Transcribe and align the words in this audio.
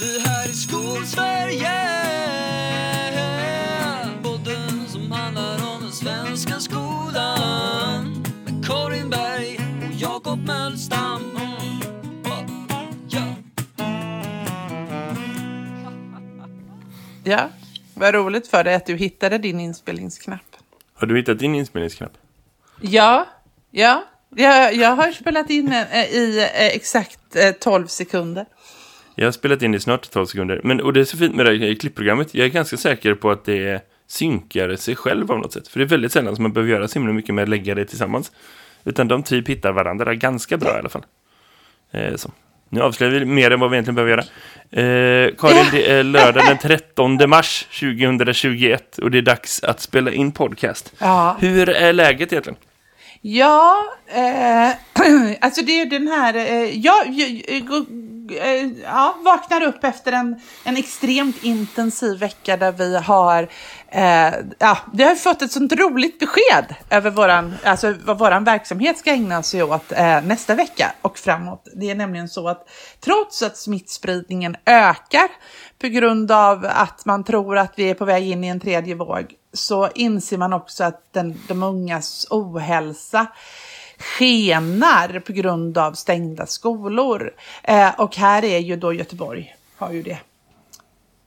Det 0.00 0.28
här 0.28 0.48
är 0.48 0.52
Skolsverige 0.52 1.70
Podden 4.22 4.88
som 4.88 5.12
handlar 5.12 5.54
om 5.54 5.82
den 5.82 5.92
svenska 5.92 6.60
skolan 6.60 8.24
Med 8.44 8.66
Karin 8.66 9.10
Berg 9.10 9.60
och 9.88 9.94
Jakob 9.94 10.46
Mölstam 10.46 11.38
ja. 17.24 17.48
Vad 17.94 18.14
roligt 18.14 18.48
för 18.48 18.64
dig 18.64 18.74
att 18.74 18.86
du 18.86 18.96
hittade 18.96 19.38
din 19.38 19.60
inspelningsknapp. 19.60 20.56
Har 20.94 21.06
du 21.06 21.16
hittat 21.16 21.38
din 21.38 21.54
inspelningsknapp? 21.54 22.12
Ja, 22.80 23.26
ja. 23.70 24.04
Jag, 24.36 24.74
jag 24.74 24.96
har 24.96 25.12
spelat 25.12 25.50
in 25.50 25.72
eh, 25.72 26.04
i 26.04 26.38
eh, 26.38 26.66
exakt 26.66 27.36
eh, 27.36 27.50
12 27.50 27.86
sekunder. 27.86 28.46
Jag 29.14 29.26
har 29.26 29.32
spelat 29.32 29.62
in 29.62 29.74
i 29.74 29.80
snart 29.80 30.10
12 30.10 30.26
sekunder. 30.26 30.60
Men, 30.64 30.80
och 30.80 30.92
det 30.92 31.00
är 31.00 31.04
så 31.04 31.16
fint 31.16 31.34
med 31.34 31.46
det 31.46 31.58
här 31.58 31.74
klippprogrammet. 31.74 32.34
Jag 32.34 32.44
är 32.44 32.50
ganska 32.50 32.76
säker 32.76 33.14
på 33.14 33.30
att 33.30 33.44
det 33.44 33.86
synkar 34.06 34.76
sig 34.76 34.96
själv 34.96 35.32
av 35.32 35.38
något 35.38 35.52
sätt. 35.52 35.68
För 35.68 35.78
det 35.78 35.84
är 35.84 35.88
väldigt 35.88 36.12
sällan 36.12 36.36
som 36.36 36.42
man 36.42 36.52
behöver 36.52 36.72
göra 36.72 36.88
så 36.88 36.98
himla 36.98 37.12
mycket 37.12 37.34
med 37.34 37.42
att 37.42 37.48
lägga 37.48 37.74
det 37.74 37.84
tillsammans. 37.84 38.32
Utan 38.84 39.08
de 39.08 39.22
typ 39.22 39.48
hittar 39.48 39.72
varandra 39.72 40.14
ganska 40.14 40.56
bra 40.56 40.76
i 40.76 40.78
alla 40.78 40.88
fall. 40.88 41.04
Eh, 41.90 42.16
så. 42.16 42.30
Nu 42.68 42.80
avslöjar 42.82 43.12
vi 43.12 43.24
mer 43.24 43.50
än 43.50 43.60
vad 43.60 43.70
vi 43.70 43.76
egentligen 43.76 43.94
behöver 43.94 44.10
göra. 44.10 44.24
Eh, 44.70 45.34
Karin, 45.38 45.66
det 45.72 45.90
är 45.90 46.02
lördag 46.02 46.46
den 46.46 46.58
13 46.58 47.18
mars 47.30 47.66
2021 47.80 48.98
och 48.98 49.10
det 49.10 49.18
är 49.18 49.22
dags 49.22 49.64
att 49.64 49.80
spela 49.80 50.12
in 50.12 50.32
podcast. 50.32 50.92
Ja. 50.98 51.36
Hur 51.40 51.68
är 51.68 51.92
läget 51.92 52.32
egentligen? 52.32 52.58
Ja, 53.20 53.76
eh, 54.08 54.70
alltså 55.40 55.62
det 55.62 55.80
är 55.80 55.86
den 55.86 56.08
här, 56.08 56.34
eh, 56.34 56.78
jag, 56.78 57.06
jag, 57.06 57.42
jag 57.48 57.86
Eh, 58.30 58.66
ja, 58.82 59.16
vaknar 59.24 59.62
upp 59.62 59.84
efter 59.84 60.12
en, 60.12 60.40
en 60.64 60.76
extremt 60.76 61.44
intensiv 61.44 62.18
vecka 62.18 62.56
där 62.56 62.72
vi 62.72 62.96
har, 62.96 63.48
eh, 63.88 64.34
ja, 64.58 64.78
vi 64.92 65.02
har 65.04 65.14
fått 65.14 65.42
ett 65.42 65.52
sånt 65.52 65.72
roligt 65.72 66.18
besked 66.18 66.74
över 66.90 67.10
våran, 67.10 67.54
alltså 67.64 67.94
vad 68.04 68.18
våran 68.18 68.44
verksamhet 68.44 68.98
ska 68.98 69.10
ägna 69.10 69.42
sig 69.42 69.62
åt 69.62 69.92
eh, 69.92 70.22
nästa 70.22 70.54
vecka 70.54 70.92
och 71.02 71.18
framåt. 71.18 71.68
Det 71.74 71.90
är 71.90 71.94
nämligen 71.94 72.28
så 72.28 72.48
att 72.48 72.68
trots 73.00 73.42
att 73.42 73.56
smittspridningen 73.56 74.56
ökar 74.66 75.28
på 75.80 75.88
grund 75.88 76.32
av 76.32 76.66
att 76.70 77.04
man 77.04 77.24
tror 77.24 77.58
att 77.58 77.72
vi 77.76 77.90
är 77.90 77.94
på 77.94 78.04
väg 78.04 78.28
in 78.28 78.44
i 78.44 78.48
en 78.48 78.60
tredje 78.60 78.94
våg 78.94 79.34
så 79.52 79.88
inser 79.94 80.38
man 80.38 80.52
också 80.52 80.84
att 80.84 81.12
den, 81.12 81.40
de 81.48 81.62
ungas 81.62 82.26
ohälsa 82.30 83.26
skenar 84.00 85.20
på 85.20 85.32
grund 85.32 85.78
av 85.78 85.92
stängda 85.92 86.46
skolor. 86.46 87.34
Eh, 87.62 88.00
och 88.00 88.16
här 88.16 88.44
är 88.44 88.58
ju 88.58 88.76
då 88.76 88.92
Göteborg, 88.92 89.54
har 89.76 89.92
ju 89.92 90.02
det 90.02 90.18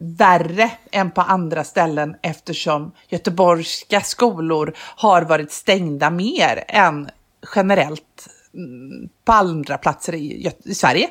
värre 0.04 0.72
än 0.92 1.12
på 1.12 1.22
andra 1.22 1.64
ställen 1.64 2.16
eftersom 2.22 2.92
göteborgska 3.10 4.02
skolor 4.02 4.74
har 4.78 5.22
varit 5.22 5.52
stängda 5.52 6.10
mer 6.10 6.64
än 6.68 7.10
generellt 7.56 8.28
mm, 8.54 9.10
på 9.26 9.32
andra 9.32 9.78
platser 9.78 10.16
i, 10.16 10.52
i 10.64 10.76
Sverige. 10.76 11.10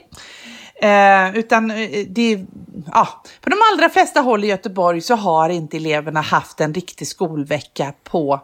Eh, 0.82 1.36
utan 1.36 1.70
eh, 1.70 2.06
det, 2.08 2.46
ja, 2.92 3.22
på 3.40 3.50
de 3.50 3.56
allra 3.72 3.88
flesta 3.88 4.20
håll 4.20 4.44
i 4.44 4.46
Göteborg 4.46 5.00
så 5.00 5.14
har 5.14 5.48
inte 5.48 5.76
eleverna 5.76 6.20
haft 6.20 6.60
en 6.60 6.74
riktig 6.74 7.08
skolvecka 7.08 7.92
på 8.04 8.40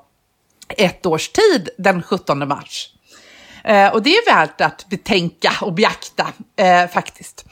ett 0.69 1.06
års 1.06 1.28
tid 1.28 1.69
den 1.78 2.02
17 2.02 2.48
mars. 2.48 2.94
Eh, 3.69 3.92
och 3.92 4.02
det 4.02 4.11
är 4.11 4.34
värt 4.34 4.61
att 4.61 4.88
betänka 4.88 5.52
och 5.61 5.72
beakta 5.72 6.27
eh, 6.56 6.91
faktiskt. 6.91 7.44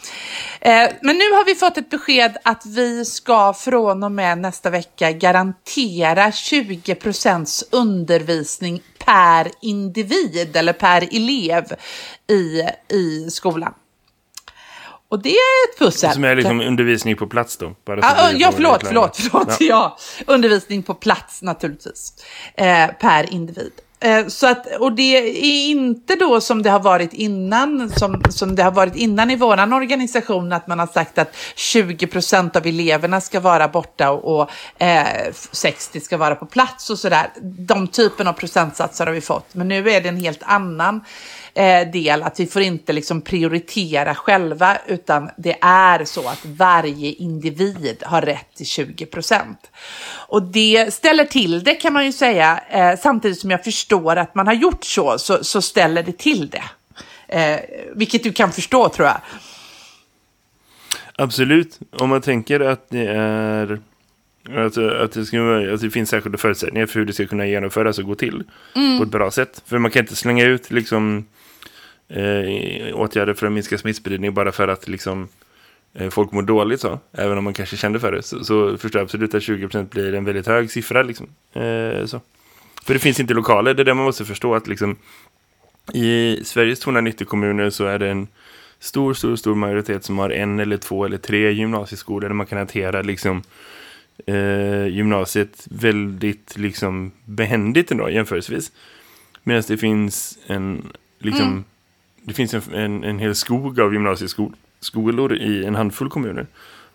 Eh, 0.60 0.88
men 1.02 1.16
nu 1.16 1.30
har 1.32 1.44
vi 1.44 1.54
fått 1.54 1.78
ett 1.78 1.90
besked 1.90 2.36
att 2.44 2.66
vi 2.66 3.04
ska 3.04 3.52
från 3.52 4.02
och 4.02 4.12
med 4.12 4.38
nästa 4.38 4.70
vecka 4.70 5.12
garantera 5.12 6.30
20% 6.30 7.62
undervisning 7.72 8.82
per 8.98 9.50
individ 9.60 10.56
eller 10.56 10.72
per 10.72 11.08
elev 11.16 11.64
i, 12.30 12.62
i 12.96 13.30
skolan. 13.30 13.74
Och 15.08 15.22
det 15.22 15.30
är 15.30 15.70
ett 15.72 15.78
pussel. 15.78 16.12
Som 16.12 16.24
är 16.24 16.36
liksom 16.36 16.60
undervisning 16.60 17.16
på 17.16 17.26
plats 17.26 17.56
då? 17.56 17.74
Bara 17.84 18.02
så 18.02 18.36
Ja, 18.36 18.52
förlåt, 18.54 18.86
förlåt, 18.86 19.16
förlåt. 19.16 19.56
Ja. 19.60 19.66
Ja. 19.68 19.98
Undervisning 20.26 20.82
på 20.82 20.94
plats 20.94 21.42
naturligtvis. 21.42 22.12
Eh, 22.54 22.86
per 23.00 23.32
individ. 23.32 23.72
Eh, 24.00 24.26
så 24.26 24.46
att, 24.46 24.66
och 24.80 24.92
det 24.92 25.18
är 25.18 25.70
inte 25.70 26.14
då 26.14 26.40
som 26.40 26.62
det 26.62 26.70
har 26.70 26.80
varit 26.80 27.12
innan, 27.12 27.90
som, 27.90 28.22
som 28.30 28.56
det 28.56 28.62
har 28.62 28.70
varit 28.70 28.96
innan 28.96 29.30
i 29.30 29.36
vår 29.36 29.74
organisation, 29.74 30.52
att 30.52 30.66
man 30.66 30.78
har 30.78 30.86
sagt 30.86 31.18
att 31.18 31.36
20 31.54 32.06
procent 32.06 32.56
av 32.56 32.66
eleverna 32.66 33.20
ska 33.20 33.40
vara 33.40 33.68
borta 33.68 34.10
och, 34.10 34.40
och 34.40 34.50
eh, 34.82 35.32
60 35.52 36.00
ska 36.00 36.16
vara 36.16 36.34
på 36.34 36.46
plats 36.46 36.90
och 36.90 36.98
sådär. 36.98 37.26
De 37.42 37.88
typen 37.88 38.26
av 38.26 38.32
procentsatser 38.32 39.06
har 39.06 39.12
vi 39.12 39.20
fått, 39.20 39.54
men 39.54 39.68
nu 39.68 39.90
är 39.90 40.00
det 40.00 40.08
en 40.08 40.16
helt 40.16 40.42
annan 40.42 41.00
eh, 41.56 41.90
del, 41.90 42.22
att 42.22 42.40
vi 42.40 42.46
får 42.46 42.62
inte 42.62 42.92
liksom 42.92 43.20
prioritera 43.20 44.14
själva, 44.14 44.78
utan 44.86 45.30
det 45.36 45.56
är 45.60 46.04
så 46.04 46.28
att 46.28 46.44
varje 46.44 47.12
individ 47.12 48.02
har 48.06 48.22
rätt 48.22 48.54
till 48.54 48.66
20 48.66 49.06
procent. 49.06 49.70
Och 50.28 50.42
det 50.42 50.94
ställer 50.94 51.24
till 51.24 51.64
det 51.64 51.74
kan 51.74 51.92
man 51.92 52.04
ju 52.04 52.12
säga, 52.12 52.60
eh, 52.70 52.98
samtidigt 52.98 53.40
som 53.40 53.50
jag 53.50 53.64
förstår 53.64 54.16
att 54.16 54.34
man 54.34 54.46
har 54.46 54.54
gjort 54.54 54.84
så, 54.84 55.18
så, 55.18 55.44
så 55.44 55.62
ställer 55.62 56.02
det 56.02 56.18
till 56.18 56.50
det. 56.50 56.64
Eh, 57.28 57.60
vilket 57.94 58.22
du 58.22 58.32
kan 58.32 58.52
förstå 58.52 58.88
tror 58.88 59.08
jag. 59.08 59.20
Absolut. 61.18 61.78
Om 61.90 62.08
man 62.08 62.20
tänker 62.20 62.60
att 62.60 62.90
det 62.90 63.06
är... 63.06 63.80
Alltså, 64.56 64.88
att, 64.88 65.12
det 65.12 65.24
ska, 65.24 65.38
att 65.74 65.80
det 65.80 65.90
finns 65.90 66.10
särskilda 66.10 66.38
förutsättningar 66.38 66.86
för 66.86 66.98
hur 66.98 67.06
det 67.06 67.12
ska 67.12 67.26
kunna 67.26 67.46
genomföras 67.46 67.98
och 67.98 68.04
gå 68.04 68.14
till 68.14 68.44
Mm. 68.74 68.98
på 68.98 69.04
ett 69.04 69.10
bra 69.10 69.30
sätt. 69.30 69.62
För 69.66 69.78
man 69.78 69.90
kan 69.90 70.00
inte 70.02 70.16
slänga 70.16 70.44
ut 70.44 70.70
liksom, 70.70 71.26
eh, 72.08 72.94
åtgärder 72.94 73.34
för 73.34 73.46
att 73.46 73.52
minska 73.52 73.78
smittspridning 73.78 74.34
bara 74.34 74.52
för 74.52 74.68
att 74.68 74.88
liksom, 74.88 75.28
eh, 75.94 76.10
folk 76.10 76.32
mår 76.32 76.42
dåligt. 76.42 76.80
Så. 76.80 77.00
Även 77.12 77.38
om 77.38 77.44
man 77.44 77.54
kanske 77.54 77.76
kände 77.76 78.00
för 78.00 78.12
det. 78.12 78.22
Så, 78.22 78.44
så 78.44 78.78
förstår 78.78 78.98
jag 78.98 79.04
absolut 79.04 79.34
att 79.34 79.42
20% 79.42 79.90
blir 79.90 80.14
en 80.14 80.24
väldigt 80.24 80.46
hög 80.46 80.70
siffra. 80.70 81.02
Liksom. 81.02 81.26
Eh, 81.52 82.06
så. 82.06 82.20
För 82.84 82.94
det 82.94 83.00
finns 83.00 83.20
inte 83.20 83.34
lokaler. 83.34 83.74
Det 83.74 83.82
är 83.82 83.84
det 83.84 83.94
man 83.94 84.04
måste 84.04 84.24
förstå. 84.24 84.54
att 84.54 84.68
liksom, 84.68 84.96
I 85.92 86.40
Sveriges 86.44 86.80
290 86.80 87.26
kommuner 87.26 87.70
så 87.70 87.84
är 87.84 87.98
det 87.98 88.08
en 88.08 88.28
stor, 88.78 89.14
stor, 89.14 89.36
stor 89.36 89.54
majoritet 89.54 90.04
som 90.04 90.18
har 90.18 90.30
en 90.30 90.58
eller 90.60 90.76
två 90.76 91.04
eller 91.04 91.18
tre 91.18 91.52
gymnasieskolor 91.52 92.28
där 92.28 92.34
man 92.34 92.46
kan 92.46 92.58
hantera 92.58 93.02
liksom, 93.02 93.42
eh, 94.26 94.86
gymnasiet 94.86 95.66
väldigt 95.70 96.56
liksom, 96.56 97.12
behändigt 97.24 97.90
ändå, 97.90 98.10
jämförelsevis. 98.10 98.72
Medan 99.42 99.62
det 99.68 99.76
finns 99.76 100.38
en, 100.46 100.92
liksom, 101.18 101.46
mm 101.46 101.64
det 102.26 102.34
finns 102.34 102.54
en, 102.54 102.62
en, 102.74 103.04
en 103.04 103.18
hel 103.18 103.34
skog 103.34 103.80
av 103.80 103.92
gymnasieskolor 103.92 105.36
i 105.36 105.64
en 105.64 105.74
handfull 105.74 106.08
kommuner. 106.08 106.46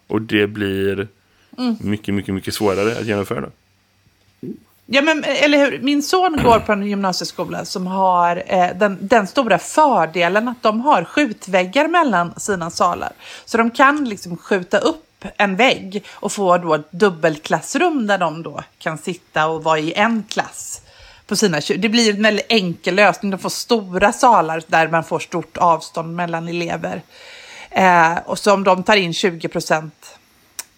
Och 0.07 0.21
det 0.21 0.47
blir 0.47 1.07
mycket, 1.79 2.13
mycket, 2.13 2.33
mycket 2.33 2.53
svårare 2.53 2.97
att 2.99 3.05
genomföra. 3.05 3.49
Ja, 4.85 5.01
men, 5.01 5.23
eller 5.23 5.57
hur? 5.57 5.79
Min 5.81 6.03
son 6.03 6.39
går 6.43 6.59
på 6.59 6.71
en 6.71 6.85
gymnasieskola 6.85 7.65
som 7.65 7.87
har 7.87 8.43
eh, 8.47 8.69
den, 8.75 8.97
den 9.01 9.27
stora 9.27 9.57
fördelen 9.59 10.47
att 10.47 10.63
de 10.63 10.81
har 10.81 11.03
skjutväggar 11.03 11.87
mellan 11.87 12.39
sina 12.39 12.69
salar. 12.69 13.11
Så 13.45 13.57
de 13.57 13.71
kan 13.71 14.09
liksom 14.09 14.37
skjuta 14.37 14.77
upp 14.77 15.25
en 15.37 15.55
vägg 15.55 16.03
och 16.11 16.31
få 16.31 16.57
då 16.57 16.73
ett 16.73 16.91
dubbelklassrum 16.91 18.07
där 18.07 18.17
de 18.17 18.43
då 18.43 18.63
kan 18.77 18.97
sitta 18.97 19.47
och 19.47 19.63
vara 19.63 19.79
i 19.79 19.93
en 19.93 20.23
klass. 20.29 20.70
På 21.31 21.35
sina, 21.35 21.61
det 21.77 21.89
blir 21.89 22.13
en 22.15 22.23
väldigt 22.23 22.45
enkel 22.49 22.95
lösning. 22.95 23.31
De 23.31 23.37
får 23.37 23.49
stora 23.49 24.13
salar 24.13 24.63
där 24.67 24.87
man 24.87 25.03
får 25.03 25.19
stort 25.19 25.57
avstånd 25.57 26.15
mellan 26.15 26.47
elever. 26.47 27.01
Eh, 27.69 28.17
och 28.25 28.39
så 28.39 28.53
om 28.53 28.63
de 28.63 28.83
tar 28.83 28.95
in 28.95 29.13
20 29.13 29.47
procent 29.47 30.19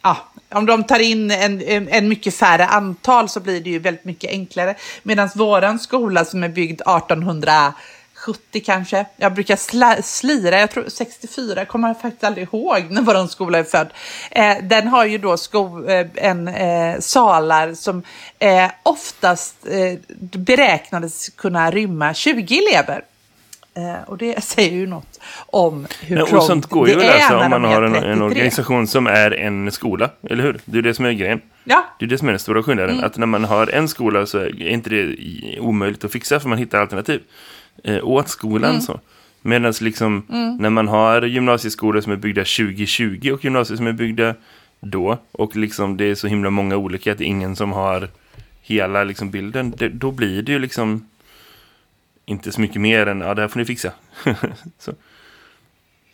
ja, 0.01 0.17
om 0.50 0.65
de 0.65 0.83
tar 0.83 1.00
in 1.00 1.31
en, 1.31 1.61
en, 1.61 1.88
en 1.88 2.07
mycket 2.07 2.35
färre 2.35 2.65
antal 2.65 3.29
så 3.29 3.39
blir 3.39 3.61
det 3.61 3.69
ju 3.69 3.79
väldigt 3.79 4.05
mycket 4.05 4.29
enklare. 4.29 4.75
Medan 5.03 5.29
våran 5.35 5.79
skola 5.79 6.25
som 6.25 6.44
är 6.44 6.50
byggd 6.50 6.81
1800, 6.81 7.73
1870 8.29 8.61
kanske, 8.65 9.05
jag 9.17 9.33
brukar 9.33 9.55
sla, 9.55 10.01
slira, 10.01 10.59
jag 10.59 10.71
tror 10.71 10.85
64, 10.87 11.59
jag 11.59 11.67
kommer 11.67 11.93
faktiskt 11.93 12.23
aldrig 12.23 12.47
ihåg 12.47 12.85
när 12.89 13.01
våran 13.01 13.29
skola 13.29 13.57
är 13.59 13.63
född. 13.63 13.87
Eh, 14.31 14.57
den 14.63 14.87
har 14.87 15.05
ju 15.05 15.17
då 15.17 15.37
sko, 15.37 15.87
eh, 15.87 16.07
en 16.15 16.47
eh, 16.47 16.99
salar 16.99 17.73
som 17.73 18.03
eh, 18.39 18.71
oftast 18.83 19.55
eh, 19.67 19.99
beräknades 20.37 21.29
kunna 21.29 21.71
rymma 21.71 22.13
20 22.13 22.59
elever. 22.59 23.03
Eh, 23.75 24.09
och 24.09 24.17
det 24.17 24.43
säger 24.43 24.71
ju 24.71 24.87
något 24.87 25.19
om 25.35 25.87
hur 26.01 26.21
och 26.21 26.27
trångt 26.27 26.43
sånt 26.43 26.65
går 26.65 26.89
ju 26.89 26.95
det 26.95 27.05
är 27.05 27.29
när 27.29 27.43
om 27.43 27.49
man 27.49 27.63
har 27.63 27.81
en, 27.81 27.95
en 27.95 28.01
33. 28.01 28.21
organisation 28.23 28.87
som 28.87 29.07
är 29.07 29.31
en 29.31 29.71
skola, 29.71 30.09
eller 30.29 30.43
hur? 30.43 30.59
Det 30.65 30.77
är 30.77 30.81
det 30.81 30.93
som 30.93 31.05
är 31.05 31.11
grejen. 31.11 31.41
Ja, 31.63 31.85
Det 31.99 32.05
är 32.05 32.09
det 32.09 32.17
som 32.17 32.27
är 32.27 32.31
den 32.31 32.39
stora 32.39 32.63
skillnaden. 32.63 32.95
Mm. 32.95 33.05
Att 33.05 33.17
när 33.17 33.27
man 33.27 33.43
har 33.43 33.67
en 33.67 33.87
skola 33.87 34.25
så 34.25 34.37
är 34.37 34.67
inte 34.67 34.89
det 34.89 35.15
omöjligt 35.59 36.03
att 36.03 36.11
fixa 36.11 36.39
för 36.39 36.49
man 36.49 36.57
hittar 36.57 36.81
alternativ. 36.81 37.21
Eh, 37.83 38.03
åt 38.07 38.29
skolan 38.29 38.69
Mm. 38.69 38.81
så. 38.81 38.99
Medan 39.41 39.73
liksom 39.81 40.25
när 40.59 40.69
man 40.69 40.87
har 40.87 41.21
gymnasieskolor 41.21 42.01
som 42.01 42.11
är 42.11 42.15
byggda 42.15 42.41
2020 42.41 43.31
och 43.33 43.43
gymnasier 43.43 43.77
som 43.77 43.87
är 43.87 43.91
byggda 43.93 44.35
då 44.79 45.17
och 45.31 45.55
liksom 45.55 45.97
det 45.97 46.05
är 46.05 46.15
så 46.15 46.27
himla 46.27 46.49
många 46.49 46.77
olika 46.77 47.11
att 47.11 47.17
det 47.17 47.23
är 47.23 47.27
ingen 47.27 47.55
som 47.55 47.71
har 47.71 48.09
hela 48.61 49.03
liksom 49.03 49.31
bilden, 49.31 49.73
det, 49.77 49.89
då 49.89 50.11
blir 50.11 50.41
det 50.41 50.51
ju 50.51 50.59
liksom 50.59 51.07
inte 52.25 52.51
så 52.51 52.61
mycket 52.61 52.81
mer 52.81 53.07
än, 53.07 53.21
ja 53.21 53.33
det 53.33 53.41
här 53.41 53.47
får 53.47 53.59
ni 53.59 53.65
fixa. 53.65 53.91
så. 54.79 54.91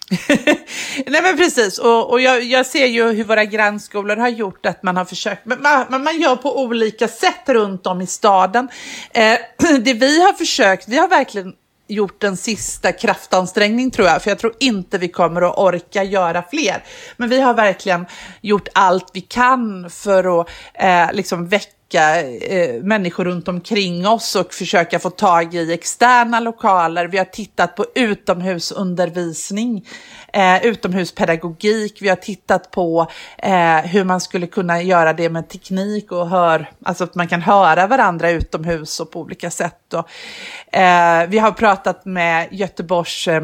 Nej 1.08 1.22
men 1.22 1.38
precis, 1.38 1.78
och, 1.78 2.10
och 2.10 2.22
jag, 2.22 2.44
jag, 2.44 2.66
ser 2.66 2.86
ju 2.86 3.12
hur 3.12 3.24
våra 3.24 3.46
grannskolor 3.46 4.16
har 4.16 4.30
gjort 4.30 4.66
att 4.66 4.84
man 4.84 4.98
har 4.98 5.06
försökt, 5.06 5.46
men 5.46 5.62
man, 5.62 6.04
man 6.04 6.22
gör 6.22 6.36
på 6.36 6.62
olika 6.62 7.08
sätt 7.08 7.50
runt 7.50 7.88
om 7.88 8.02
i 8.02 8.08
staden. 8.08 8.70
Eh, 9.14 9.38
det 9.82 9.94
vi 9.94 10.22
har 10.22 10.34
försökt, 10.34 10.88
vi 10.88 10.98
har 10.98 11.08
verkligen 11.08 11.54
gjort 11.88 12.24
en 12.24 12.38
sista 12.38 12.92
kraftansträngning 12.92 13.92
tror 13.92 14.08
jag, 14.08 14.22
för 14.24 14.32
jag 14.32 14.40
tror 14.40 14.54
inte 14.60 14.98
vi 14.98 15.08
kommer 15.08 15.42
att 15.42 15.58
orka 15.58 16.04
göra 16.04 16.44
fler. 16.50 16.84
Men 17.18 17.30
vi 17.30 17.42
har 17.42 17.54
verkligen 17.54 18.06
gjort 18.42 18.68
allt 18.74 19.12
vi 19.14 19.22
kan 19.22 19.90
för 19.90 20.42
att 20.42 20.50
eh, 20.74 21.14
liksom 21.14 21.48
väcka 21.48 21.79
eh, 21.96 22.84
människor 22.84 23.26
runt 23.26 23.48
omkring 23.48 24.08
oss 24.08 24.36
och 24.36 24.54
försöka 24.54 25.00
få 25.00 25.10
tag 25.10 25.54
i 25.56 25.74
externa 25.74 26.40
lokaler. 26.40 27.08
Vi 27.08 27.18
har 27.18 27.26
tittat 27.26 27.76
på 27.76 27.86
utomhusundervisning, 27.96 29.88
eh, 30.34 30.66
utomhuspedagogik. 30.66 31.98
Vi 32.02 32.10
har 32.10 32.16
tittat 32.16 32.72
på 32.72 33.08
eh, 33.38 33.78
hur 33.78 34.04
man 34.04 34.22
skulle 34.22 34.48
kunna 34.48 34.82
göra 34.82 35.14
det 35.14 35.30
med 35.30 35.50
teknik 35.50 36.12
och 36.12 36.30
hör, 36.30 36.72
alltså 36.84 37.04
att 37.04 37.16
man 37.16 37.28
kan 37.28 37.42
höra 37.42 37.88
varandra 37.88 38.30
utomhus 38.30 39.00
och 39.00 39.12
på 39.12 39.20
olika 39.20 39.50
sätt. 39.50 39.94
Och, 39.94 40.10
eh, 40.80 41.28
vi 41.28 41.40
har 41.40 41.52
pratat 41.52 42.06
med 42.06 42.48
Göteborgs 42.52 43.28
eh, 43.28 43.42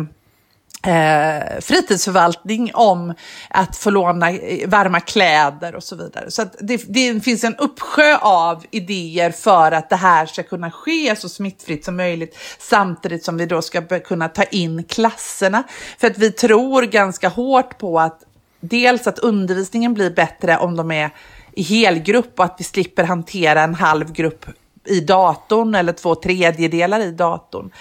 eh, 0.86 1.60
fritidsförvaltning 1.62 2.72
om 2.74 3.14
att 3.50 3.78
få 3.78 3.90
låna 3.90 4.32
eh, 4.32 4.70
varma 4.70 5.00
kläder 5.00 5.76
och 5.76 5.84
så 5.84 5.96
vidare. 5.96 6.32
Så 6.32 6.44
det, 6.60 6.82
det, 6.88 7.24
finns 7.24 7.44
en 7.44 7.56
uppsjö 7.56 8.18
av 8.18 8.66
idéer 8.72 9.32
för 9.32 9.72
att 9.72 9.90
det 9.90 9.96
här 9.96 10.26
ska 10.26 10.44
kunna 10.44 10.72
ske 10.72 11.16
så 11.16 11.30
smittfritt 11.30 11.86
som 11.86 11.96
möjligt 11.96 12.38
samtidigt 12.60 13.24
som 13.24 13.38
vi 13.38 13.46
då 13.46 13.62
ska 13.62 14.00
kunna 14.00 14.30
ta 14.30 14.44
in 14.44 14.84
klasserna. 14.84 15.64
För 15.98 16.08
att 16.08 16.18
vi 16.18 16.32
tror 16.32 16.82
ganska 16.82 17.30
hårt 17.30 17.78
på 17.78 18.00
att 18.00 18.24
dels 18.60 19.08
att 19.08 19.20
undervisningen 19.20 19.94
blir 19.94 20.10
bättre 20.10 20.58
om 20.58 20.76
de 20.76 20.92
är 20.92 21.10
i 21.52 21.64
helgrupp 21.64 22.40
och 22.40 22.46
att 22.46 22.56
vi 22.58 22.64
slipper 22.64 23.04
hantera 23.04 23.62
en 23.62 23.76
halv 23.76 24.12
grupp 24.12 24.46
i 24.86 25.00
datorn 25.00 25.76
eller 25.76 25.94
två 25.94 26.16
tredjedelar 26.16 27.00
i 27.00 27.12
datorn. 27.12 27.72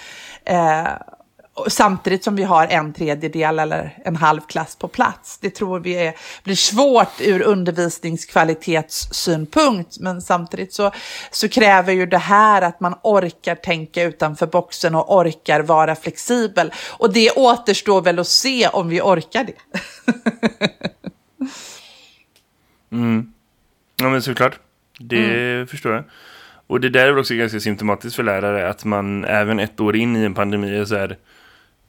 Eh, 0.45 0.87
samtidigt 1.67 2.23
som 2.23 2.35
vi 2.35 2.43
har 2.43 2.67
en 2.67 2.93
tredjedel 2.93 3.59
eller 3.59 3.97
en 4.05 4.15
halv 4.15 4.41
klass 4.41 4.75
på 4.75 4.87
plats. 4.87 5.37
Det 5.37 5.49
tror 5.49 5.79
vi 5.79 5.93
är, 5.93 6.13
blir 6.43 6.55
svårt 6.55 7.21
ur 7.21 7.41
undervisningskvalitetssynpunkt, 7.41 9.99
men 9.99 10.21
samtidigt 10.21 10.73
så, 10.73 10.91
så 11.31 11.49
kräver 11.49 11.93
ju 11.93 12.05
det 12.05 12.17
här 12.17 12.61
att 12.61 12.79
man 12.79 12.95
orkar 13.03 13.55
tänka 13.55 14.03
utanför 14.03 14.47
boxen 14.47 14.95
och 14.95 15.15
orkar 15.15 15.61
vara 15.61 15.95
flexibel. 15.95 16.73
Och 16.97 17.13
det 17.13 17.31
återstår 17.31 18.01
väl 18.01 18.19
att 18.19 18.27
se 18.27 18.67
om 18.67 18.89
vi 18.89 19.01
orkar 19.01 19.43
det. 19.43 19.53
mm. 22.91 23.33
Ja, 23.95 24.09
men 24.09 24.21
såklart. 24.21 24.59
Det 24.99 25.53
mm. 25.53 25.67
förstår 25.67 25.93
jag. 25.93 26.03
Och 26.67 26.81
det 26.81 26.89
där 26.89 27.07
är 27.07 27.17
också 27.17 27.33
ganska 27.33 27.59
symptomatiskt 27.59 28.15
för 28.15 28.23
lärare 28.23 28.69
att 28.69 28.85
man 28.85 29.25
även 29.25 29.59
ett 29.59 29.79
år 29.79 29.95
in 29.95 30.15
i 30.15 30.23
en 30.23 30.33
pandemi 30.33 30.77
är 30.77 30.85
så 30.85 30.95
här 30.95 31.17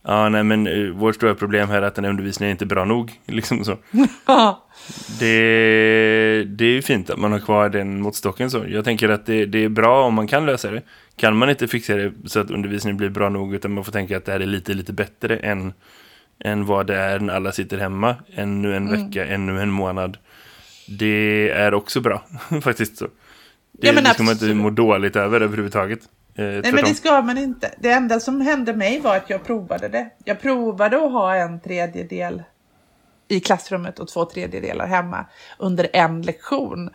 Ja, 0.09 0.29
nej 0.29 0.45
men 0.45 0.67
uh, 0.67 0.93
vårt 0.93 1.15
stora 1.15 1.35
problem 1.35 1.69
här 1.69 1.83
är 1.83 1.87
att 1.87 1.95
den 1.95 2.05
här 2.05 2.11
undervisningen 2.11 2.49
är 2.49 2.53
inte 2.53 2.67
bra 2.67 2.85
nog. 2.85 3.13
Liksom 3.27 3.65
så. 3.65 3.79
det, 5.19 6.45
det 6.45 6.65
är 6.65 6.73
ju 6.73 6.83
fint 6.83 7.11
att 7.11 7.19
man 7.19 7.33
har 7.33 7.39
kvar 7.39 7.69
den 7.69 8.01
måttstocken 8.01 8.51
så. 8.51 8.65
Jag 8.69 8.85
tänker 8.85 9.09
att 9.09 9.27
det, 9.27 9.47
det 9.47 9.65
är 9.65 9.69
bra 9.69 10.05
om 10.05 10.15
man 10.15 10.27
kan 10.27 10.47
lösa 10.47 10.71
det. 10.71 10.83
Kan 11.17 11.37
man 11.37 11.51
inte 11.51 11.69
fixa 11.69 11.95
det 11.95 12.13
så 12.25 12.41
att 12.41 12.51
undervisningen 12.51 12.97
blir 12.97 13.09
bra 13.09 13.29
nog 13.29 13.55
utan 13.55 13.73
man 13.73 13.85
får 13.85 13.93
tänka 13.93 14.17
att 14.17 14.25
det 14.25 14.33
här 14.33 14.41
är 14.41 14.47
lite, 14.47 14.75
lite 14.75 14.93
bättre 14.93 15.37
än, 15.37 15.73
än 16.45 16.67
vad 16.67 16.87
det 16.87 16.97
är 16.97 17.19
när 17.19 17.35
alla 17.35 17.53
sitter 17.53 17.79
hemma. 17.79 18.17
Ännu 18.35 18.77
en 18.77 18.89
mm. 18.89 19.07
vecka, 19.07 19.27
ännu 19.27 19.61
en 19.61 19.71
månad. 19.71 20.19
Det 20.89 21.51
är 21.51 21.75
också 21.75 22.01
bra, 22.01 22.23
faktiskt 22.63 22.97
så. 22.97 23.07
Det, 23.73 23.87
ja, 23.87 23.93
det 23.93 24.15
ska 24.15 24.23
man 24.23 24.33
inte 24.33 24.55
må 24.55 24.71
dåligt 24.71 25.17
över 25.17 25.41
överhuvudtaget. 25.41 26.01
Eh, 26.39 26.45
Nej, 26.45 26.73
men 26.73 26.85
det 26.85 26.95
ska 26.95 27.23
man 27.23 27.39
inte. 27.39 27.75
Det 27.79 27.91
enda 27.91 28.21
som 28.21 28.41
hände 28.41 28.75
mig 28.75 29.01
var 29.01 29.17
att 29.17 29.31
jag 29.31 29.45
provade 29.45 29.89
det. 29.89 30.11
Jag 30.25 30.41
provade 30.41 30.97
att 30.97 31.13
ha 31.13 31.35
en 31.35 31.61
tredjedel 31.61 32.43
i 33.29 33.41
klassrummet 33.41 33.99
och 33.99 34.09
två 34.09 34.25
tredjedelar 34.25 34.87
hemma 34.87 35.27
under 35.59 35.89
en 35.93 36.23
lektion. 36.23 36.91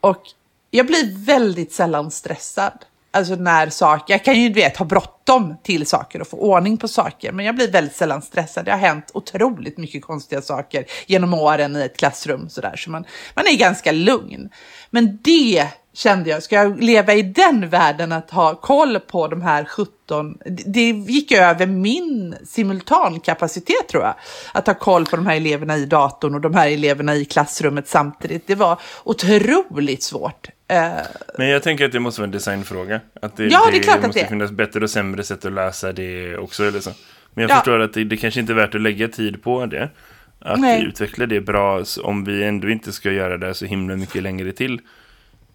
Och 0.00 0.22
jag 0.70 0.86
blir 0.86 1.26
väldigt 1.26 1.72
sällan 1.72 2.10
stressad. 2.10 2.84
Alltså 3.10 3.34
när 3.34 3.70
saker, 3.70 4.14
jag 4.14 4.24
kan 4.24 4.40
ju 4.40 4.48
du 4.48 4.54
vet 4.54 4.76
ha 4.76 4.86
bråttom 4.86 5.56
till 5.62 5.86
saker 5.86 6.20
och 6.20 6.28
få 6.28 6.36
ordning 6.36 6.76
på 6.76 6.88
saker, 6.88 7.32
men 7.32 7.44
jag 7.44 7.54
blir 7.54 7.70
väldigt 7.70 7.96
sällan 7.96 8.22
stressad. 8.22 8.64
Det 8.64 8.70
har 8.70 8.78
hänt 8.78 9.10
otroligt 9.14 9.78
mycket 9.78 10.02
konstiga 10.04 10.42
saker 10.42 10.84
genom 11.06 11.34
åren 11.34 11.76
i 11.76 11.82
ett 11.82 11.96
klassrum 11.96 12.48
sådär, 12.48 12.76
så 12.76 12.90
man, 12.90 13.04
man 13.34 13.46
är 13.46 13.56
ganska 13.56 13.92
lugn. 13.92 14.50
Men 14.90 15.18
det 15.22 15.68
kände 15.94 16.30
jag, 16.30 16.42
ska 16.42 16.56
jag 16.56 16.82
leva 16.82 17.14
i 17.14 17.22
den 17.22 17.68
världen 17.68 18.12
att 18.12 18.30
ha 18.30 18.54
koll 18.54 19.00
på 19.00 19.28
de 19.28 19.42
här 19.42 19.64
17, 19.64 20.38
det 20.66 20.90
gick 20.90 21.32
över 21.32 21.66
min 21.66 22.34
simultankapacitet 22.44 23.88
tror 23.88 24.02
jag. 24.02 24.14
Att 24.54 24.66
ha 24.66 24.74
koll 24.74 25.06
på 25.06 25.16
de 25.16 25.26
här 25.26 25.36
eleverna 25.36 25.76
i 25.76 25.86
datorn 25.86 26.34
och 26.34 26.40
de 26.40 26.54
här 26.54 26.70
eleverna 26.70 27.14
i 27.14 27.24
klassrummet 27.24 27.88
samtidigt. 27.88 28.46
Det 28.46 28.54
var 28.54 28.80
otroligt 29.04 30.02
svårt. 30.02 30.48
Eh, 30.68 30.90
Men 31.38 31.48
jag 31.48 31.62
tänker 31.62 31.84
att 31.84 31.92
det 31.92 32.00
måste 32.00 32.20
vara 32.20 32.26
en 32.26 32.30
designfråga. 32.30 33.00
Att 33.22 33.36
det, 33.36 33.46
ja, 33.46 33.68
det 33.70 33.78
är 33.78 33.82
klart 33.82 34.00
det 34.00 34.06
måste 34.06 34.20
att 34.20 34.26
det 34.26 34.30
finnas 34.30 34.50
bättre 34.50 34.80
och 34.80 34.90
sämre 34.90 35.24
sätt 35.24 35.44
att 35.44 35.52
lösa 35.52 35.92
det 35.92 36.36
också. 36.36 36.64
Eller 36.64 36.80
så. 36.80 36.90
Men 37.34 37.42
jag 37.42 37.50
ja. 37.50 37.54
förstår 37.54 37.80
att 37.80 37.94
det, 37.94 38.04
det 38.04 38.16
kanske 38.16 38.40
inte 38.40 38.52
är 38.52 38.54
värt 38.54 38.74
att 38.74 38.80
lägga 38.80 39.08
tid 39.08 39.42
på 39.42 39.66
det. 39.66 39.90
Att 40.38 40.60
Nej. 40.60 40.84
utveckla 40.84 41.26
det 41.26 41.40
bra 41.40 41.84
om 42.02 42.24
vi 42.24 42.44
ändå 42.44 42.70
inte 42.70 42.92
ska 42.92 43.10
göra 43.10 43.38
det 43.38 43.54
så 43.54 43.64
himla 43.64 43.96
mycket 43.96 44.22
längre 44.22 44.52
till 44.52 44.80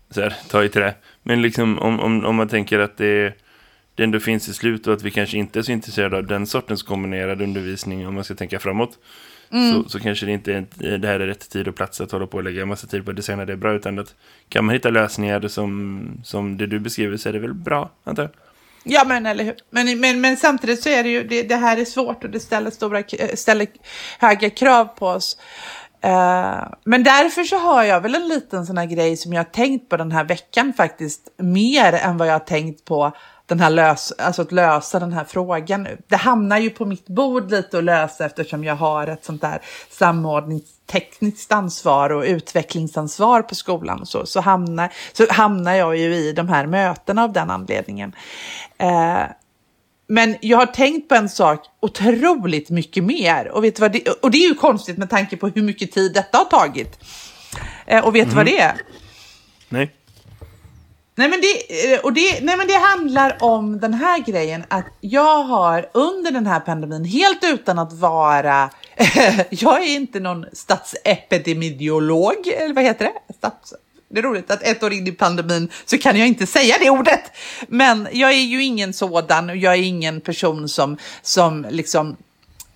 så 0.10 0.22
här, 0.22 0.36
ta 0.50 0.64
i 0.64 0.70
trä. 0.70 0.94
Men 1.24 1.42
liksom 1.42 1.80
om, 1.80 2.00
om, 2.00 2.26
om 2.26 2.36
man 2.36 2.48
tänker 2.48 2.80
att 2.80 2.98
det, 2.98 3.34
det 3.96 4.04
ändå 4.04 4.20
finns 4.20 4.50
i 4.50 4.54
slut 4.54 4.88
och 4.88 4.94
att 4.94 5.02
vi 5.02 5.12
kanske 5.12 5.38
inte 5.38 5.60
är 5.60 5.64
så 5.64 5.72
intresserade 5.72 6.18
av 6.18 6.28
den 6.28 6.48
sortens 6.48 6.84
kombinerad 6.84 7.42
undervisning 7.42 8.08
om 8.08 8.14
man 8.14 8.24
ska 8.24 8.36
tänka 8.36 8.60
framåt. 8.60 9.00
Mm. 9.52 9.74
Så, 9.74 9.90
så 9.90 10.00
kanske 10.00 10.26
det 10.26 10.32
inte 10.32 10.54
är, 10.54 10.98
det 10.98 11.08
här 11.08 11.20
är 11.20 11.28
rätt 11.28 11.50
tid 11.50 11.68
och 11.68 11.76
plats 11.76 12.02
att 12.02 12.12
hålla 12.12 12.28
på 12.28 12.38
och 12.38 12.44
lägga 12.44 12.62
en 12.62 12.68
massa 12.68 12.88
tid 12.88 13.06
på 13.06 13.12
att 13.12 13.18
designa 13.18 13.46
det 13.46 13.58
bra. 13.58 13.74
Utan 13.74 14.00
att 14.00 14.16
kan 14.50 14.66
man 14.66 14.74
hitta 14.74 14.90
lösningar 14.90 15.48
som, 15.48 16.22
som 16.24 16.58
det 16.58 16.68
du 16.68 16.80
beskriver 16.80 17.18
så 17.18 17.30
är 17.30 17.34
det 17.34 17.40
väl 17.40 17.54
bra, 17.54 17.92
antar 18.04 18.24
jag. 18.24 18.32
Ja, 18.90 19.04
men 19.08 19.26
eller 19.26 19.44
hur. 19.44 19.56
Men, 19.70 20.00
men, 20.00 20.22
men 20.22 20.38
samtidigt 20.38 20.84
så 20.84 20.90
är 20.90 21.04
det 21.04 21.10
ju, 21.10 21.24
det, 21.24 21.44
det 21.44 21.56
här 21.56 21.78
är 21.78 21.86
svårt 21.86 22.24
och 22.24 22.30
det 22.30 22.40
ställer, 22.40 22.72
stora, 22.72 23.04
ställer 23.36 23.68
höga 24.20 24.50
krav 24.50 24.86
på 24.86 25.08
oss. 25.08 25.38
Uh, 26.06 26.68
men 26.84 27.04
därför 27.04 27.44
så 27.44 27.58
har 27.58 27.84
jag 27.84 28.02
väl 28.02 28.16
en 28.16 28.28
liten 28.28 28.66
sån 28.66 28.78
här 28.78 28.86
grej 28.86 29.18
som 29.18 29.34
jag 29.34 29.40
har 29.40 29.52
tänkt 29.52 29.90
på 29.90 29.98
den 29.98 30.12
här 30.12 30.24
veckan 30.24 30.74
faktiskt 30.74 31.22
mer 31.38 31.94
än 31.94 32.18
vad 32.18 32.28
jag 32.28 32.34
har 32.34 32.40
tänkt 32.40 32.86
på 32.86 33.12
den 33.48 33.60
här 33.60 33.70
lös, 33.70 34.12
alltså 34.12 34.42
att 34.42 34.52
lösa 34.52 35.00
den 35.00 35.14
här 35.14 35.24
frågan 35.24 35.84
nu. 35.84 35.98
Det 36.08 36.16
hamnar 36.16 36.58
ju 36.58 36.70
på 36.70 36.86
mitt 36.86 37.08
bord 37.08 37.52
lite 37.52 37.78
att 37.78 37.84
lösa 37.84 38.26
eftersom 38.26 38.64
jag 38.64 38.76
har 38.76 39.08
ett 39.08 39.26
sånt 39.26 39.42
där 39.42 39.62
samordningstekniskt 39.90 41.52
ansvar 41.52 42.10
och 42.10 42.24
utvecklingsansvar 42.24 43.42
på 43.42 43.56
skolan. 43.56 44.02
Och 44.02 44.08
så, 44.08 44.26
så, 44.26 44.42
hamnar, 44.42 44.94
så 45.14 45.26
hamnar 45.30 45.74
jag 45.74 45.98
ju 45.98 46.16
i 46.16 46.34
de 46.34 46.50
här 46.50 46.66
mötena 46.66 47.24
av 47.24 47.34
den 47.34 47.50
anledningen. 47.50 48.16
Uh, 48.84 49.24
men 50.08 50.36
jag 50.42 50.58
har 50.58 50.66
tänkt 50.66 51.10
på 51.10 51.16
en 51.16 51.30
sak 51.30 51.66
otroligt 51.80 52.70
mycket 52.70 53.04
mer. 53.04 53.48
Och, 53.48 53.64
vet 53.64 53.76
du 53.76 53.82
vad 53.82 53.92
det, 53.92 54.08
och 54.08 54.32
det 54.32 54.38
är 54.38 54.48
ju 54.50 54.56
konstigt 54.56 54.98
med 54.98 55.10
tanke 55.10 55.38
på 55.38 55.48
hur 55.48 55.62
mycket 55.62 55.92
tid 55.92 56.14
detta 56.14 56.38
har 56.38 56.46
tagit. 56.46 57.00
Eh, 57.86 58.06
och 58.06 58.16
vet 58.16 58.26
du 58.26 58.32
mm. 58.32 58.36
vad 58.36 58.46
det 58.46 58.60
är? 58.60 58.82
Nej. 59.70 59.94
Nej 61.16 61.30
men, 61.30 61.42
det, 61.42 61.94
eh, 61.94 62.00
och 62.00 62.14
det, 62.14 62.42
nej 62.42 62.58
men 62.58 62.68
det 62.68 62.74
handlar 62.74 63.38
om 63.44 63.80
den 63.80 63.94
här 63.94 64.20
grejen 64.20 64.64
att 64.68 64.86
jag 65.02 65.44
har 65.44 65.90
under 65.94 66.32
den 66.32 66.48
här 66.48 66.60
pandemin, 66.60 67.06
helt 67.06 67.44
utan 67.44 67.80
att 67.80 67.94
vara, 67.94 68.70
jag 69.50 69.84
är 69.84 69.96
inte 69.96 70.20
någon 70.20 70.46
statsepidemiolog, 70.54 72.48
eller 72.48 72.74
vad 72.74 72.84
heter 72.84 73.06
det? 73.06 73.34
Stats, 73.34 73.74
det 74.10 74.20
är 74.20 74.24
roligt 74.24 74.52
att 74.52 74.64
ett 74.64 74.84
år 74.84 74.94
in 74.94 75.08
i 75.08 75.12
pandemin 75.12 75.70
så 75.86 75.98
kan 75.98 76.18
jag 76.18 76.28
inte 76.28 76.46
säga 76.46 76.76
det 76.80 76.90
ordet. 76.90 77.22
Men 77.68 78.08
jag 78.12 78.32
är 78.32 78.44
ju 78.44 78.64
ingen 78.64 78.94
sådan 78.94 79.50
och 79.50 79.58
jag 79.58 79.74
är 79.74 79.84
ingen 79.84 80.22
person 80.22 80.70
som, 80.70 80.98
som 81.22 81.66
liksom 81.70 82.18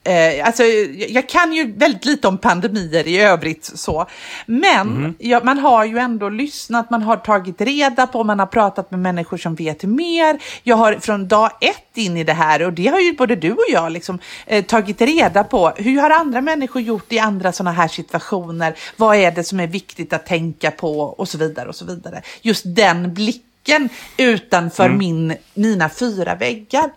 Eh, 0.04 0.46
alltså, 0.46 0.64
jag 1.10 1.30
kan 1.30 1.54
ju 1.54 1.72
väldigt 1.72 2.06
lite 2.06 2.28
om 2.28 2.38
pandemier 2.38 3.08
i 3.08 3.20
övrigt 3.20 3.66
så. 3.66 4.06
Men 4.46 5.16
ja, 5.20 5.42
man 5.44 5.58
har 5.60 5.86
ju 5.86 5.98
ändå 5.98 6.30
lyssnat, 6.30 6.90
man 6.90 7.02
har 7.02 7.18
tagit 7.18 7.62
reda 7.62 8.08
på, 8.08 8.24
man 8.24 8.40
har 8.40 8.46
pratat 8.46 8.92
med 8.92 9.00
människor 9.00 9.38
som 9.38 9.56
vet 9.56 9.84
mer. 9.84 10.40
Jag 10.64 10.76
har 10.76 10.94
från 10.94 11.28
dag 11.28 11.52
ett 11.62 11.98
in 11.98 12.18
i 12.18 12.24
det 12.24 12.34
här 12.34 12.66
och 12.66 12.74
det 12.74 12.88
har 12.88 13.00
ju 13.00 13.14
både 13.14 13.36
du 13.36 13.52
och 13.52 13.66
jag 13.70 13.92
liksom, 13.92 14.20
eh, 14.46 14.66
tagit 14.66 15.02
reda 15.02 15.44
på. 15.44 15.70
Hur 15.76 16.02
har 16.02 16.10
andra 16.10 16.42
människor 16.42 16.82
gjort 16.82 17.12
i 17.12 17.20
andra 17.20 17.52
sådana 17.52 17.72
här 17.72 17.88
situationer? 17.88 18.76
Vad 18.98 19.16
är 19.16 19.32
det 19.32 19.44
som 19.44 19.60
är 19.60 19.68
viktigt 19.68 20.14
att 20.14 20.26
tänka 20.26 20.72
på 20.72 21.02
och 21.02 21.30
så 21.30 21.38
vidare 21.38 21.70
och 21.70 21.76
så 21.76 21.86
vidare. 21.86 22.22
Just 22.42 22.64
den 22.66 23.14
blicken 23.14 23.90
utanför 24.18 24.90
min, 24.90 25.36
mina 25.54 25.90
fyra 25.90 26.36
väggar. 26.36 26.90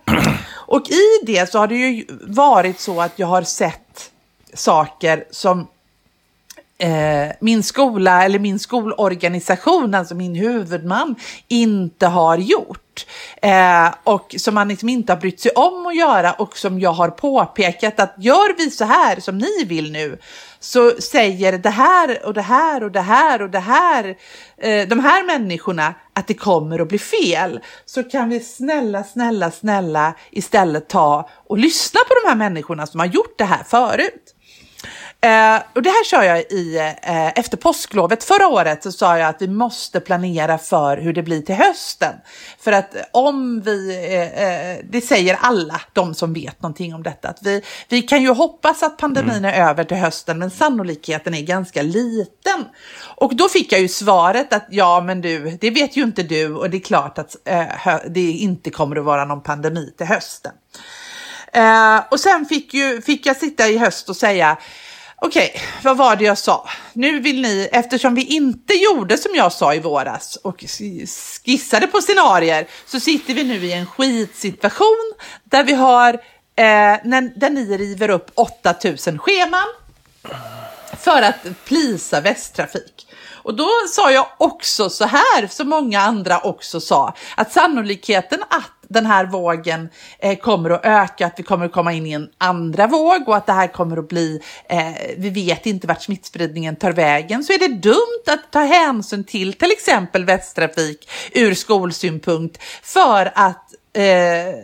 Och 0.67 0.89
i 0.89 1.25
det 1.25 1.51
så 1.51 1.59
har 1.59 1.67
det 1.67 1.75
ju 1.75 2.05
varit 2.21 2.79
så 2.79 3.01
att 3.01 3.19
jag 3.19 3.27
har 3.27 3.41
sett 3.41 4.11
saker 4.53 5.23
som 5.31 5.67
eh, 6.77 7.35
min 7.39 7.63
skola 7.63 8.23
eller 8.23 8.39
min 8.39 8.59
skolorganisation, 8.59 9.95
alltså 9.95 10.15
min 10.15 10.35
huvudman, 10.35 11.15
inte 11.47 12.07
har 12.07 12.37
gjort. 12.37 13.05
Eh, 13.41 13.93
och 14.03 14.35
som 14.37 14.55
man 14.55 14.67
liksom 14.67 14.89
inte 14.89 15.13
har 15.13 15.19
brytt 15.19 15.39
sig 15.39 15.51
om 15.51 15.87
att 15.87 15.95
göra 15.95 16.33
och 16.33 16.57
som 16.57 16.79
jag 16.79 16.91
har 16.91 17.09
påpekat 17.09 17.99
att 17.99 18.13
gör 18.17 18.57
vi 18.57 18.71
så 18.71 18.85
här 18.85 19.19
som 19.19 19.37
ni 19.37 19.63
vill 19.65 19.91
nu 19.91 20.17
så 20.65 21.01
säger 21.01 21.57
det 21.57 21.69
här 21.69 22.25
och 22.25 22.33
det 22.33 22.41
här 22.41 22.83
och 22.83 22.91
det 22.91 23.01
här 23.01 23.41
och 23.41 23.49
det 23.49 23.59
här 23.59 24.17
eh, 24.57 24.87
de 24.87 24.99
här 24.99 25.25
människorna 25.25 25.93
att 26.13 26.27
det 26.27 26.33
kommer 26.33 26.79
att 26.79 26.87
bli 26.87 26.99
fel 26.99 27.59
så 27.85 28.03
kan 28.03 28.29
vi 28.29 28.39
snälla, 28.39 29.03
snälla, 29.03 29.51
snälla 29.51 30.13
istället 30.31 30.87
ta 30.89 31.29
och 31.47 31.57
lyssna 31.57 31.99
på 32.07 32.13
de 32.23 32.29
här 32.29 32.35
människorna 32.35 32.87
som 32.87 32.99
har 32.99 33.07
gjort 33.07 33.37
det 33.37 33.45
här 33.45 33.63
förut. 33.63 34.34
Eh, 35.25 35.61
och 35.73 35.81
det 35.81 35.89
här 35.89 36.03
sa 36.03 36.25
jag 36.25 36.39
i, 36.39 36.77
eh, 37.01 37.39
efter 37.39 37.57
påsklovet 37.57 38.23
förra 38.23 38.47
året 38.47 38.83
så 38.83 38.91
sa 38.91 39.17
jag 39.17 39.29
att 39.29 39.41
vi 39.41 39.47
måste 39.47 39.99
planera 39.99 40.57
för 40.57 40.97
hur 40.97 41.13
det 41.13 41.23
blir 41.23 41.41
till 41.41 41.55
hösten. 41.55 42.13
För 42.59 42.71
att 42.71 42.95
om 43.11 43.61
vi, 43.61 44.05
eh, 44.15 44.43
eh, 44.43 44.77
det 44.89 45.01
säger 45.01 45.37
alla 45.41 45.81
de 45.93 46.15
som 46.15 46.33
vet 46.33 46.61
någonting 46.61 46.95
om 46.95 47.03
detta, 47.03 47.29
att 47.29 47.39
vi, 47.41 47.61
vi 47.89 48.01
kan 48.01 48.21
ju 48.21 48.29
hoppas 48.29 48.83
att 48.83 48.97
pandemin 48.97 49.45
är 49.45 49.69
över 49.69 49.83
till 49.83 49.97
hösten 49.97 50.39
men 50.39 50.51
sannolikheten 50.51 51.33
är 51.33 51.41
ganska 51.41 51.81
liten. 51.81 52.65
Och 53.15 53.35
då 53.35 53.49
fick 53.49 53.71
jag 53.71 53.81
ju 53.81 53.87
svaret 53.87 54.53
att 54.53 54.65
ja 54.69 55.01
men 55.01 55.21
du, 55.21 55.57
det 55.61 55.69
vet 55.69 55.97
ju 55.97 56.03
inte 56.03 56.23
du 56.23 56.55
och 56.55 56.69
det 56.69 56.77
är 56.77 56.81
klart 56.81 57.17
att 57.17 57.35
eh, 57.45 57.97
det 58.07 58.31
inte 58.31 58.69
kommer 58.69 58.95
att 58.95 59.05
vara 59.05 59.25
någon 59.25 59.43
pandemi 59.43 59.93
till 59.97 60.07
hösten. 60.07 60.51
Eh, 61.53 62.03
och 62.11 62.19
sen 62.19 62.45
fick, 62.45 62.73
ju, 62.73 63.01
fick 63.01 63.25
jag 63.25 63.37
sitta 63.37 63.67
i 63.67 63.77
höst 63.77 64.09
och 64.09 64.15
säga 64.15 64.57
Okej, 65.17 65.61
vad 65.83 65.97
var 65.97 66.15
det 66.15 66.23
jag 66.23 66.37
sa? 66.37 66.69
Nu 66.93 67.19
vill 67.19 67.41
ni, 67.41 67.69
eftersom 67.71 68.15
vi 68.15 68.23
inte 68.23 68.73
gjorde 68.73 69.17
som 69.17 69.35
jag 69.35 69.53
sa 69.53 69.73
i 69.73 69.79
våras 69.79 70.35
och 70.35 70.65
skissade 71.45 71.87
på 71.87 72.01
scenarier, 72.01 72.67
så 72.85 72.99
sitter 72.99 73.33
vi 73.33 73.43
nu 73.43 73.65
i 73.65 73.73
en 73.73 73.85
skitsituation 73.85 75.13
där 75.43 75.63
vi 75.63 75.73
har, 75.73 76.13
eh, 76.13 76.97
när, 77.03 77.39
där 77.39 77.49
ni 77.49 77.77
river 77.77 78.09
upp 78.09 78.31
8000 78.35 79.19
scheman 79.19 79.67
för 80.99 81.21
att 81.21 81.65
plisa 81.65 82.21
Västtrafik. 82.21 83.07
Och 83.45 83.55
då 83.55 83.69
sa 83.89 84.11
jag 84.11 84.27
också 84.37 84.89
så 84.89 85.05
här, 85.05 85.47
som 85.47 85.69
många 85.69 86.01
andra 86.01 86.39
också 86.39 86.81
sa, 86.81 87.15
att 87.37 87.51
sannolikheten 87.51 88.39
att 88.49 88.74
den 88.89 89.05
här 89.05 89.25
vågen 89.25 89.89
eh, 90.19 90.37
kommer 90.37 90.69
att 90.69 90.85
öka, 90.85 91.25
att 91.25 91.33
vi 91.37 91.43
kommer 91.43 91.65
att 91.65 91.71
komma 91.71 91.93
in 91.93 92.05
i 92.05 92.11
en 92.11 92.29
andra 92.37 92.87
våg 92.87 93.27
och 93.27 93.35
att 93.35 93.45
det 93.45 93.53
här 93.53 93.67
kommer 93.67 93.97
att 93.97 94.07
bli, 94.09 94.41
eh, 94.69 94.91
vi 95.17 95.29
vet 95.29 95.65
inte 95.65 95.87
vart 95.87 96.01
smittspridningen 96.01 96.75
tar 96.75 96.91
vägen, 96.91 97.43
så 97.43 97.53
är 97.53 97.59
det 97.59 97.67
dumt 97.67 98.23
att 98.27 98.51
ta 98.51 98.59
hänsyn 98.59 99.23
till 99.23 99.53
till 99.53 99.71
exempel 99.71 100.25
Västtrafik 100.25 101.09
ur 101.31 101.53
skolsynpunkt 101.53 102.63
för 102.83 103.31
att 103.35 103.73
eh, 103.93 104.55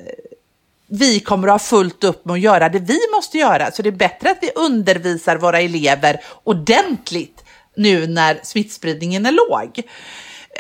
vi 0.88 1.20
kommer 1.20 1.48
att 1.48 1.51
ha 1.51 1.60
fullt 1.60 2.04
upp 2.04 2.25
med 2.25 2.34
att 2.34 2.40
göra 2.40 2.70
det 2.70 2.80
vi 2.80 3.00
måste 3.16 3.38
göra. 3.38 3.72
Så 3.72 3.82
det 3.82 3.90
är 3.90 3.92
bättre 3.92 4.32
att 4.32 4.38
vi 4.42 4.51
undervisar 4.56 5.38
våra 5.38 5.60
elever 5.60 6.22
ordentligt 6.44 7.44
nu 7.75 8.08
när 8.08 8.40
smittspridningen 8.44 9.25
är 9.25 9.32
låg. 9.32 9.82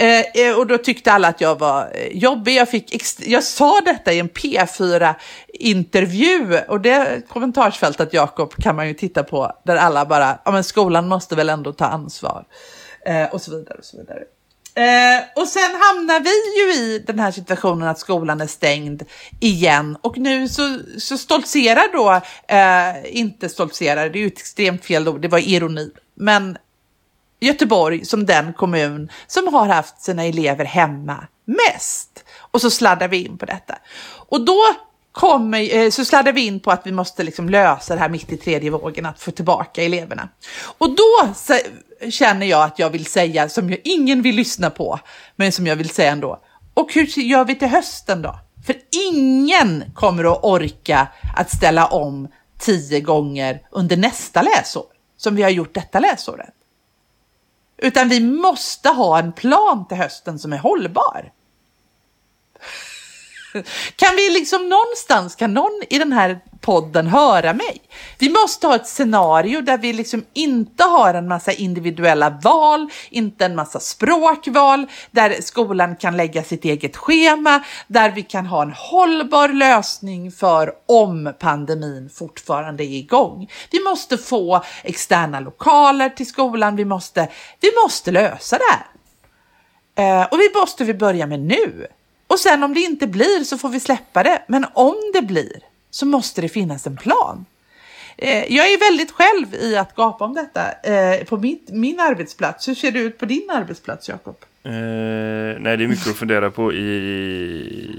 Eh, 0.01 0.25
eh, 0.33 0.59
och 0.59 0.67
då 0.67 0.77
tyckte 0.77 1.11
alla 1.11 1.27
att 1.27 1.41
jag 1.41 1.59
var 1.59 1.91
eh, 1.93 2.17
jobbig. 2.17 2.55
Jag, 2.55 2.69
fick 2.69 3.03
jag 3.19 3.43
sa 3.43 3.81
detta 3.85 4.13
i 4.13 4.19
en 4.19 4.29
P4-intervju 4.29 6.59
och 6.67 6.81
det 6.81 7.21
kommentarsfältet, 7.29 8.13
Jakob, 8.13 8.55
kan 8.55 8.75
man 8.75 8.87
ju 8.87 8.93
titta 8.93 9.23
på 9.23 9.51
där 9.63 9.75
alla 9.75 10.05
bara, 10.05 10.39
ja 10.45 10.51
men 10.51 10.63
skolan 10.63 11.07
måste 11.07 11.35
väl 11.35 11.49
ändå 11.49 11.73
ta 11.73 11.85
ansvar. 11.85 12.45
Eh, 13.05 13.33
och 13.33 13.41
så 13.41 13.51
vidare 13.51 13.77
och 13.77 13.85
så 13.85 13.97
vidare. 13.97 14.19
Eh, 14.75 15.21
och 15.35 15.47
sen 15.47 15.71
hamnar 15.81 16.19
vi 16.19 16.61
ju 16.61 16.73
i 16.83 16.99
den 16.99 17.19
här 17.19 17.31
situationen 17.31 17.87
att 17.87 17.99
skolan 17.99 18.41
är 18.41 18.47
stängd 18.47 19.03
igen 19.39 19.97
och 20.01 20.17
nu 20.17 20.49
så, 20.49 20.79
så 20.97 21.17
stoltserar 21.17 21.93
då, 21.93 22.21
eh, 22.55 23.17
inte 23.17 23.49
stoltserar, 23.49 24.09
det 24.09 24.19
är 24.19 24.21
ju 24.21 24.27
ett 24.27 24.39
extremt 24.39 24.85
fel 24.85 25.07
ord, 25.07 25.21
det 25.21 25.27
var 25.27 25.39
ironi, 25.39 25.91
men 26.15 26.57
Göteborg 27.41 28.05
som 28.05 28.25
den 28.25 28.53
kommun 28.53 29.09
som 29.27 29.53
har 29.53 29.67
haft 29.67 30.01
sina 30.01 30.23
elever 30.23 30.65
hemma 30.65 31.27
mest. 31.45 32.23
Och 32.37 32.61
så 32.61 32.69
sladdar 32.69 33.07
vi 33.07 33.25
in 33.25 33.37
på 33.37 33.45
detta. 33.45 33.77
Och 34.29 34.45
då 34.45 34.61
kommer, 35.11 35.75
eh, 35.75 35.89
så 35.89 36.05
sladdar 36.05 36.31
vi 36.31 36.45
in 36.45 36.59
på 36.59 36.71
att 36.71 36.87
vi 36.87 36.91
måste 36.91 37.23
liksom 37.23 37.49
lösa 37.49 37.93
det 37.93 38.01
här 38.01 38.09
mitt 38.09 38.31
i 38.31 38.37
tredje 38.37 38.69
vågen, 38.69 39.05
att 39.05 39.21
få 39.21 39.31
tillbaka 39.31 39.83
eleverna. 39.83 40.29
Och 40.77 40.95
då 40.95 41.33
känner 42.09 42.45
jag 42.45 42.63
att 42.63 42.79
jag 42.79 42.89
vill 42.89 43.05
säga, 43.05 43.49
som 43.49 43.69
jag, 43.69 43.79
ingen 43.83 44.21
vill 44.21 44.35
lyssna 44.35 44.69
på, 44.69 44.99
men 45.35 45.51
som 45.51 45.67
jag 45.67 45.75
vill 45.75 45.89
säga 45.89 46.11
ändå. 46.11 46.41
Och 46.73 46.93
hur 46.93 47.19
gör 47.19 47.45
vi 47.45 47.55
till 47.55 47.67
hösten 47.67 48.21
då? 48.21 48.39
För 48.65 48.75
ingen 49.09 49.83
kommer 49.95 50.31
att 50.31 50.39
orka 50.43 51.07
att 51.37 51.51
ställa 51.51 51.87
om 51.87 52.27
tio 52.59 52.99
gånger 52.99 53.61
under 53.71 53.97
nästa 53.97 54.41
läsår, 54.41 54.85
som 55.17 55.35
vi 55.35 55.43
har 55.43 55.49
gjort 55.49 55.73
detta 55.73 55.99
läsåret. 55.99 56.53
Utan 57.81 58.09
vi 58.09 58.19
måste 58.19 58.89
ha 58.89 59.19
en 59.19 59.31
plan 59.33 59.87
till 59.87 59.97
hösten 59.97 60.39
som 60.39 60.53
är 60.53 60.57
hållbar. 60.57 61.31
Kan 63.95 64.15
vi 64.15 64.29
liksom 64.29 64.69
någonstans, 64.69 65.35
kan 65.35 65.53
någon 65.53 65.81
i 65.89 65.99
den 65.99 66.11
här 66.11 66.39
podden 66.61 67.07
höra 67.07 67.53
mig? 67.53 67.81
Vi 68.19 68.29
måste 68.29 68.67
ha 68.67 68.75
ett 68.75 68.87
scenario 68.87 69.61
där 69.61 69.77
vi 69.77 69.93
liksom 69.93 70.25
inte 70.33 70.83
har 70.83 71.13
en 71.13 71.27
massa 71.27 71.51
individuella 71.51 72.29
val, 72.29 72.89
inte 73.09 73.45
en 73.45 73.55
massa 73.55 73.79
språkval, 73.79 74.85
där 75.11 75.41
skolan 75.41 75.95
kan 75.95 76.17
lägga 76.17 76.43
sitt 76.43 76.65
eget 76.65 76.97
schema, 76.97 77.63
där 77.87 78.11
vi 78.11 78.23
kan 78.23 78.45
ha 78.45 78.61
en 78.61 78.73
hållbar 78.77 79.49
lösning 79.49 80.31
för 80.31 80.73
om 80.85 81.33
pandemin 81.39 82.09
fortfarande 82.09 82.83
är 82.83 82.97
igång. 82.97 83.49
Vi 83.71 83.83
måste 83.83 84.17
få 84.17 84.63
externa 84.83 85.39
lokaler 85.39 86.09
till 86.09 86.27
skolan, 86.27 86.75
vi 86.75 86.85
måste, 86.85 87.27
vi 87.59 87.69
måste 87.83 88.11
lösa 88.11 88.57
det 88.57 88.63
här. 88.71 88.85
Eh, 89.95 90.27
och 90.31 90.39
vi 90.39 90.59
måste 90.59 90.83
vi 90.83 90.93
börja 90.93 91.27
med 91.27 91.39
nu. 91.39 91.87
Och 92.31 92.39
sen 92.39 92.63
om 92.63 92.73
det 92.73 92.79
inte 92.79 93.07
blir 93.07 93.43
så 93.43 93.57
får 93.57 93.69
vi 93.69 93.79
släppa 93.79 94.23
det. 94.23 94.41
Men 94.47 94.65
om 94.73 94.95
det 95.13 95.21
blir 95.21 95.59
så 95.89 96.05
måste 96.05 96.41
det 96.41 96.49
finnas 96.49 96.87
en 96.87 96.97
plan. 96.97 97.45
Eh, 98.17 98.53
jag 98.55 98.71
är 98.71 98.79
väldigt 98.91 99.11
själv 99.11 99.55
i 99.55 99.75
att 99.77 99.95
gapa 99.95 100.25
om 100.25 100.33
detta 100.33 100.71
eh, 100.83 101.23
på 101.25 101.37
mitt, 101.37 101.69
min 101.71 101.99
arbetsplats. 101.99 102.67
Hur 102.67 102.75
ser 102.75 102.91
det 102.91 102.99
ut 102.99 103.17
på 103.17 103.25
din 103.25 103.49
arbetsplats, 103.49 104.09
Jakob? 104.09 104.35
Eh, 104.63 104.71
nej, 104.71 105.77
det 105.77 105.83
är 105.83 105.87
mycket 105.87 106.07
att 106.07 106.15
fundera 106.15 106.51
på 106.51 106.73
i... 106.73 107.91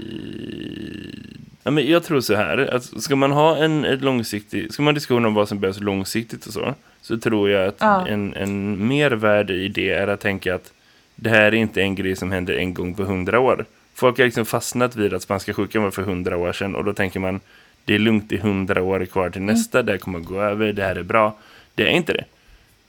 Ja, 1.63 1.71
men 1.71 1.87
jag 1.87 2.03
tror 2.03 2.21
så 2.21 2.35
här, 2.35 2.75
att 2.75 3.03
ska 3.03 3.15
man 3.15 3.31
ha 3.31 3.57
en 3.57 3.85
ett 3.85 4.01
långsiktig, 4.01 4.73
ska 4.73 4.83
man 4.83 4.93
diskutera 4.93 5.27
om 5.27 5.33
vad 5.33 5.47
som 5.47 5.59
behövs 5.59 5.79
långsiktigt 5.79 6.45
och 6.45 6.53
så, 6.53 6.73
så 7.01 7.17
tror 7.17 7.49
jag 7.49 7.67
att 7.67 7.77
Ja. 7.79 8.07
en, 8.07 8.33
en 8.33 8.87
mervärde 8.87 9.53
i 9.53 9.67
det 9.67 9.89
är 9.89 10.07
att 10.07 10.19
tänka 10.19 10.55
att 10.55 10.71
det 11.15 11.29
här 11.29 11.39
är 11.39 11.53
inte 11.53 11.81
en 11.81 11.95
grej 11.95 12.15
som 12.15 12.31
händer 12.31 12.53
en 12.53 12.73
gång 12.73 12.93
på 12.95 13.03
hundra 13.03 13.39
år. 13.39 13.65
Folk 13.95 14.17
har 14.17 14.25
liksom 14.25 14.45
fastnat 14.45 14.95
vid 14.95 15.13
att 15.13 15.21
spanska 15.21 15.53
sjukan 15.53 15.83
var 15.83 15.91
för 15.91 16.01
hundra 16.01 16.37
år 16.37 16.53
sedan 16.53 16.75
och 16.75 16.83
då 16.83 16.93
tänker 16.93 17.19
man 17.19 17.39
det 17.85 17.95
är 17.95 17.99
lugnt 17.99 18.31
i 18.31 18.37
hundra 18.37 18.81
år 18.81 19.05
kvar 19.05 19.29
till 19.29 19.41
nästa, 19.41 19.83
det 19.83 19.91
här 19.91 19.99
kommer 19.99 20.19
att 20.19 20.25
gå 20.25 20.41
över, 20.41 20.73
det 20.73 20.83
här 20.83 20.95
är 20.95 21.03
bra. 21.03 21.35
Det 21.75 21.83
är 21.83 21.91
inte 21.91 22.13
det. 22.13 22.25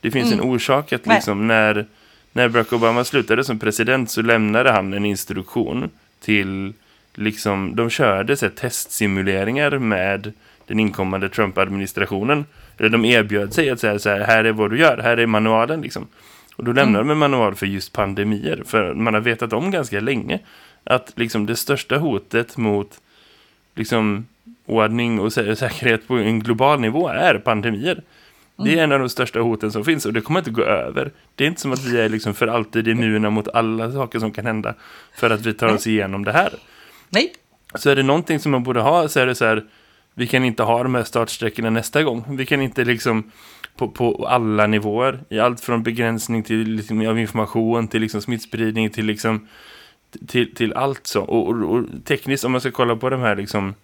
Det 0.01 0.11
finns 0.11 0.33
en 0.33 0.41
orsak 0.41 0.93
att 0.93 1.07
liksom 1.07 1.47
när, 1.47 1.87
när 2.33 2.49
Barack 2.49 2.73
Obama 2.73 3.05
slutade 3.05 3.45
som 3.45 3.59
president 3.59 4.11
så 4.11 4.23
lämnade 4.23 4.73
han 4.73 4.93
en 4.93 5.05
instruktion 5.05 5.91
till 6.21 6.73
liksom, 7.15 7.77
de 7.77 7.91
körde 7.91 8.37
så 8.37 8.47
här, 8.47 8.53
testsimuleringar 8.53 9.79
med 9.79 10.33
den 10.67 10.81
inkommande 10.81 11.29
Trump-administrationen. 11.29 12.45
Eller 12.79 12.89
de 12.89 13.05
erbjöd 13.05 13.55
sig 13.55 13.71
att 13.71 13.81
säga 13.81 13.99
så 13.99 14.11
här, 14.11 14.21
här 14.21 14.45
är 14.45 14.53
vad 14.53 14.71
du 14.71 14.79
gör, 14.79 14.99
här 14.99 15.17
är 15.17 15.27
manualen 15.27 15.81
liksom. 15.81 16.07
Och 16.57 16.65
då 16.65 16.73
lämnar 16.73 16.99
de 16.99 17.11
en 17.11 17.19
manual 17.19 17.55
för 17.55 17.67
just 17.67 17.93
pandemier. 17.93 18.63
För 18.67 18.95
man 18.95 19.15
har 19.15 19.21
vetat 19.21 19.53
om 19.53 19.71
ganska 19.71 20.01
länge 20.01 20.39
att 20.85 21.13
liksom 21.17 21.47
det 21.47 21.57
största 21.57 21.97
hotet 21.97 22.57
mot 22.57 23.01
liksom 23.75 24.27
ordning 24.67 25.21
och 25.21 25.33
sä 25.33 25.57
säkerhet 25.57 26.09
på 26.09 26.15
en 26.15 26.41
global 26.41 26.81
nivå 26.81 27.09
är 27.09 27.39
pandemier. 27.39 28.03
Det 28.57 28.79
är 28.79 28.85
en 28.85 28.93
av 28.93 28.99
de 28.99 29.09
största 29.09 29.41
hoten 29.41 29.73
som 29.73 29.85
finns 29.85 30.07
och 30.07 30.13
det 30.13 30.21
kommer 30.21 30.41
inte 30.41 30.51
gå 30.51 30.63
över. 30.63 31.11
Det 31.35 31.45
är 31.45 31.49
inte 31.49 31.61
som 31.61 31.73
att 31.73 31.85
vi 31.85 32.01
är 32.01 32.09
liksom 32.09 32.35
för 32.35 32.47
alltid 32.47 32.89
immuna 32.89 33.31
mot 33.31 33.49
alla 33.49 33.93
saker 33.93 34.19
som 34.19 34.31
kan 34.33 34.47
hända 34.47 34.75
för 35.15 35.31
att 35.31 35.41
vi 35.41 35.55
tar 35.55 35.75
oss 35.75 35.87
igenom 35.87 36.25
det 36.25 36.33
här. 36.33 36.53
Nej. 37.11 37.33
Så 37.75 37.91
är 37.91 37.97
det 37.97 38.03
någonting 38.03 38.41
som 38.41 38.53
man 38.53 38.63
borde 38.63 38.81
ha 38.81 39.09
så 39.09 39.21
är 39.21 39.27
det 39.27 39.35
så 39.35 39.45
här, 39.45 39.65
vi 40.15 40.27
kan 40.27 40.45
inte 40.45 40.63
ha 40.63 40.83
de 40.83 40.95
här 40.95 41.05
startsträckorna 41.05 41.71
nästa 41.71 42.03
gång. 42.03 42.25
Vi 42.29 42.47
kan 42.47 42.61
inte 42.61 42.85
liksom 42.85 43.31
på, 43.77 43.89
på 43.89 44.27
alla 44.29 44.67
nivåer, 44.67 45.21
i 45.29 45.39
allt 45.39 45.61
från 45.61 45.83
begränsning 45.83 46.43
till 46.43 46.71
liksom, 46.71 47.07
av 47.07 47.19
information 47.19 47.89
till 47.89 48.01
liksom 48.01 48.23
smittspridning 48.23 48.91
till 48.91 49.07
liksom 49.07 49.49
till, 50.27 50.55
till 50.55 50.73
allt 50.73 51.07
så. 51.07 51.23
Och, 51.23 51.49
och, 51.49 51.77
och 51.77 51.85
tekniskt 52.05 52.45
om 52.45 52.53
man 52.53 52.61
ska 52.61 52.71
kolla 52.71 52.97
på 52.97 53.11
de 53.11 53.21
här 53.21 53.37
liksom 53.37 53.75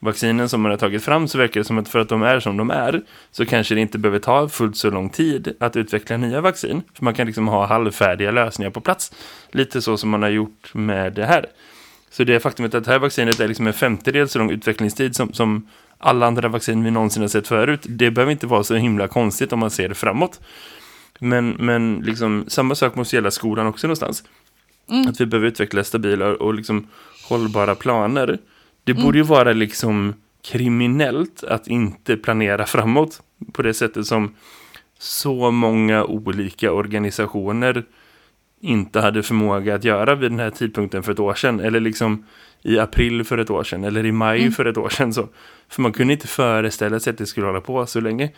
vaccinen 0.00 0.48
som 0.48 0.60
man 0.60 0.70
har 0.70 0.78
tagit 0.78 1.04
fram 1.04 1.28
så 1.28 1.38
verkar 1.38 1.60
det 1.60 1.64
som 1.64 1.78
att 1.78 1.88
för 1.88 1.98
att 1.98 2.08
de 2.08 2.22
är 2.22 2.40
som 2.40 2.56
de 2.56 2.70
är 2.70 3.02
så 3.30 3.46
kanske 3.46 3.74
det 3.74 3.80
inte 3.80 3.98
behöver 3.98 4.18
ta 4.18 4.48
fullt 4.48 4.76
så 4.76 4.90
lång 4.90 5.10
tid 5.10 5.54
att 5.60 5.76
utveckla 5.76 6.16
nya 6.16 6.40
vaccin. 6.40 6.82
För 6.94 7.04
man 7.04 7.14
kan 7.14 7.26
liksom 7.26 7.48
ha 7.48 7.66
halvfärdiga 7.66 8.30
lösningar 8.30 8.70
på 8.70 8.80
plats. 8.80 9.12
Lite 9.50 9.82
så 9.82 9.96
som 9.96 10.10
man 10.10 10.22
har 10.22 10.30
gjort 10.30 10.74
med 10.74 11.12
det 11.12 11.24
här. 11.24 11.46
Så 12.10 12.24
det 12.24 12.40
faktumet 12.40 12.74
att 12.74 12.84
det 12.84 12.90
här 12.90 12.98
vaccinet 12.98 13.40
är 13.40 13.48
liksom 13.48 13.66
en 13.66 13.72
femtedel 13.72 14.28
så 14.28 14.38
lång 14.38 14.50
utvecklingstid 14.50 15.16
som, 15.16 15.32
som 15.32 15.68
alla 15.98 16.26
andra 16.26 16.48
vaccin 16.48 16.84
vi 16.84 16.90
någonsin 16.90 17.22
har 17.22 17.28
sett 17.28 17.48
förut. 17.48 17.80
Det 17.88 18.10
behöver 18.10 18.32
inte 18.32 18.46
vara 18.46 18.64
så 18.64 18.74
himla 18.74 19.08
konstigt 19.08 19.52
om 19.52 19.58
man 19.58 19.70
ser 19.70 19.88
det 19.88 19.94
framåt. 19.94 20.40
Men, 21.18 21.50
men 21.50 22.02
liksom, 22.04 22.44
samma 22.48 22.74
sak 22.74 22.94
måste 22.94 23.16
gälla 23.16 23.30
skolan 23.30 23.66
också 23.66 23.86
någonstans. 23.86 24.24
Mm. 24.90 25.08
Att 25.08 25.20
vi 25.20 25.26
behöver 25.26 25.48
utveckla 25.48 25.84
stabila 25.84 26.34
och 26.34 26.54
liksom 26.54 26.86
hållbara 27.28 27.74
planer. 27.74 28.38
Det 28.84 28.92
mm. 28.92 29.04
borde 29.04 29.18
ju 29.18 29.24
vara 29.24 29.52
liksom 29.52 30.14
kriminellt 30.42 31.44
att 31.44 31.68
inte 31.68 32.16
planera 32.16 32.66
framåt 32.66 33.22
på 33.52 33.62
det 33.62 33.74
sättet 33.74 34.06
som 34.06 34.34
så 34.98 35.50
många 35.50 36.04
olika 36.04 36.72
organisationer 36.72 37.84
inte 38.60 39.00
hade 39.00 39.22
förmåga 39.22 39.74
att 39.74 39.84
göra 39.84 40.14
vid 40.14 40.30
den 40.30 40.40
här 40.40 40.50
tidpunkten 40.50 41.02
för 41.02 41.12
ett 41.12 41.18
år 41.18 41.34
sedan. 41.34 41.60
Eller 41.60 41.80
liksom 41.80 42.24
i 42.66 42.78
april 42.78 43.24
för 43.24 43.38
ett 43.38 43.50
år 43.50 43.64
sedan. 43.64 43.84
Eller 43.84 44.06
i 44.06 44.12
maj 44.12 44.40
mm. 44.40 44.52
för 44.52 44.64
ett 44.64 44.76
år 44.76 44.88
sedan. 44.88 45.12
Så. 45.12 45.28
För 45.68 45.82
man 45.82 45.92
kunde 45.92 46.12
inte 46.12 46.28
föreställa 46.28 47.00
sig 47.00 47.10
att 47.10 47.18
det 47.18 47.26
skulle 47.26 47.46
hålla 47.46 47.60
på 47.60 47.86
så 47.86 48.00
länge. 48.00 48.30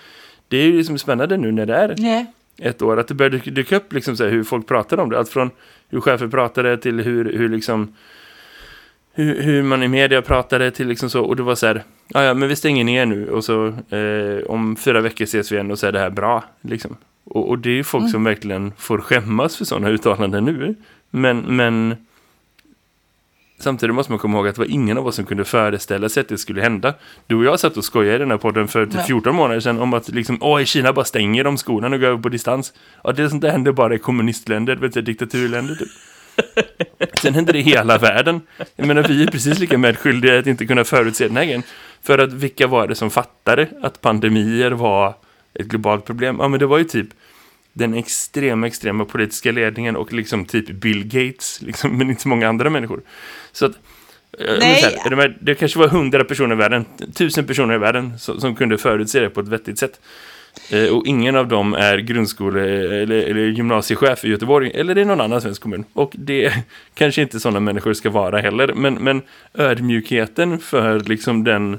Det 0.48 0.56
är 0.56 0.64
ju 0.64 0.72
liksom 0.72 0.98
spännande 0.98 1.36
nu 1.36 1.52
när 1.52 1.66
det 1.66 1.74
är 1.74 1.94
Nej. 1.98 2.26
ett 2.58 2.82
år. 2.82 2.98
Att 2.98 3.08
det 3.08 3.14
började 3.14 3.38
dyka 3.38 3.76
upp 3.76 3.92
liksom 3.92 4.16
så 4.16 4.24
hur 4.24 4.44
folk 4.44 4.66
pratade 4.66 5.02
om 5.02 5.10
det. 5.10 5.18
Allt 5.18 5.28
från 5.28 5.50
hur 5.88 6.00
chefer 6.00 6.28
pratade 6.28 6.76
till 6.76 7.00
hur, 7.00 7.32
hur 7.32 7.48
liksom 7.48 7.94
hur, 9.12 9.42
hur, 9.42 9.62
man 9.62 9.82
i 9.82 9.88
media 9.88 10.22
pratade 10.22 10.70
till 10.70 10.88
liksom 10.88 11.10
så, 11.10 11.22
och 11.22 11.36
det 11.36 11.42
var 11.42 11.54
så 11.54 11.66
här, 11.66 11.82
ja 12.08 12.34
men 12.34 12.48
vi 12.48 12.56
stänger 12.56 12.84
ner 12.84 13.06
nu 13.06 13.30
och 13.30 13.44
så 13.44 13.66
eh, 13.66 14.46
om 14.46 14.76
fyra 14.76 15.00
veckor 15.00 15.24
ses 15.24 15.52
vi 15.52 15.56
igen 15.56 15.70
och 15.70 15.78
så 15.78 15.86
är 15.86 15.92
det 15.92 15.98
här 15.98 16.10
bra, 16.10 16.44
liksom. 16.60 16.96
Och, 17.24 17.48
och 17.48 17.58
det 17.58 17.70
är 17.70 17.74
ju 17.74 17.84
folk 17.84 18.02
mm. 18.02 18.10
som 18.12 18.24
verkligen 18.24 18.72
får 18.76 18.98
skämmas 18.98 19.56
för 19.56 19.64
sådana 19.64 19.88
uttalanden 19.88 20.44
nu. 20.44 20.74
Men, 21.10 21.56
men 21.56 21.96
samtidigt 23.58 23.94
måste 23.94 24.12
man 24.12 24.18
komma 24.18 24.36
ihåg 24.36 24.48
att 24.48 24.54
det 24.54 24.60
var 24.60 24.70
ingen 24.70 24.98
av 24.98 25.06
oss 25.06 25.14
som 25.14 25.24
kunde 25.24 25.44
föreställa 25.44 26.08
sig 26.08 26.20
att 26.20 26.28
det 26.28 26.38
skulle 26.38 26.62
hända. 26.62 26.94
Du 27.26 27.36
och 27.36 27.44
jag 27.44 27.60
satt 27.60 27.76
och 27.76 27.84
skojade 27.84 28.16
i 28.16 28.18
den 28.18 28.30
här 28.30 28.38
podden 28.38 28.68
för 28.68 28.86
typ 28.86 29.06
14 29.06 29.34
månader 29.34 29.60
sedan 29.60 29.80
om 29.80 29.94
att 29.94 30.08
liksom, 30.08 30.38
åh, 30.40 30.62
i 30.62 30.66
Kina 30.66 30.92
bara 30.92 31.04
stänger 31.04 31.44
de 31.44 31.58
skolan 31.58 31.92
och 31.92 32.00
går 32.00 32.06
över 32.06 32.22
på 32.22 32.28
distans. 32.28 32.72
Ja, 33.04 33.12
det 33.12 33.22
är 33.22 33.28
sånt 33.28 33.42
där 33.42 33.50
händer 33.50 33.72
bara 33.72 33.94
i 33.94 33.98
kommunistländer, 33.98 34.76
vet 34.76 34.92
du, 34.92 35.02
diktaturländer 35.02 35.74
typ. 35.74 35.88
Sen 37.22 37.34
händer 37.34 37.52
det 37.52 37.58
i 37.58 37.62
hela 37.62 37.98
världen. 37.98 38.40
Jag 38.76 38.86
menar, 38.86 39.02
vi 39.02 39.22
är 39.22 39.26
precis 39.26 39.58
lika 39.58 39.78
medskyldiga 39.78 40.38
att 40.38 40.46
inte 40.46 40.66
kunna 40.66 40.84
förutse 40.84 41.28
den 41.28 41.36
här 41.36 41.44
grejen. 41.44 41.62
För 42.02 42.18
att 42.18 42.32
vilka 42.32 42.66
var 42.66 42.88
det 42.88 42.94
som 42.94 43.10
fattade 43.10 43.68
att 43.82 44.00
pandemier 44.00 44.70
var 44.70 45.14
ett 45.54 45.66
globalt 45.66 46.04
problem? 46.04 46.36
Ja, 46.40 46.48
men 46.48 46.60
det 46.60 46.66
var 46.66 46.78
ju 46.78 46.84
typ 46.84 47.08
den 47.78 47.94
extrema, 47.94 48.66
extrema 48.66 49.04
politiska 49.04 49.52
ledningen 49.52 49.96
och 49.96 50.12
liksom 50.12 50.44
typ 50.44 50.70
Bill 50.70 51.04
Gates, 51.04 51.62
liksom, 51.62 51.90
men 51.98 52.10
inte 52.10 52.22
så 52.22 52.28
många 52.28 52.48
andra 52.48 52.70
människor. 52.70 53.00
Så 53.52 53.66
att, 53.66 53.72
eh, 54.38 54.58
Nej. 54.58 54.96
Här, 55.04 55.36
det 55.40 55.54
kanske 55.54 55.78
var 55.78 55.88
hundra 55.88 56.24
personer 56.24 56.54
i 56.54 56.58
världen, 56.58 56.84
tusen 57.14 57.46
personer 57.46 57.74
i 57.74 57.78
världen 57.78 58.18
som, 58.18 58.40
som 58.40 58.56
kunde 58.56 58.78
förutse 58.78 59.20
det 59.20 59.30
på 59.30 59.40
ett 59.40 59.48
vettigt 59.48 59.78
sätt. 59.78 60.00
Eh, 60.70 60.88
och 60.96 61.06
ingen 61.06 61.36
av 61.36 61.48
dem 61.48 61.74
är 61.74 61.98
grundskole- 61.98 63.02
eller, 63.02 63.22
eller 63.22 63.46
gymnasiechef 63.46 64.24
i 64.24 64.28
Göteborg 64.28 64.70
eller 64.74 64.98
i 64.98 65.04
någon 65.04 65.20
annan 65.20 65.40
svensk 65.40 65.62
kommun. 65.62 65.84
Och 65.92 66.12
det 66.14 66.52
kanske 66.94 67.22
inte 67.22 67.40
sådana 67.40 67.60
människor 67.60 67.92
ska 67.92 68.10
vara 68.10 68.40
heller. 68.40 68.72
Men, 68.74 68.94
men 68.94 69.22
ödmjukheten 69.54 70.58
för 70.58 71.00
liksom 71.00 71.44
den, 71.44 71.78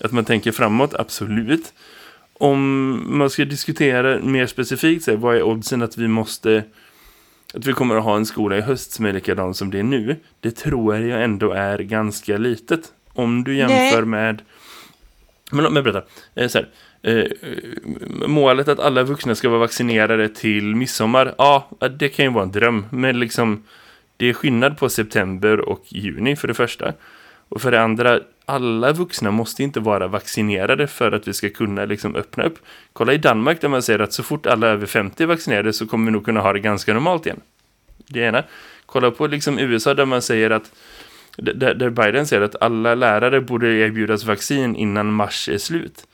att 0.00 0.12
man 0.12 0.24
tänker 0.24 0.52
framåt, 0.52 0.94
absolut. 0.94 1.72
Om 2.38 3.18
man 3.18 3.30
ska 3.30 3.44
diskutera 3.44 4.18
mer 4.18 4.46
specifikt, 4.46 5.04
så 5.04 5.16
vad 5.16 5.36
är 5.36 5.42
oddsen 5.42 5.82
att 5.82 5.98
vi 5.98 6.08
måste 6.08 6.64
att 7.54 7.66
vi 7.66 7.72
kommer 7.72 7.96
att 7.96 8.04
ha 8.04 8.16
en 8.16 8.26
skola 8.26 8.58
i 8.58 8.60
höst 8.60 8.92
som 8.92 9.04
är 9.04 9.12
likadan 9.12 9.54
som 9.54 9.70
det 9.70 9.78
är 9.78 9.82
nu. 9.82 10.16
Det 10.40 10.50
tror 10.50 10.96
jag 10.96 11.24
ändå 11.24 11.52
är 11.52 11.78
ganska 11.78 12.38
litet. 12.38 12.92
Om 13.12 13.44
du 13.44 13.56
jämför 13.56 14.02
Nej. 14.02 14.06
med... 14.06 14.42
Men 15.50 15.64
låt 15.64 15.72
mig 15.72 15.82
berätta. 15.82 16.02
Eh, 16.34 16.48
så 16.48 16.58
här, 16.58 16.68
eh, 17.02 17.24
målet 18.26 18.68
att 18.68 18.78
alla 18.78 19.02
vuxna 19.02 19.34
ska 19.34 19.48
vara 19.48 19.60
vaccinerade 19.60 20.28
till 20.28 20.76
midsommar, 20.76 21.34
ja, 21.38 21.70
det 21.98 22.08
kan 22.08 22.24
ju 22.24 22.30
vara 22.30 22.44
en 22.44 22.52
dröm. 22.52 22.86
Men 22.90 23.20
liksom, 23.20 23.62
det 24.16 24.26
är 24.26 24.32
skillnad 24.32 24.78
på 24.78 24.88
september 24.88 25.60
och 25.60 25.84
juni 25.88 26.36
för 26.36 26.48
det 26.48 26.54
första. 26.54 26.92
Och 27.48 27.62
för 27.62 27.70
det 27.70 27.82
andra, 27.82 28.20
alla 28.46 28.92
vuxna 28.92 29.30
måste 29.30 29.62
inte 29.62 29.80
vara 29.80 30.08
vaccinerade 30.08 30.86
för 30.86 31.12
att 31.12 31.28
vi 31.28 31.32
ska 31.32 31.50
kunna 31.50 31.84
liksom 31.84 32.16
öppna 32.16 32.44
upp. 32.44 32.58
Kolla 32.92 33.12
i 33.12 33.18
Danmark 33.18 33.60
där 33.60 33.68
man 33.68 33.82
säger 33.82 33.98
att 33.98 34.12
så 34.12 34.22
fort 34.22 34.46
alla 34.46 34.66
över 34.66 34.86
50 34.86 35.22
är 35.22 35.26
vaccinerade 35.26 35.72
så 35.72 35.86
kommer 35.86 36.06
vi 36.06 36.12
nog 36.12 36.24
kunna 36.24 36.40
ha 36.40 36.52
det 36.52 36.60
ganska 36.60 36.94
normalt 36.94 37.26
igen. 37.26 37.40
Det 38.06 38.20
ena. 38.20 38.44
Kolla 38.86 39.10
på 39.10 39.26
liksom 39.26 39.58
USA 39.58 39.94
där 39.94 40.04
man 40.04 40.22
säger 40.22 40.50
att 40.50 40.70
där 41.36 41.90
Biden 41.90 42.26
säger 42.26 42.42
att 42.42 42.62
alla 42.62 42.94
lärare 42.94 43.40
borde 43.40 43.68
erbjudas 43.68 44.24
vaccin 44.24 44.76
innan 44.76 45.12
mars 45.12 45.48
är 45.48 45.58
slut. 45.58 46.06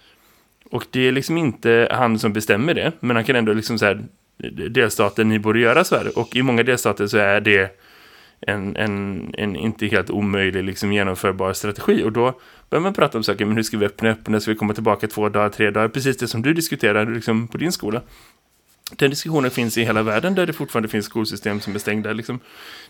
Och 0.70 0.86
det 0.90 1.08
är 1.08 1.12
liksom 1.12 1.38
inte 1.38 1.88
han 1.90 2.18
som 2.18 2.32
bestämmer 2.32 2.74
det, 2.74 2.92
men 3.00 3.16
han 3.16 3.24
kan 3.24 3.36
ändå 3.36 3.52
liksom 3.52 3.78
säga 3.78 3.98
delstaten, 4.70 5.28
ni 5.28 5.38
borde 5.38 5.60
göra 5.60 5.84
så 5.84 5.96
här. 5.96 6.18
Och 6.18 6.36
i 6.36 6.42
många 6.42 6.62
delstater 6.62 7.06
så 7.06 7.18
är 7.18 7.40
det 7.40 7.80
en, 8.46 8.76
en, 8.76 9.30
en 9.38 9.56
inte 9.56 9.86
helt 9.86 10.10
omöjlig 10.10 10.64
liksom 10.64 10.92
genomförbar 10.92 11.52
strategi. 11.52 12.02
Och 12.04 12.12
då 12.12 12.40
börjar 12.70 12.82
man 12.82 12.94
prata 12.94 13.18
om 13.18 13.24
saker, 13.24 13.44
men 13.44 13.56
hur 13.56 13.62
ska 13.62 13.78
vi 13.78 13.86
öppna 13.86 14.12
upp, 14.12 14.28
när 14.28 14.40
ska 14.40 14.50
vi 14.50 14.56
komma 14.56 14.74
tillbaka 14.74 15.06
två 15.06 15.28
dagar, 15.28 15.48
tre 15.48 15.70
dagar, 15.70 15.88
precis 15.88 16.16
det 16.16 16.28
som 16.28 16.42
du 16.42 16.54
diskuterar 16.54 17.14
liksom, 17.14 17.48
på 17.48 17.58
din 17.58 17.72
skola. 17.72 18.02
Den 18.96 19.10
diskussionen 19.10 19.50
finns 19.50 19.78
i 19.78 19.84
hela 19.84 20.02
världen 20.02 20.34
där 20.34 20.46
det 20.46 20.52
fortfarande 20.52 20.88
finns 20.88 21.06
skolsystem 21.06 21.60
som 21.60 21.74
är 21.74 21.78
stängda. 21.78 22.12
Liksom, 22.12 22.40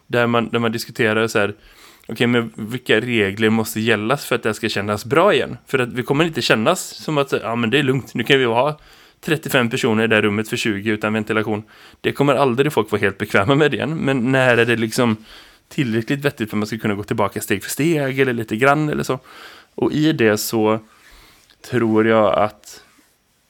där, 0.06 0.26
man, 0.26 0.48
där 0.48 0.58
man 0.58 0.72
diskuterar 0.72 1.26
så 1.26 1.38
här, 1.38 1.54
okej, 2.02 2.12
okay, 2.12 2.26
men 2.26 2.52
vilka 2.56 3.00
regler 3.00 3.50
måste 3.50 3.80
gällas 3.80 4.26
för 4.26 4.34
att 4.34 4.42
det 4.42 4.54
ska 4.54 4.68
kännas 4.68 5.04
bra 5.04 5.34
igen? 5.34 5.58
För 5.66 5.78
att 5.78 5.92
vi 5.92 6.02
kommer 6.02 6.24
inte 6.24 6.42
kännas 6.42 6.80
som 6.80 7.18
att, 7.18 7.32
ja 7.32 7.54
men 7.54 7.70
det 7.70 7.78
är 7.78 7.82
lugnt, 7.82 8.14
nu 8.14 8.22
kan 8.22 8.38
vi 8.38 8.44
ha 8.44 8.78
35 9.20 9.70
personer 9.70 10.04
i 10.04 10.06
det 10.06 10.22
rummet 10.22 10.48
för 10.48 10.56
20 10.56 10.90
utan 10.90 11.12
ventilation. 11.12 11.62
Det 12.00 12.12
kommer 12.12 12.34
aldrig 12.34 12.72
folk 12.72 12.90
vara 12.92 13.00
helt 13.00 13.18
bekväma 13.18 13.54
med 13.54 13.74
igen. 13.74 13.96
Men 13.96 14.32
när 14.32 14.56
är 14.56 14.66
det 14.66 14.76
liksom 14.76 15.16
tillräckligt 15.68 16.24
vettigt 16.24 16.50
för 16.50 16.56
att 16.56 16.58
man 16.58 16.66
ska 16.66 16.78
kunna 16.78 16.94
gå 16.94 17.02
tillbaka 17.02 17.40
steg 17.40 17.62
för 17.62 17.70
steg 17.70 18.20
eller 18.20 18.32
lite 18.32 18.56
grann 18.56 18.88
eller 18.88 19.02
så. 19.02 19.18
Och 19.74 19.92
i 19.92 20.12
det 20.12 20.38
så 20.38 20.78
tror 21.70 22.06
jag 22.06 22.34
att 22.34 22.84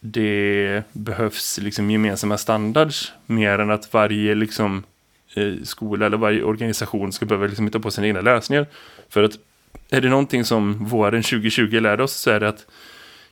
det 0.00 0.82
behövs 0.92 1.58
liksom 1.58 1.90
gemensamma 1.90 2.38
standards 2.38 3.12
mer 3.26 3.58
än 3.58 3.70
att 3.70 3.92
varje 3.94 4.34
liksom 4.34 4.84
eh, 5.34 5.54
skola 5.62 6.06
eller 6.06 6.16
varje 6.16 6.42
organisation 6.42 7.12
ska 7.12 7.26
behöva 7.26 7.46
liksom 7.46 7.64
hitta 7.64 7.80
på 7.80 7.90
sina 7.90 8.06
egna 8.06 8.20
lösningar. 8.20 8.66
För 9.08 9.22
att 9.22 9.32
är 9.90 10.00
det 10.00 10.08
någonting 10.08 10.44
som 10.44 10.84
våren 10.84 11.22
2020 11.22 11.80
lärde 11.80 12.02
oss 12.02 12.12
så 12.12 12.30
är 12.30 12.40
det 12.40 12.48
att 12.48 12.66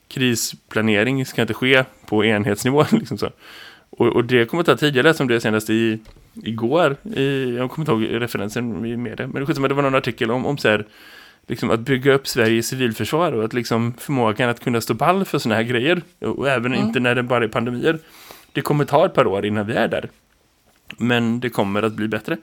krisplanering 0.09 1.27
ska 1.27 1.43
inte 1.43 1.55
ske 1.55 1.85
på 2.07 2.25
enhetsnivå. 2.25 2.85
Liksom 2.93 3.19
så. 3.19 3.31
Och, 3.91 4.07
och 4.07 4.25
det 4.25 4.45
kommer 4.45 4.61
att 4.61 4.67
ta 4.67 4.77
tid. 4.77 4.97
Jag 4.97 5.03
läste 5.03 5.23
om 5.23 5.29
det 5.29 5.41
senast 5.41 5.71
i, 5.71 5.99
igår. 6.35 6.97
I, 7.17 7.57
jag 7.57 7.71
kommer 7.71 7.93
inte 7.93 8.07
ihåg 8.07 8.23
referensen 8.23 8.87
i 8.87 8.97
media. 8.97 9.27
Men 9.27 9.45
det, 9.45 9.75
var 9.75 9.83
någon 9.83 9.95
artikel 9.95 10.31
om, 10.31 10.47
om 10.47 10.59
så 10.59 10.69
här, 10.69 10.87
liksom 11.47 11.71
att 11.71 11.81
bygga 11.81 12.13
upp 12.13 12.29
Sveriges 12.29 12.69
civilförsvar 12.69 13.33
och 13.33 13.45
att 13.45 13.53
liksom 13.53 13.95
förmågan 13.99 14.51
att 14.51 14.61
kunna 14.61 14.81
stå 14.81 14.95
ball 14.95 15.25
för 15.25 15.39
sådana 15.39 15.57
här 15.57 15.63
grejer. 15.63 16.03
Och 16.21 16.49
även 16.49 16.75
mm. 16.75 16.87
inte 16.87 17.01
när 17.01 17.15
det 17.15 17.23
bara 17.23 17.45
är 17.45 17.49
pandemier. 17.49 17.99
Det 18.53 18.61
kommer 18.61 18.85
ta 18.85 19.07
ett 19.07 19.15
par 19.15 19.27
år 19.27 19.47
innan 19.47 19.67
vi 19.67 19.75
är 19.75 19.89
där. 19.89 20.09
Men 20.97 21.41
det 21.41 21.51
kommer 21.51 21.83
att 21.83 21.93
bli 21.93 22.09
bättre. 22.09 22.37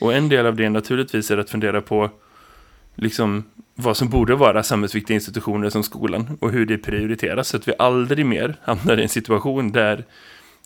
Och 0.00 0.14
en 0.14 0.28
del 0.28 0.46
av 0.46 0.56
det 0.56 0.70
naturligtvis 0.70 1.30
är 1.30 1.38
att 1.38 1.50
fundera 1.50 1.80
på 1.80 2.10
liksom 2.94 3.44
vad 3.74 3.96
som 3.96 4.08
borde 4.08 4.34
vara 4.34 4.62
samhällsviktiga 4.62 5.14
institutioner 5.14 5.70
som 5.70 5.82
skolan 5.82 6.38
och 6.40 6.50
hur 6.50 6.66
det 6.66 6.78
prioriteras 6.78 7.48
så 7.48 7.56
att 7.56 7.68
vi 7.68 7.72
aldrig 7.78 8.26
mer 8.26 8.56
hamnar 8.62 8.98
i 8.98 9.02
en 9.02 9.08
situation 9.08 9.72
där, 9.72 10.04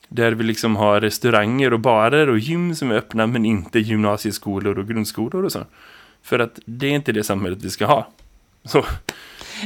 där 0.09 0.33
vi 0.33 0.45
liksom 0.45 0.77
har 0.77 1.01
restauranger 1.01 1.73
och 1.73 1.81
barer 1.81 2.29
och 2.29 2.39
gym 2.39 2.75
som 2.75 2.91
är 2.91 2.95
öppna 2.95 3.27
men 3.27 3.45
inte 3.45 3.79
gymnasieskolor 3.79 4.79
och 4.79 4.89
grundskolor 4.89 5.45
och 5.45 5.53
så. 5.53 5.65
För 6.23 6.39
att 6.39 6.59
det 6.65 6.87
är 6.87 6.91
inte 6.91 7.13
det 7.13 7.25
samhället 7.25 7.59
vi 7.63 7.71
ska 7.71 7.87
ha. 7.87 8.09
Så. 8.65 8.85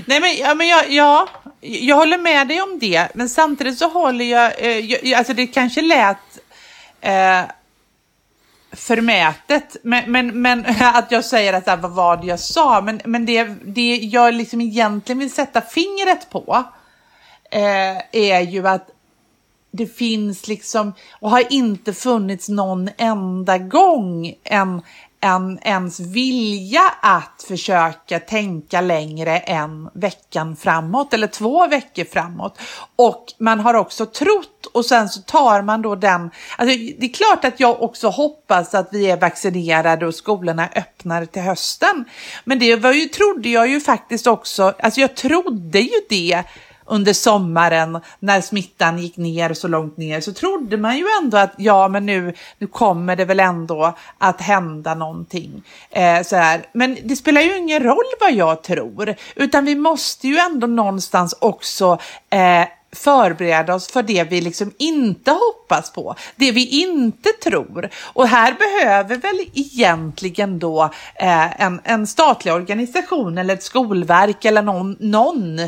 Nej, 0.04 0.20
men, 0.20 0.36
ja, 0.36 0.54
men 0.54 0.68
jag, 0.68 0.90
ja, 0.90 1.28
jag 1.60 1.96
håller 1.96 2.18
med 2.18 2.48
dig 2.48 2.62
om 2.62 2.78
det, 2.78 3.08
men 3.14 3.28
samtidigt 3.28 3.78
så 3.78 3.88
håller 3.88 4.24
jag, 4.24 4.52
eh, 4.64 4.78
jag 4.78 5.18
alltså 5.18 5.34
det 5.34 5.46
kanske 5.46 5.82
lät 5.82 6.38
eh, 7.00 7.40
förmätet, 8.72 9.76
men, 9.82 10.12
men, 10.12 10.42
men 10.42 10.64
att 10.80 11.10
jag 11.10 11.24
säger 11.24 11.52
att 11.52 11.82
vad 11.82 11.90
var 11.90 12.16
det 12.16 12.26
jag 12.26 12.40
sa, 12.40 12.80
men, 12.80 13.00
men 13.04 13.26
det, 13.26 13.44
det 13.64 13.96
jag 13.96 14.34
liksom 14.34 14.60
egentligen 14.60 15.18
vill 15.18 15.32
sätta 15.32 15.60
fingret 15.60 16.30
på 16.30 16.64
eh, 17.50 17.98
är 18.12 18.40
ju 18.40 18.68
att 18.68 18.90
det 19.72 19.86
finns 19.86 20.48
liksom, 20.48 20.92
och 21.20 21.30
har 21.30 21.52
inte 21.52 21.92
funnits 21.92 22.48
någon 22.48 22.88
enda 22.96 23.58
gång 23.58 24.34
en, 24.44 24.82
en 25.20 25.58
ens 25.62 26.00
vilja 26.00 26.82
att 27.02 27.44
försöka 27.48 28.20
tänka 28.20 28.80
längre 28.80 29.38
än 29.38 29.90
veckan 29.94 30.56
framåt 30.56 31.14
eller 31.14 31.26
två 31.26 31.66
veckor 31.66 32.04
framåt. 32.04 32.58
Och 32.96 33.24
man 33.38 33.60
har 33.60 33.74
också 33.74 34.06
trott 34.06 34.66
och 34.66 34.86
sen 34.86 35.08
så 35.08 35.20
tar 35.20 35.62
man 35.62 35.82
då 35.82 35.94
den, 35.94 36.30
alltså 36.56 36.76
det 36.98 37.06
är 37.06 37.12
klart 37.12 37.44
att 37.44 37.60
jag 37.60 37.82
också 37.82 38.08
hoppas 38.08 38.74
att 38.74 38.88
vi 38.92 39.10
är 39.10 39.16
vaccinerade 39.16 40.06
och 40.06 40.14
skolorna 40.14 40.68
öppnar 40.76 41.24
till 41.24 41.42
hösten. 41.42 42.04
Men 42.44 42.58
det 42.58 42.76
var 42.76 42.92
ju, 42.92 43.04
trodde 43.04 43.48
jag 43.48 43.68
ju 43.68 43.80
faktiskt 43.80 44.26
också, 44.26 44.74
alltså 44.78 45.00
jag 45.00 45.16
trodde 45.16 45.80
ju 45.80 46.00
det 46.08 46.44
under 46.90 47.12
sommaren 47.12 48.00
när 48.18 48.40
smittan 48.40 48.98
gick 48.98 49.16
ner 49.16 49.54
så 49.54 49.68
långt 49.68 49.96
ner 49.96 50.20
så 50.20 50.32
trodde 50.32 50.76
man 50.76 50.96
ju 50.98 51.04
ändå 51.22 51.36
att 51.36 51.52
ja, 51.56 51.88
men 51.88 52.06
nu, 52.06 52.34
nu 52.58 52.66
kommer 52.66 53.16
det 53.16 53.24
väl 53.24 53.40
ändå 53.40 53.96
att 54.18 54.40
hända 54.40 54.94
någonting. 54.94 55.62
Eh, 55.90 56.22
så 56.22 56.36
här. 56.36 56.66
Men 56.72 56.96
det 57.04 57.16
spelar 57.16 57.40
ju 57.40 57.58
ingen 57.58 57.82
roll 57.82 58.04
vad 58.20 58.32
jag 58.32 58.62
tror, 58.62 59.14
utan 59.36 59.64
vi 59.64 59.74
måste 59.74 60.28
ju 60.28 60.38
ändå 60.38 60.66
någonstans 60.66 61.34
också 61.40 61.98
eh, 62.30 62.68
förbereda 62.92 63.74
oss 63.74 63.88
för 63.88 64.02
det 64.02 64.24
vi 64.24 64.40
liksom 64.40 64.72
inte 64.78 65.30
hoppas 65.30 65.92
på, 65.92 66.14
det 66.36 66.52
vi 66.52 66.66
inte 66.66 67.28
tror. 67.44 67.88
Och 68.02 68.28
här 68.28 68.52
behöver 68.58 69.16
väl 69.16 69.40
egentligen 69.54 70.58
då 70.58 70.82
eh, 71.14 71.62
en, 71.62 71.80
en 71.84 72.06
statlig 72.06 72.54
organisation 72.54 73.38
eller 73.38 73.54
ett 73.54 73.62
skolverk 73.62 74.44
eller 74.44 74.62
någon, 74.62 74.96
någon 75.00 75.58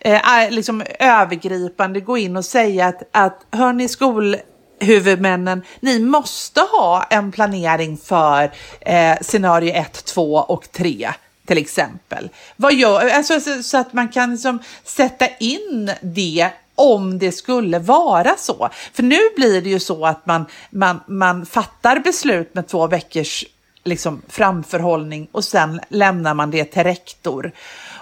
eh, 0.00 0.50
liksom 0.50 0.82
övergripande 0.98 2.00
gå 2.00 2.18
in 2.18 2.36
och 2.36 2.44
säga 2.44 2.86
att, 2.86 3.02
att 3.12 3.46
hörni 3.50 3.88
skol 3.88 4.36
huvudmännen, 4.80 5.62
ni 5.80 5.98
måste 5.98 6.60
ha 6.60 7.06
en 7.10 7.32
planering 7.32 7.96
för 7.96 8.52
eh, 8.80 9.16
scenario 9.20 9.74
1, 9.74 10.04
2 10.04 10.34
och 10.34 10.72
3 10.72 11.10
till 11.46 11.58
exempel. 11.58 12.28
Vad 12.56 12.74
gör, 12.74 13.08
alltså, 13.08 13.40
så, 13.40 13.62
så 13.62 13.78
att 13.78 13.92
man 13.92 14.08
kan 14.08 14.30
liksom 14.32 14.58
sätta 14.84 15.28
in 15.38 15.92
det 16.02 16.50
om 16.80 17.18
det 17.18 17.32
skulle 17.32 17.78
vara 17.78 18.36
så. 18.38 18.68
För 18.92 19.02
nu 19.02 19.18
blir 19.36 19.62
det 19.62 19.70
ju 19.70 19.80
så 19.80 20.06
att 20.06 20.26
man, 20.26 20.46
man, 20.70 21.00
man 21.06 21.46
fattar 21.46 21.98
beslut 21.98 22.54
med 22.54 22.68
två 22.68 22.86
veckors 22.86 23.44
liksom, 23.84 24.22
framförhållning 24.28 25.28
och 25.32 25.44
sen 25.44 25.80
lämnar 25.88 26.34
man 26.34 26.50
det 26.50 26.64
till 26.64 26.82
rektor. 26.82 27.52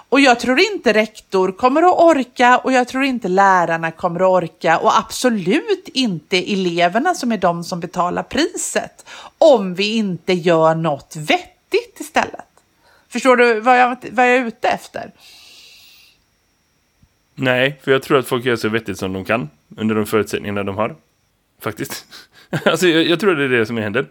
Och 0.09 0.19
jag 0.19 0.39
tror 0.39 0.59
inte 0.59 0.93
rektor 0.93 1.51
kommer 1.51 1.81
att 1.81 1.99
orka 1.99 2.57
och 2.57 2.71
jag 2.71 2.87
tror 2.87 3.03
inte 3.03 3.27
lärarna 3.27 3.91
kommer 3.91 4.19
att 4.19 4.43
orka 4.43 4.77
och 4.77 4.97
absolut 4.97 5.87
inte 5.93 6.53
eleverna 6.53 7.15
som 7.15 7.31
är 7.31 7.37
de 7.37 7.63
som 7.63 7.79
betalar 7.79 8.23
priset 8.23 9.05
om 9.37 9.73
vi 9.75 9.95
inte 9.95 10.33
gör 10.33 10.75
något 10.75 11.15
vettigt 11.15 11.99
istället. 11.99 12.45
Förstår 13.09 13.35
du 13.35 13.59
vad 13.59 13.79
jag, 13.79 13.97
vad 14.11 14.29
jag 14.29 14.35
är 14.35 14.45
ute 14.45 14.67
efter? 14.67 15.11
Nej, 17.41 17.79
för 17.83 17.91
jag 17.91 18.03
tror 18.03 18.19
att 18.19 18.27
folk 18.27 18.45
gör 18.45 18.55
så 18.55 18.69
vettigt 18.69 18.99
som 18.99 19.13
de 19.13 19.25
kan 19.25 19.49
under 19.77 19.95
de 19.95 20.05
förutsättningarna 20.05 20.63
de 20.63 20.77
har. 20.77 20.95
Faktiskt. 21.61 22.05
alltså 22.65 22.87
jag, 22.87 23.03
jag, 23.03 23.19
tror 23.19 23.35
det 23.35 23.43
är 23.43 23.49
det 23.49 23.65
som 23.65 23.77
händer. 23.77 24.05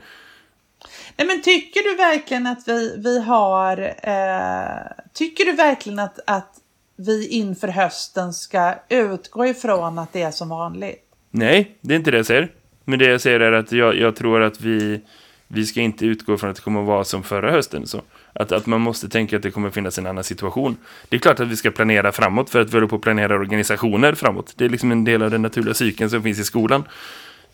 Nej, 1.16 1.26
men 1.26 1.42
tycker 1.42 1.82
du 1.82 1.96
verkligen 1.96 2.46
att 2.46 2.68
vi, 2.68 2.96
vi 2.98 3.20
har... 3.20 3.78
Eh, 4.02 5.06
tycker 5.12 5.44
du 5.44 5.52
verkligen 5.52 5.98
att, 5.98 6.18
att 6.26 6.54
vi 6.96 7.28
inför 7.28 7.68
hösten 7.68 8.32
ska 8.32 8.74
utgå 8.88 9.46
ifrån 9.46 9.98
att 9.98 10.12
det 10.12 10.22
är 10.22 10.30
som 10.30 10.48
vanligt? 10.48 11.04
Nej, 11.30 11.76
det 11.80 11.94
är 11.94 11.98
inte 11.98 12.10
det 12.10 12.16
jag 12.16 12.26
säger. 12.26 12.52
Men 12.84 12.98
det 12.98 13.04
jag 13.04 13.20
säger 13.20 13.40
är 13.40 13.52
att 13.52 13.72
jag, 13.72 13.96
jag 13.96 14.16
tror 14.16 14.42
att 14.42 14.60
vi, 14.60 15.00
vi 15.48 15.66
ska 15.66 15.80
inte 15.80 16.06
utgå 16.06 16.36
från 16.36 16.50
att 16.50 16.56
det 16.56 16.62
kommer 16.62 16.80
att 16.80 16.86
vara 16.86 17.04
som 17.04 17.22
förra 17.22 17.50
hösten. 17.50 17.86
Så. 17.86 18.02
Att, 18.32 18.52
att 18.52 18.66
man 18.66 18.80
måste 18.80 19.08
tänka 19.08 19.36
att 19.36 19.42
det 19.42 19.50
kommer 19.50 19.70
finnas 19.70 19.98
en 19.98 20.06
annan 20.06 20.24
situation. 20.24 20.76
Det 21.08 21.16
är 21.16 21.20
klart 21.20 21.40
att 21.40 21.48
vi 21.48 21.56
ska 21.56 21.70
planera 21.70 22.12
framåt 22.12 22.50
för 22.50 22.60
att 22.60 22.68
vi 22.68 22.72
håller 22.72 22.86
på 22.86 22.96
att 22.96 23.02
planera 23.02 23.34
organisationer 23.34 24.14
framåt. 24.14 24.54
Det 24.56 24.64
är 24.64 24.68
liksom 24.68 24.92
en 24.92 25.04
del 25.04 25.22
av 25.22 25.30
den 25.30 25.42
naturliga 25.42 25.74
cykeln 25.74 26.10
som 26.10 26.22
finns 26.22 26.38
i 26.38 26.44
skolan. 26.44 26.84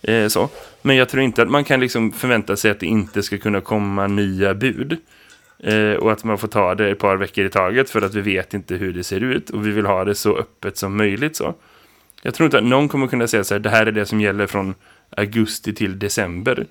Eh, 0.02 0.28
så. 0.28 0.48
Men 0.82 0.96
jag 0.96 1.08
tror 1.08 1.22
inte 1.22 1.42
att 1.42 1.50
man 1.50 1.64
kan 1.64 1.80
liksom 1.80 2.12
förvänta 2.12 2.56
sig 2.56 2.70
att 2.70 2.80
det 2.80 2.86
inte 2.86 3.22
ska 3.22 3.38
kunna 3.38 3.60
komma 3.60 4.06
nya 4.06 4.54
bud. 4.54 4.96
Eh, 5.58 5.92
och 5.92 6.12
att 6.12 6.24
man 6.24 6.38
får 6.38 6.48
ta 6.48 6.74
det 6.74 6.90
ett 6.90 6.98
par 6.98 7.16
veckor 7.16 7.44
i 7.44 7.50
taget 7.50 7.90
för 7.90 8.02
att 8.02 8.14
vi 8.14 8.20
vet 8.20 8.54
inte 8.54 8.74
hur 8.74 8.92
det 8.92 9.04
ser 9.04 9.20
ut. 9.20 9.50
Och 9.50 9.66
vi 9.66 9.70
vill 9.70 9.86
ha 9.86 10.04
det 10.04 10.14
så 10.14 10.36
öppet 10.36 10.76
som 10.76 10.96
möjligt. 10.96 11.36
så. 11.36 11.54
Jag 12.22 12.34
tror 12.34 12.44
inte 12.44 12.58
att 12.58 12.64
någon 12.64 12.88
kommer 12.88 13.06
kunna 13.06 13.26
säga 13.26 13.44
så 13.44 13.54
här, 13.54 13.58
det 13.58 13.70
här 13.70 13.86
är 13.86 13.92
det 13.92 14.06
som 14.06 14.20
gäller 14.20 14.46
från 14.46 14.74
augusti 15.16 15.74
till 15.74 15.98
december. 15.98 16.66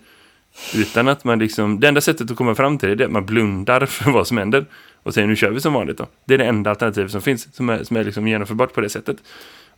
Utan 0.76 1.08
att 1.08 1.24
man 1.24 1.40
liksom, 1.40 1.80
det 1.80 1.88
enda 1.88 2.02
sättet 2.02 2.32
att 2.32 2.38
komma 2.38 2.56
fram 2.56 2.78
till 2.78 2.98
det 2.98 3.04
är 3.04 3.06
att 3.06 3.12
man 3.12 3.26
blundar 3.26 3.86
för 3.86 4.12
vad 4.12 4.28
som 4.28 4.38
händer. 4.38 4.66
Och 5.04 5.14
säger 5.14 5.28
nu 5.28 5.36
kör 5.36 5.52
vi 5.52 5.62
som 5.62 5.74
vanligt 5.74 5.98
då. 5.98 6.08
Det 6.26 6.34
är 6.34 6.38
det 6.38 6.46
enda 6.46 6.70
alternativ 6.70 7.08
som 7.08 7.22
finns 7.22 7.56
som 7.56 7.70
är, 7.70 7.84
som 7.84 7.98
är 7.98 8.04
liksom 8.04 8.28
genomförbart 8.28 8.74
på 8.74 8.82
det 8.82 8.90
sättet. 8.90 9.18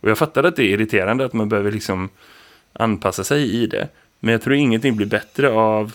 Och 0.00 0.10
jag 0.10 0.18
fattar 0.18 0.44
att 0.44 0.56
det 0.56 0.62
är 0.62 0.68
irriterande 0.68 1.24
att 1.24 1.32
man 1.32 1.48
behöver 1.48 1.72
liksom 1.72 2.08
anpassa 2.72 3.24
sig 3.24 3.54
i 3.54 3.66
det. 3.66 3.88
Men 4.20 4.32
jag 4.32 4.42
tror 4.42 4.54
ingenting 4.54 4.96
blir 4.96 5.06
bättre 5.06 5.50
av 5.50 5.92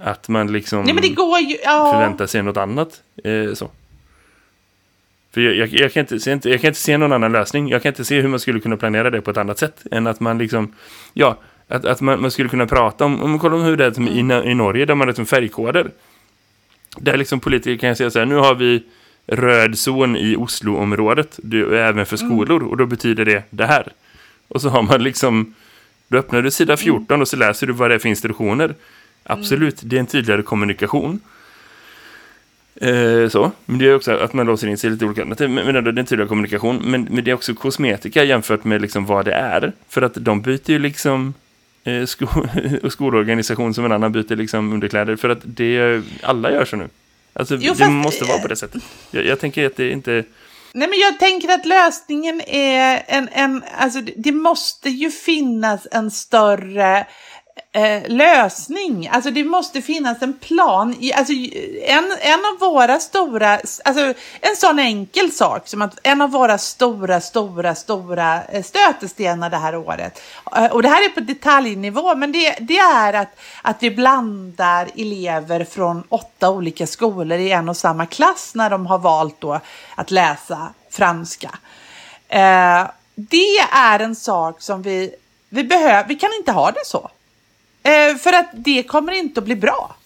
att 0.00 0.28
man 0.28 0.52
liksom 0.52 0.84
Nej, 0.84 0.94
men 0.94 1.02
det 1.02 1.08
går 1.08 1.38
ju, 1.38 1.56
ja. 1.64 1.92
förväntar 1.92 2.26
sig 2.26 2.42
något 2.42 2.56
annat. 2.56 3.02
Eh, 3.24 3.54
så. 3.54 3.70
För 5.30 5.40
jag, 5.40 5.56
jag, 5.56 5.68
jag, 5.68 5.92
kan 5.92 6.00
inte 6.00 6.20
se, 6.20 6.30
jag 6.30 6.60
kan 6.60 6.68
inte 6.68 6.80
se 6.80 6.98
någon 6.98 7.12
annan 7.12 7.32
lösning. 7.32 7.68
Jag 7.68 7.82
kan 7.82 7.90
inte 7.90 8.04
se 8.04 8.20
hur 8.20 8.28
man 8.28 8.40
skulle 8.40 8.60
kunna 8.60 8.76
planera 8.76 9.10
det 9.10 9.20
på 9.20 9.30
ett 9.30 9.36
annat 9.36 9.58
sätt. 9.58 9.82
Än 9.90 10.06
att 10.06 10.20
man 10.20 10.38
liksom, 10.38 10.74
ja, 11.12 11.38
att, 11.68 11.84
att 11.84 12.00
man, 12.00 12.20
man 12.20 12.30
skulle 12.30 12.48
kunna 12.48 12.66
prata 12.66 13.04
om, 13.04 13.22
om 13.22 13.38
kolla 13.38 13.56
om 13.56 13.62
hur 13.62 13.76
det 13.76 13.84
är 13.84 14.08
i, 14.08 14.50
i 14.50 14.54
Norge 14.54 14.84
där 14.84 14.94
man 14.94 15.00
har 15.00 15.06
liksom 15.06 15.26
färgkoder. 15.26 15.90
Där 16.96 17.16
liksom 17.16 17.40
politiker 17.40 17.76
kan 17.76 17.96
säga 17.96 18.10
så 18.10 18.18
här, 18.18 18.26
nu 18.26 18.34
har 18.34 18.54
vi 18.54 18.82
röd 19.26 19.78
zon 19.78 20.16
i 20.16 20.36
Oslo-området, 20.36 21.38
även 21.72 22.06
för 22.06 22.22
mm. 22.22 22.28
skolor, 22.28 22.62
och 22.62 22.76
då 22.76 22.86
betyder 22.86 23.24
det 23.24 23.42
det 23.50 23.66
här. 23.66 23.92
Och 24.48 24.62
så 24.62 24.68
har 24.68 24.82
man 24.82 25.02
liksom, 25.02 25.54
då 26.08 26.18
öppnar 26.18 26.42
du 26.42 26.50
sida 26.50 26.76
14 26.76 27.06
mm. 27.08 27.20
och 27.20 27.28
så 27.28 27.36
läser 27.36 27.66
du 27.66 27.72
vad 27.72 27.90
det 27.90 27.94
är 27.94 27.98
för 27.98 28.08
instruktioner. 28.08 28.74
Absolut, 29.22 29.82
mm. 29.82 29.88
det 29.88 29.96
är 29.96 30.00
en 30.00 30.06
tydligare 30.06 30.42
kommunikation. 30.42 31.20
Eh, 32.80 33.28
så. 33.28 33.52
Men 33.66 33.78
det 33.78 33.86
är 33.86 33.94
också 33.94 34.12
att 34.12 34.32
man 34.32 34.46
låser 34.46 34.68
in 34.68 34.78
sig 34.78 34.90
lite 34.90 35.04
olika 35.04 35.20
alternativ. 35.20 35.50
Men, 35.50 35.64
men 35.64 35.84
det 35.84 35.90
är 35.90 35.98
en 35.98 36.06
tydligare 36.06 36.28
kommunikation. 36.28 36.82
Men, 36.84 37.08
men 37.10 37.24
det 37.24 37.30
är 37.30 37.34
också 37.34 37.54
kosmetika 37.54 38.24
jämfört 38.24 38.64
med 38.64 38.82
liksom 38.82 39.06
vad 39.06 39.24
det 39.24 39.32
är. 39.32 39.72
För 39.88 40.02
att 40.02 40.14
de 40.14 40.42
byter 40.42 40.70
ju 40.70 40.78
liksom 40.78 41.34
eh, 41.88 42.06
sko 42.06 42.26
skolorganisation 42.90 43.74
som 43.74 43.84
en 43.84 43.92
annan 43.92 44.12
byter 44.12 44.36
liksom 44.36 44.72
underkläder. 44.72 45.16
För 45.16 45.28
att 45.28 45.38
det, 45.42 46.02
alla 46.22 46.50
gör 46.50 46.64
så 46.64 46.76
nu. 46.76 46.88
Alltså 47.32 47.54
jo, 47.54 47.72
det 47.72 47.78
fast, 47.78 47.90
måste 47.90 48.24
vara 48.24 48.38
på 48.38 48.48
det 48.48 48.56
sättet. 48.56 48.82
Jag, 49.10 49.26
jag 49.26 49.40
tänker 49.40 49.66
att 49.66 49.76
det 49.76 49.90
inte... 49.90 50.24
Nej, 50.72 50.88
men 50.88 50.98
jag 50.98 51.18
tänker 51.18 51.48
att 51.48 51.66
lösningen 51.66 52.40
är 52.46 53.02
en, 53.06 53.28
en 53.32 53.62
alltså 53.78 54.00
det 54.16 54.32
måste 54.32 54.90
ju 54.90 55.10
finnas 55.10 55.86
en 55.90 56.10
större 56.10 57.06
eh, 57.72 58.02
lösning. 58.08 59.08
Alltså 59.08 59.30
det 59.30 59.44
måste 59.44 59.82
finnas 59.82 60.22
en 60.22 60.38
plan. 60.38 60.96
Alltså, 61.14 61.32
en, 61.82 62.16
en 62.20 62.40
av 62.52 62.58
våra 62.60 62.98
stora, 62.98 63.52
alltså 63.84 64.14
en 64.40 64.56
sån 64.56 64.78
enkel 64.78 65.32
sak 65.32 65.68
som 65.68 65.82
att 65.82 65.98
en 66.02 66.22
av 66.22 66.30
våra 66.30 66.58
stora, 66.58 67.20
stora, 67.20 67.74
stora 67.74 68.44
eh, 68.44 68.62
stötestenar 68.62 69.50
det 69.50 69.56
här 69.56 69.76
året. 69.76 70.22
Eh, 70.56 70.66
och 70.66 70.82
det 70.82 70.88
här 70.88 71.04
är 71.04 71.08
på 71.08 71.20
detaljnivå, 71.20 72.16
men 72.16 72.32
det, 72.32 72.56
det 72.60 72.78
är 72.78 73.12
att, 73.12 73.38
att 73.62 73.76
vi 73.82 73.90
blandar 73.90 74.88
elever 74.96 75.64
från 75.64 76.02
åtta 76.08 76.50
olika 76.50 76.86
skolor 76.86 77.38
i 77.38 77.50
en 77.50 77.68
och 77.68 77.76
samma 77.76 78.06
klass 78.06 78.54
när 78.54 78.70
de 78.70 78.86
har 78.86 78.98
valt 78.98 79.40
då 79.40 79.60
att 79.94 80.10
läsa 80.10 80.68
franska. 80.90 81.50
Eh, 82.28 82.86
det 83.14 83.58
är 83.72 84.00
en 84.00 84.16
sak 84.16 84.62
som 84.62 84.82
vi, 84.82 85.14
vi 85.48 85.64
behöver, 85.64 86.08
vi 86.08 86.14
kan 86.14 86.30
inte 86.38 86.52
ha 86.52 86.70
det 86.70 86.84
så. 86.84 87.10
Eh, 87.82 88.16
för 88.16 88.32
att 88.32 88.50
det 88.52 88.82
kommer 88.82 89.12
inte 89.12 89.40
att 89.40 89.44
bli 89.44 89.56
bra. 89.56 89.96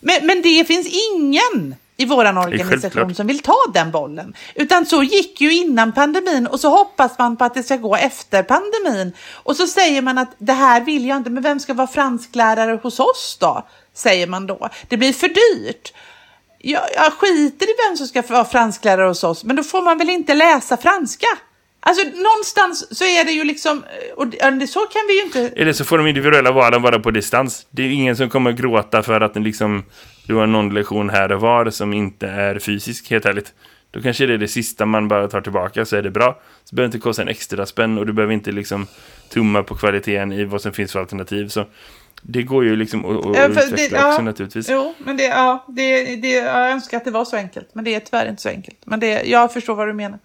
Men, 0.00 0.26
men 0.26 0.42
det 0.42 0.64
finns 0.64 1.12
ingen 1.12 1.74
i 2.00 2.04
vår 2.04 2.38
organisation 2.38 3.14
som 3.14 3.26
vill 3.26 3.38
ta 3.38 3.56
den 3.74 3.90
bollen. 3.90 4.34
Utan 4.54 4.86
så 4.86 5.02
gick 5.02 5.40
ju 5.40 5.52
innan 5.54 5.92
pandemin 5.92 6.46
och 6.46 6.60
så 6.60 6.68
hoppas 6.68 7.18
man 7.18 7.36
på 7.36 7.44
att 7.44 7.54
det 7.54 7.62
ska 7.62 7.76
gå 7.76 7.96
efter 7.96 8.42
pandemin. 8.42 9.12
Och 9.32 9.56
så 9.56 9.66
säger 9.66 10.02
man 10.02 10.18
att 10.18 10.34
det 10.38 10.52
här 10.52 10.80
vill 10.80 11.06
jag 11.06 11.16
inte, 11.16 11.30
men 11.30 11.42
vem 11.42 11.60
ska 11.60 11.74
vara 11.74 11.86
fransklärare 11.86 12.80
hos 12.82 13.00
oss 13.00 13.36
då? 13.40 13.66
Säger 13.94 14.26
man 14.26 14.46
då. 14.46 14.68
Det 14.88 14.96
blir 14.96 15.12
för 15.12 15.28
dyrt. 15.28 15.92
jag, 16.58 16.82
jag 16.94 17.12
skiter 17.12 17.66
i 17.66 17.74
vem 17.88 17.96
som 17.96 18.06
ska 18.06 18.22
vara 18.22 18.44
fransklärare 18.44 19.08
hos 19.08 19.24
oss, 19.24 19.44
men 19.44 19.56
då 19.56 19.62
får 19.62 19.82
man 19.82 19.98
väl 19.98 20.10
inte 20.10 20.34
läsa 20.34 20.76
franska? 20.76 21.28
Alltså 21.82 22.04
någonstans 22.08 22.98
så 22.98 23.04
är 23.04 23.24
det 23.24 23.32
ju 23.32 23.44
liksom, 23.44 23.84
och 24.16 24.26
det, 24.26 24.66
så 24.66 24.80
kan 24.80 25.02
vi 25.08 25.16
ju 25.18 25.22
inte... 25.22 25.60
Eller 25.60 25.72
så 25.72 25.84
får 25.84 25.98
de 25.98 26.06
individuella 26.06 26.52
valen 26.52 26.82
vara 26.82 26.98
på 26.98 27.10
distans. 27.10 27.66
Det 27.70 27.82
är 27.82 27.90
ingen 27.90 28.16
som 28.16 28.30
kommer 28.30 28.52
gråta 28.52 29.02
för 29.02 29.20
att 29.20 29.36
liksom, 29.36 29.84
du 30.26 30.34
har 30.34 30.46
någon 30.46 30.74
lektion 30.74 31.10
här 31.10 31.32
och 31.32 31.40
var 31.40 31.70
som 31.70 31.92
inte 31.92 32.26
är 32.28 32.58
fysisk, 32.58 33.10
helt 33.10 33.26
ärligt. 33.26 33.52
Då 33.90 34.00
kanske 34.02 34.26
det 34.26 34.34
är 34.34 34.38
det 34.38 34.48
sista 34.48 34.86
man 34.86 35.08
bara 35.08 35.28
tar 35.28 35.40
tillbaka 35.40 35.84
så 35.84 35.96
är 35.96 36.02
det 36.02 36.10
bra. 36.10 36.40
Så 36.64 36.76
behöver 36.76 36.92
det 36.92 36.96
inte 36.96 37.02
kosta 37.02 37.22
en 37.22 37.28
extra 37.28 37.66
spänn 37.66 37.98
och 37.98 38.06
du 38.06 38.12
behöver 38.12 38.34
inte 38.34 38.52
liksom 38.52 38.86
tumma 39.32 39.62
på 39.62 39.74
kvaliteten 39.74 40.32
i 40.32 40.44
vad 40.44 40.62
som 40.62 40.72
finns 40.72 40.92
för 40.92 41.00
alternativ. 41.00 41.48
Så 41.48 41.64
det 42.22 42.42
går 42.42 42.64
ju 42.64 42.76
liksom 42.76 43.04
att, 43.04 43.26
att 43.26 43.36
Ja, 43.36 43.46
utveckla 43.48 43.98
det- 43.98 44.04
också 44.04 44.18
ja. 44.18 44.22
naturligtvis. 44.22 44.66
Jo, 44.70 44.94
men 44.98 45.16
det, 45.16 45.22
ja, 45.24 45.64
det, 45.68 46.16
det, 46.16 46.30
jag 46.30 46.70
önskar 46.70 46.96
att 46.96 47.04
det 47.04 47.10
var 47.10 47.24
så 47.24 47.36
enkelt, 47.36 47.68
men 47.72 47.84
det 47.84 47.94
är 47.94 48.00
tyvärr 48.00 48.28
inte 48.30 48.42
så 48.42 48.48
enkelt. 48.48 48.76
Men 48.84 49.00
det, 49.00 49.22
jag 49.24 49.52
förstår 49.52 49.74
vad 49.74 49.88
du 49.88 49.92
menar. 49.92 50.18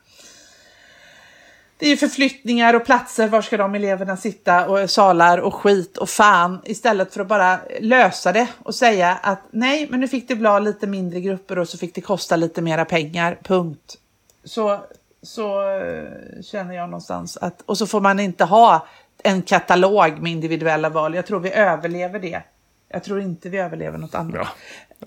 Det 1.77 1.91
är 1.91 1.97
förflyttningar 1.97 2.73
och 2.73 2.85
platser, 2.85 3.27
var 3.27 3.41
ska 3.41 3.57
de 3.57 3.75
eleverna 3.75 4.17
sitta 4.17 4.69
och 4.69 4.89
salar 4.89 5.37
och 5.37 5.53
skit 5.53 5.97
och 5.97 6.09
fan 6.09 6.61
istället 6.65 7.13
för 7.13 7.21
att 7.21 7.27
bara 7.27 7.59
lösa 7.79 8.31
det 8.31 8.47
och 8.63 8.75
säga 8.75 9.19
att 9.23 9.41
nej, 9.51 9.87
men 9.89 9.99
nu 9.99 10.07
fick 10.07 10.27
det 10.27 10.35
bli 10.35 10.59
lite 10.61 10.87
mindre 10.87 11.21
grupper 11.21 11.59
och 11.59 11.69
så 11.69 11.77
fick 11.77 11.95
det 11.95 12.01
kosta 12.01 12.35
lite 12.35 12.61
mera 12.61 12.85
pengar, 12.85 13.39
punkt. 13.43 13.97
Så, 14.43 14.79
så 15.21 15.77
eh, 15.77 16.41
känner 16.43 16.75
jag 16.75 16.89
någonstans 16.89 17.37
att, 17.37 17.61
och 17.61 17.77
så 17.77 17.87
får 17.87 18.01
man 18.01 18.19
inte 18.19 18.43
ha 18.43 18.87
en 19.23 19.41
katalog 19.41 20.19
med 20.19 20.31
individuella 20.31 20.89
val. 20.89 21.15
Jag 21.15 21.25
tror 21.25 21.39
vi 21.39 21.51
överlever 21.51 22.19
det. 22.19 22.41
Jag 22.89 23.03
tror 23.03 23.21
inte 23.21 23.49
vi 23.49 23.57
överlever 23.57 23.97
något 23.97 24.15
annat. 24.15 24.35
Ja, 24.35 24.47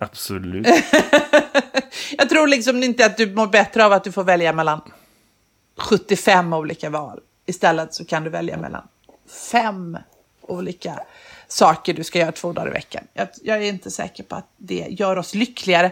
absolut. 0.01 0.67
Jag 2.19 2.29
tror 2.29 2.47
liksom 2.47 2.83
inte 2.83 3.07
att 3.07 3.17
du 3.17 3.35
mår 3.35 3.47
bättre 3.47 3.85
av 3.85 3.93
att 3.93 4.05
du 4.05 4.13
får 4.13 4.25
välja 4.25 4.53
mellan 4.53 4.81
75 5.79 6.53
olika 6.53 6.91
val. 6.91 7.21
Istället 7.47 7.95
så 7.95 8.05
kan 8.05 8.25
du 8.25 8.31
välja 8.31 8.57
mellan 8.57 8.89
fem 9.51 9.99
olika 10.43 11.01
saker 11.49 11.95
du 11.95 12.05
ska 12.05 12.19
göra 12.19 12.33
två 12.33 12.53
dagar 12.53 12.69
i 12.69 12.73
veckan. 12.73 13.05
Jag, 13.13 13.29
jag 13.43 13.57
är 13.57 13.69
inte 13.69 13.91
säker 13.91 14.23
på 14.23 14.37
att 14.37 14.49
det 14.57 14.87
gör 14.91 15.17
oss 15.17 15.35
lyckligare. 15.35 15.87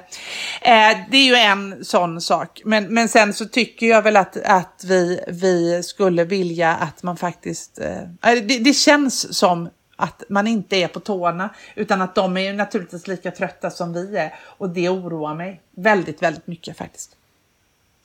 Eh, 0.62 0.98
det 1.10 1.16
är 1.16 1.24
ju 1.24 1.34
en 1.34 1.84
sån 1.84 2.20
sak. 2.20 2.62
Men, 2.64 2.94
men 2.94 3.08
sen 3.08 3.32
så 3.32 3.44
tycker 3.44 3.86
jag 3.86 4.02
väl 4.02 4.16
att, 4.16 4.36
att 4.36 4.84
vi, 4.86 5.20
vi 5.28 5.82
skulle 5.82 6.24
vilja 6.24 6.74
att 6.74 7.02
man 7.02 7.16
faktiskt... 7.16 7.78
Eh, 7.78 8.02
eh 8.02 8.42
det, 8.42 8.58
det 8.58 8.72
känns 8.72 9.38
som 9.38 9.68
att 9.96 10.22
man 10.28 10.46
inte 10.46 10.76
är 10.76 10.88
på 10.88 11.00
tårna 11.00 11.54
utan 11.74 12.02
att 12.02 12.14
de 12.14 12.36
är 12.36 12.40
ju 12.40 12.52
naturligtvis 12.52 13.06
lika 13.06 13.30
trötta 13.30 13.70
som 13.70 13.92
vi 13.92 14.16
är. 14.16 14.34
Och 14.40 14.70
det 14.70 14.88
oroar 14.88 15.34
mig 15.34 15.60
väldigt, 15.76 16.22
väldigt 16.22 16.46
mycket 16.46 16.76
faktiskt 16.76 17.15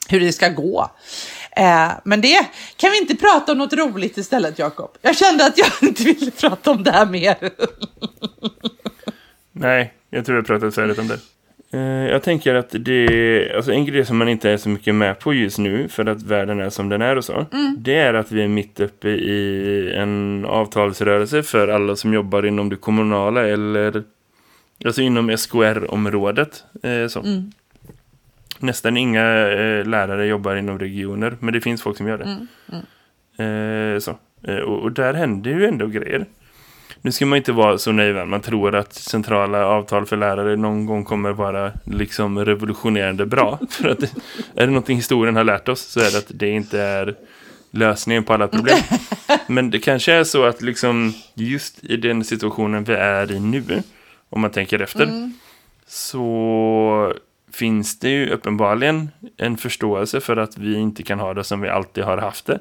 hur 0.09 0.19
det 0.19 0.31
ska 0.31 0.49
gå. 0.49 0.91
Eh, 1.57 1.91
men 2.03 2.21
det 2.21 2.45
kan 2.77 2.91
vi 2.91 2.97
inte 2.97 3.15
prata 3.15 3.51
om 3.51 3.57
något 3.57 3.73
roligt 3.73 4.17
istället, 4.17 4.59
Jakob. 4.59 4.89
Jag 5.01 5.17
kände 5.17 5.45
att 5.45 5.57
jag 5.57 5.67
inte 5.89 6.03
ville 6.03 6.31
prata 6.31 6.71
om 6.71 6.83
det 6.83 6.91
här 6.91 7.05
mer. 7.05 7.35
Nej, 9.51 9.93
jag 10.09 10.25
tror 10.25 10.37
jag 10.37 10.45
pratat 10.47 10.75
färdigt 10.75 10.99
om 10.99 11.07
det. 11.07 11.17
Eh, 11.73 12.11
Jag 12.11 12.23
tänker 12.23 12.55
att 12.55 12.69
det 12.79 13.53
alltså 13.55 13.71
en 13.71 13.85
grej 13.85 14.05
som 14.05 14.17
man 14.17 14.29
inte 14.29 14.49
är 14.49 14.57
så 14.57 14.69
mycket 14.69 14.95
med 14.95 15.19
på 15.19 15.33
just 15.33 15.57
nu 15.57 15.87
för 15.87 16.05
att 16.05 16.21
världen 16.21 16.59
är 16.59 16.69
som 16.69 16.89
den 16.89 17.01
är 17.01 17.15
och 17.15 17.25
så. 17.25 17.45
Det 17.77 17.95
är 17.95 18.13
att 18.13 18.31
vi 18.31 18.41
är 18.43 18.47
mitt 18.47 18.79
uppe 18.79 19.09
i 19.09 19.93
en 19.97 20.45
avtalsrörelse 20.45 21.43
för 21.43 21.67
alla 21.67 21.95
som 21.95 22.13
jobbar 22.13 22.45
inom 22.45 22.69
det 22.69 22.75
kommunala 22.75 23.47
eller 23.47 24.03
alltså 24.85 25.01
inom 25.01 25.37
SKR-området. 25.37 26.63
Eh, 26.83 27.07
så. 27.07 27.23
Nästan 28.61 28.97
inga 28.97 29.49
eh, 29.49 29.85
lärare 29.85 30.25
jobbar 30.25 30.55
inom 30.55 30.79
regioner, 30.79 31.37
men 31.39 31.53
det 31.53 31.61
finns 31.61 31.81
folk 31.81 31.97
som 31.97 32.07
gör 32.07 32.17
det. 32.17 32.47
Eh, 33.43 33.99
så. 33.99 34.17
Eh, 34.47 34.57
och, 34.57 34.81
och 34.83 34.91
där 34.91 35.13
händer 35.13 35.51
ju 35.51 35.65
ändå 35.65 35.87
grejer. 35.87 36.25
Nu 37.01 37.11
ska 37.11 37.25
man 37.25 37.37
inte 37.37 37.51
vara 37.51 37.77
så 37.77 37.91
naiv 37.91 38.27
man 38.27 38.41
tror 38.41 38.75
att 38.75 38.93
centrala 38.93 39.65
avtal 39.65 40.05
för 40.05 40.17
lärare 40.17 40.55
någon 40.55 40.85
gång 40.85 41.03
kommer 41.03 41.31
vara 41.31 41.71
liksom 41.85 42.45
revolutionerande 42.45 43.25
bra. 43.25 43.59
För 43.69 43.89
att 43.89 44.03
är 44.55 44.65
det 44.65 44.65
någonting 44.65 44.97
historien 44.97 45.35
har 45.35 45.43
lärt 45.43 45.69
oss 45.69 45.81
så 45.81 45.99
är 45.99 46.11
det 46.11 46.17
att 46.17 46.31
det 46.33 46.49
inte 46.49 46.81
är 46.81 47.15
lösningen 47.71 48.23
på 48.23 48.33
alla 48.33 48.47
problem. 48.47 48.77
Men 49.47 49.69
det 49.69 49.79
kanske 49.79 50.13
är 50.13 50.23
så 50.23 50.43
att 50.43 50.61
liksom 50.61 51.13
just 51.33 51.83
i 51.83 51.97
den 51.97 52.23
situationen 52.23 52.83
vi 52.83 52.93
är 52.93 53.31
i 53.31 53.39
nu, 53.39 53.83
om 54.29 54.41
man 54.41 54.51
tänker 54.51 54.79
efter, 54.79 55.31
så 55.87 57.13
finns 57.53 57.99
det 57.99 58.09
ju 58.09 58.29
uppenbarligen 58.29 59.09
en 59.37 59.57
förståelse 59.57 60.21
för 60.21 60.37
att 60.37 60.57
vi 60.57 60.75
inte 60.75 61.03
kan 61.03 61.19
ha 61.19 61.33
det 61.33 61.43
som 61.43 61.61
vi 61.61 61.69
alltid 61.69 62.03
har 62.03 62.17
haft 62.17 62.45
det. 62.45 62.59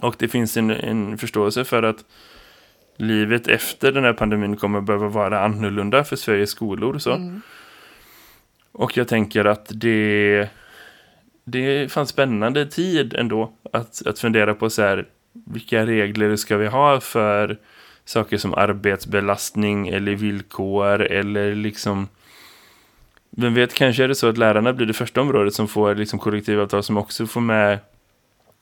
Och 0.00 0.16
det 0.18 0.28
finns 0.28 0.56
en, 0.56 0.70
en 0.70 1.18
förståelse 1.18 1.64
för 1.64 1.82
att 1.82 2.04
livet 2.96 3.48
efter 3.48 3.92
den 3.92 4.04
här 4.04 4.12
pandemin 4.12 4.56
kommer 4.56 4.80
behöva 4.80 5.08
vara 5.08 5.40
annorlunda 5.40 6.04
för 6.04 6.16
Sveriges 6.16 6.50
skolor. 6.50 6.98
Så. 6.98 7.10
Och 8.72 8.96
jag 8.96 9.08
tänker 9.08 9.44
att 9.44 9.70
det, 9.74 10.48
det 11.44 11.92
fanns 11.92 12.08
spännande 12.08 12.66
tid 12.66 13.14
ändå 13.14 13.52
att, 13.72 14.06
att 14.06 14.18
fundera 14.18 14.54
på 14.54 14.70
så 14.70 14.82
här, 14.82 15.06
vilka 15.46 15.86
regler 15.86 16.36
ska 16.36 16.56
vi 16.56 16.66
ha 16.66 17.00
för 17.00 17.58
saker 18.04 18.36
som 18.36 18.54
arbetsbelastning 18.54 19.88
eller 19.88 20.14
villkor 20.14 21.00
eller 21.02 21.54
liksom 21.54 22.08
vem 23.36 23.54
vet, 23.54 23.74
kanske 23.74 24.04
är 24.04 24.08
det 24.08 24.14
så 24.14 24.28
att 24.28 24.38
lärarna 24.38 24.72
blir 24.72 24.86
det 24.86 24.92
första 24.92 25.20
området 25.20 25.54
som 25.54 25.68
får 25.68 25.94
liksom 25.94 26.18
kollektivavtal 26.18 26.82
som 26.82 26.96
också 26.96 27.26
får 27.26 27.40
med 27.40 27.78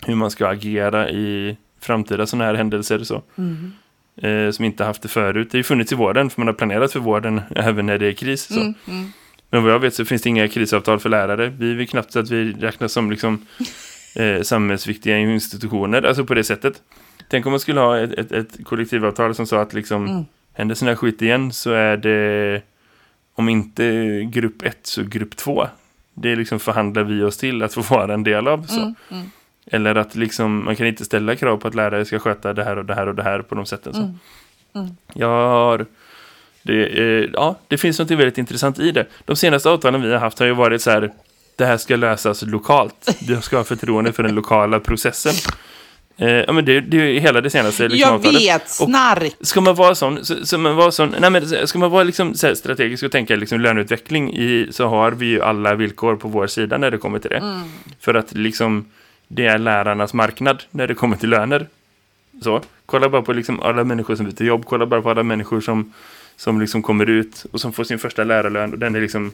hur 0.07 0.15
man 0.15 0.31
ska 0.31 0.49
agera 0.49 1.11
i 1.11 1.57
framtida 1.81 2.27
sådana 2.27 2.45
här 2.45 2.55
händelser 2.55 3.05
så. 3.05 3.23
Eh, 4.23 4.51
som 4.51 4.65
inte 4.65 4.85
haft 4.85 5.03
det 5.03 5.09
förut. 5.09 5.49
Det 5.51 5.57
har 5.57 5.59
ju 5.59 5.65
funnits 5.65 5.93
i 5.93 5.95
vården 5.95 6.31
för 6.31 6.41
man 6.41 6.47
har 6.47 6.55
planerat 6.55 6.93
för 6.93 7.01
vården 7.01 7.41
även 7.57 7.87
när 7.87 7.99
det 7.99 8.07
är 8.07 8.13
kris. 8.13 8.43
Så. 8.43 8.75
Men 9.51 9.63
vad 9.63 9.73
jag 9.73 9.79
vet 9.79 9.95
så 9.95 10.05
finns 10.05 10.23
det 10.23 10.29
inga 10.29 10.49
krisavtal 10.49 10.99
för 10.99 11.09
lärare. 11.09 11.53
Vi 11.59 11.75
vill 11.75 11.89
knappt 11.89 12.17
att 12.17 12.31
vi 12.31 12.53
räknas 12.53 12.93
som 12.93 13.11
liksom, 13.11 13.47
eh, 14.17 14.43
samhällsviktiga 14.43 15.19
institutioner, 15.19 16.03
alltså 16.03 16.25
på 16.25 16.35
det 16.35 16.45
sättet. 16.45 16.83
Tänk 17.29 17.47
om 17.47 17.53
man 17.53 17.61
skulle 17.61 17.81
ha 17.81 17.99
ett, 17.99 18.13
ett, 18.13 18.33
ett 18.33 18.65
kollektivavtal 18.65 19.35
som 19.35 19.47
sa 19.47 19.61
att 19.61 19.75
liksom, 19.75 20.27
händer 20.53 20.75
sån 20.75 20.89
här 20.89 20.95
skit 20.95 21.23
igen 21.23 21.53
så 21.53 21.73
är 21.73 21.97
det 21.97 22.63
om 23.35 23.49
inte 23.49 24.23
grupp 24.25 24.63
1 24.63 24.79
så 24.83 25.03
grupp 25.03 25.37
2. 25.37 25.67
Det 26.15 26.37
liksom 26.37 26.61
förhandlar 26.61 27.03
vi 27.03 27.23
oss 27.23 27.37
till 27.37 27.63
att 27.63 27.75
få 27.75 27.81
vara 27.81 28.15
en 28.15 28.25
del 28.25 28.49
av. 28.49 28.67
Så. 28.67 28.95
Eller 29.67 29.95
att 29.95 30.15
liksom, 30.15 30.65
man 30.65 30.77
kan 30.77 30.87
inte 30.87 31.05
ställa 31.05 31.37
krav 31.37 31.57
på 31.57 31.69
att 31.69 31.75
lärare 31.75 32.05
ska 32.05 32.19
sköta 32.19 32.53
det 32.53 32.65
här 32.65 32.79
och 32.79 32.85
det 32.85 32.95
här 32.95 33.07
och 33.07 33.15
det 33.15 33.23
här 33.23 33.43
på 33.43 33.55
de 33.55 33.67
sätten. 33.67 33.95
Så. 33.95 34.15
Jag 35.15 35.49
har... 35.49 35.87
Det, 36.63 36.87
eh, 36.87 37.31
ja, 37.33 37.59
det 37.69 37.79
finns 37.79 37.99
något 37.99 38.11
väldigt 38.11 38.39
intressant 38.39 38.79
i 38.79 38.91
det. 38.91 39.07
De 39.25 39.37
senaste 39.37 39.71
avtalen 39.71 40.03
vi 40.03 40.13
har 40.13 40.19
haft 40.19 40.39
har 40.39 40.47
ju 40.47 40.53
varit 40.53 40.83
så 40.83 40.91
här, 40.91 41.13
det 41.57 41.65
här 41.65 41.77
ska 41.77 41.97
lösas 41.97 42.43
lokalt. 42.43 43.17
Du 43.21 43.41
ska 43.41 43.57
ha 43.57 43.65
förtroende 43.65 44.13
för 44.13 44.23
den 44.23 44.35
lokala 44.35 44.81
processen. 44.81 45.33
Eh, 46.17 46.29
ja, 46.31 46.53
men 46.53 46.65
det, 46.65 46.81
det 46.81 46.97
är 47.01 47.05
ju 47.05 47.21
hela 47.21 47.41
det 47.41 47.51
senaste 47.51 47.89
liksom, 47.89 47.99
Jag 48.01 48.15
avtalet. 48.15 48.43
vet, 48.43 48.63
Och 48.63 48.71
snark. 48.89 49.35
Ska 49.41 49.61
man 49.61 49.75
vara 49.75 49.95
sån, 49.95 50.25
så, 50.25 50.47
så 50.47 50.59
man 50.59 50.77
vara 50.77 50.91
sån 50.91 51.15
nej 51.21 51.31
men, 51.31 51.67
ska 51.69 51.79
man 51.79 51.91
vara 51.91 52.03
liksom 52.03 52.35
så 52.35 52.55
strategisk 52.57 53.05
och 53.05 53.13
tänka 53.13 53.37
liksom 53.37 53.61
löneutveckling 53.61 54.33
i, 54.35 54.69
så 54.71 54.87
har 54.89 55.11
vi 55.11 55.27
ju 55.27 55.43
alla 55.43 55.75
villkor 55.75 56.17
på 56.17 56.29
vår 56.29 56.47
sida 56.47 56.79
när 56.79 56.91
det 56.91 56.99
kommer 56.99 57.19
till 57.19 57.31
det. 57.31 57.63
För 58.01 58.15
att 58.15 58.33
liksom 58.35 58.85
det 59.29 59.47
är 59.47 59.59
lärarnas 59.59 60.15
marknad 60.15 60.63
när 60.71 60.87
det 60.87 60.95
kommer 60.95 61.17
till 61.17 61.31
löner. 61.31 61.67
Så, 62.43 62.61
kolla 62.87 63.09
bara 63.09 63.23
på 63.23 63.33
liksom 63.33 63.61
alla 63.61 63.85
människor 63.85 64.17
som 64.17 64.27
byter 64.27 64.43
jobb, 64.47 64.65
kolla 64.67 64.87
bara 64.87 65.03
på 65.03 65.11
alla 65.11 65.23
människor 65.23 65.61
som, 65.61 65.93
som 66.37 66.61
liksom 66.61 66.83
kommer 66.83 67.11
ut 67.11 67.47
och 67.53 67.61
som 67.61 67.73
får 67.73 67.85
sin 67.85 67.99
första 67.99 68.25
lärarlön 68.25 68.73
och 68.73 68.79
den 68.79 68.95
är 68.95 69.01
liksom 69.01 69.33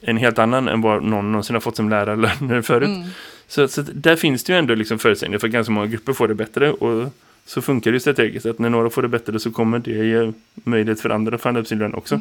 en 0.00 0.16
helt 0.16 0.38
annan 0.38 0.68
än 0.68 0.80
vad 0.80 1.02
någon 1.02 1.32
någonsin 1.32 1.56
har 1.56 1.60
fått 1.60 1.76
som 1.76 1.88
lärarlön 1.88 2.62
förut. 2.62 3.06
Så, 3.52 3.68
så 3.68 3.82
där 3.82 4.16
finns 4.16 4.44
det 4.44 4.52
ju 4.52 4.58
ändå 4.58 4.74
liksom 4.74 4.98
förutsättningar 4.98 5.38
för 5.38 5.46
att 5.46 5.52
ganska 5.52 5.72
många 5.72 5.86
grupper 5.86 6.12
får 6.12 6.28
det 6.28 6.34
bättre 6.34 6.72
och 6.72 7.10
så 7.46 7.62
funkar 7.62 7.90
det 7.90 7.94
ju 7.96 8.00
strategiskt 8.00 8.46
att 8.46 8.58
när 8.58 8.70
några 8.70 8.90
får 8.90 9.02
det 9.02 9.08
bättre 9.08 9.38
så 9.40 9.50
kommer 9.50 9.78
det 9.78 9.90
ge 9.90 10.32
möjlighet 10.54 11.00
för 11.00 11.10
andra 11.10 11.34
att 11.34 11.40
förhandla 11.42 11.60
upp 11.60 11.66
sin 11.66 11.78
lön 11.78 11.94
också. 11.94 12.20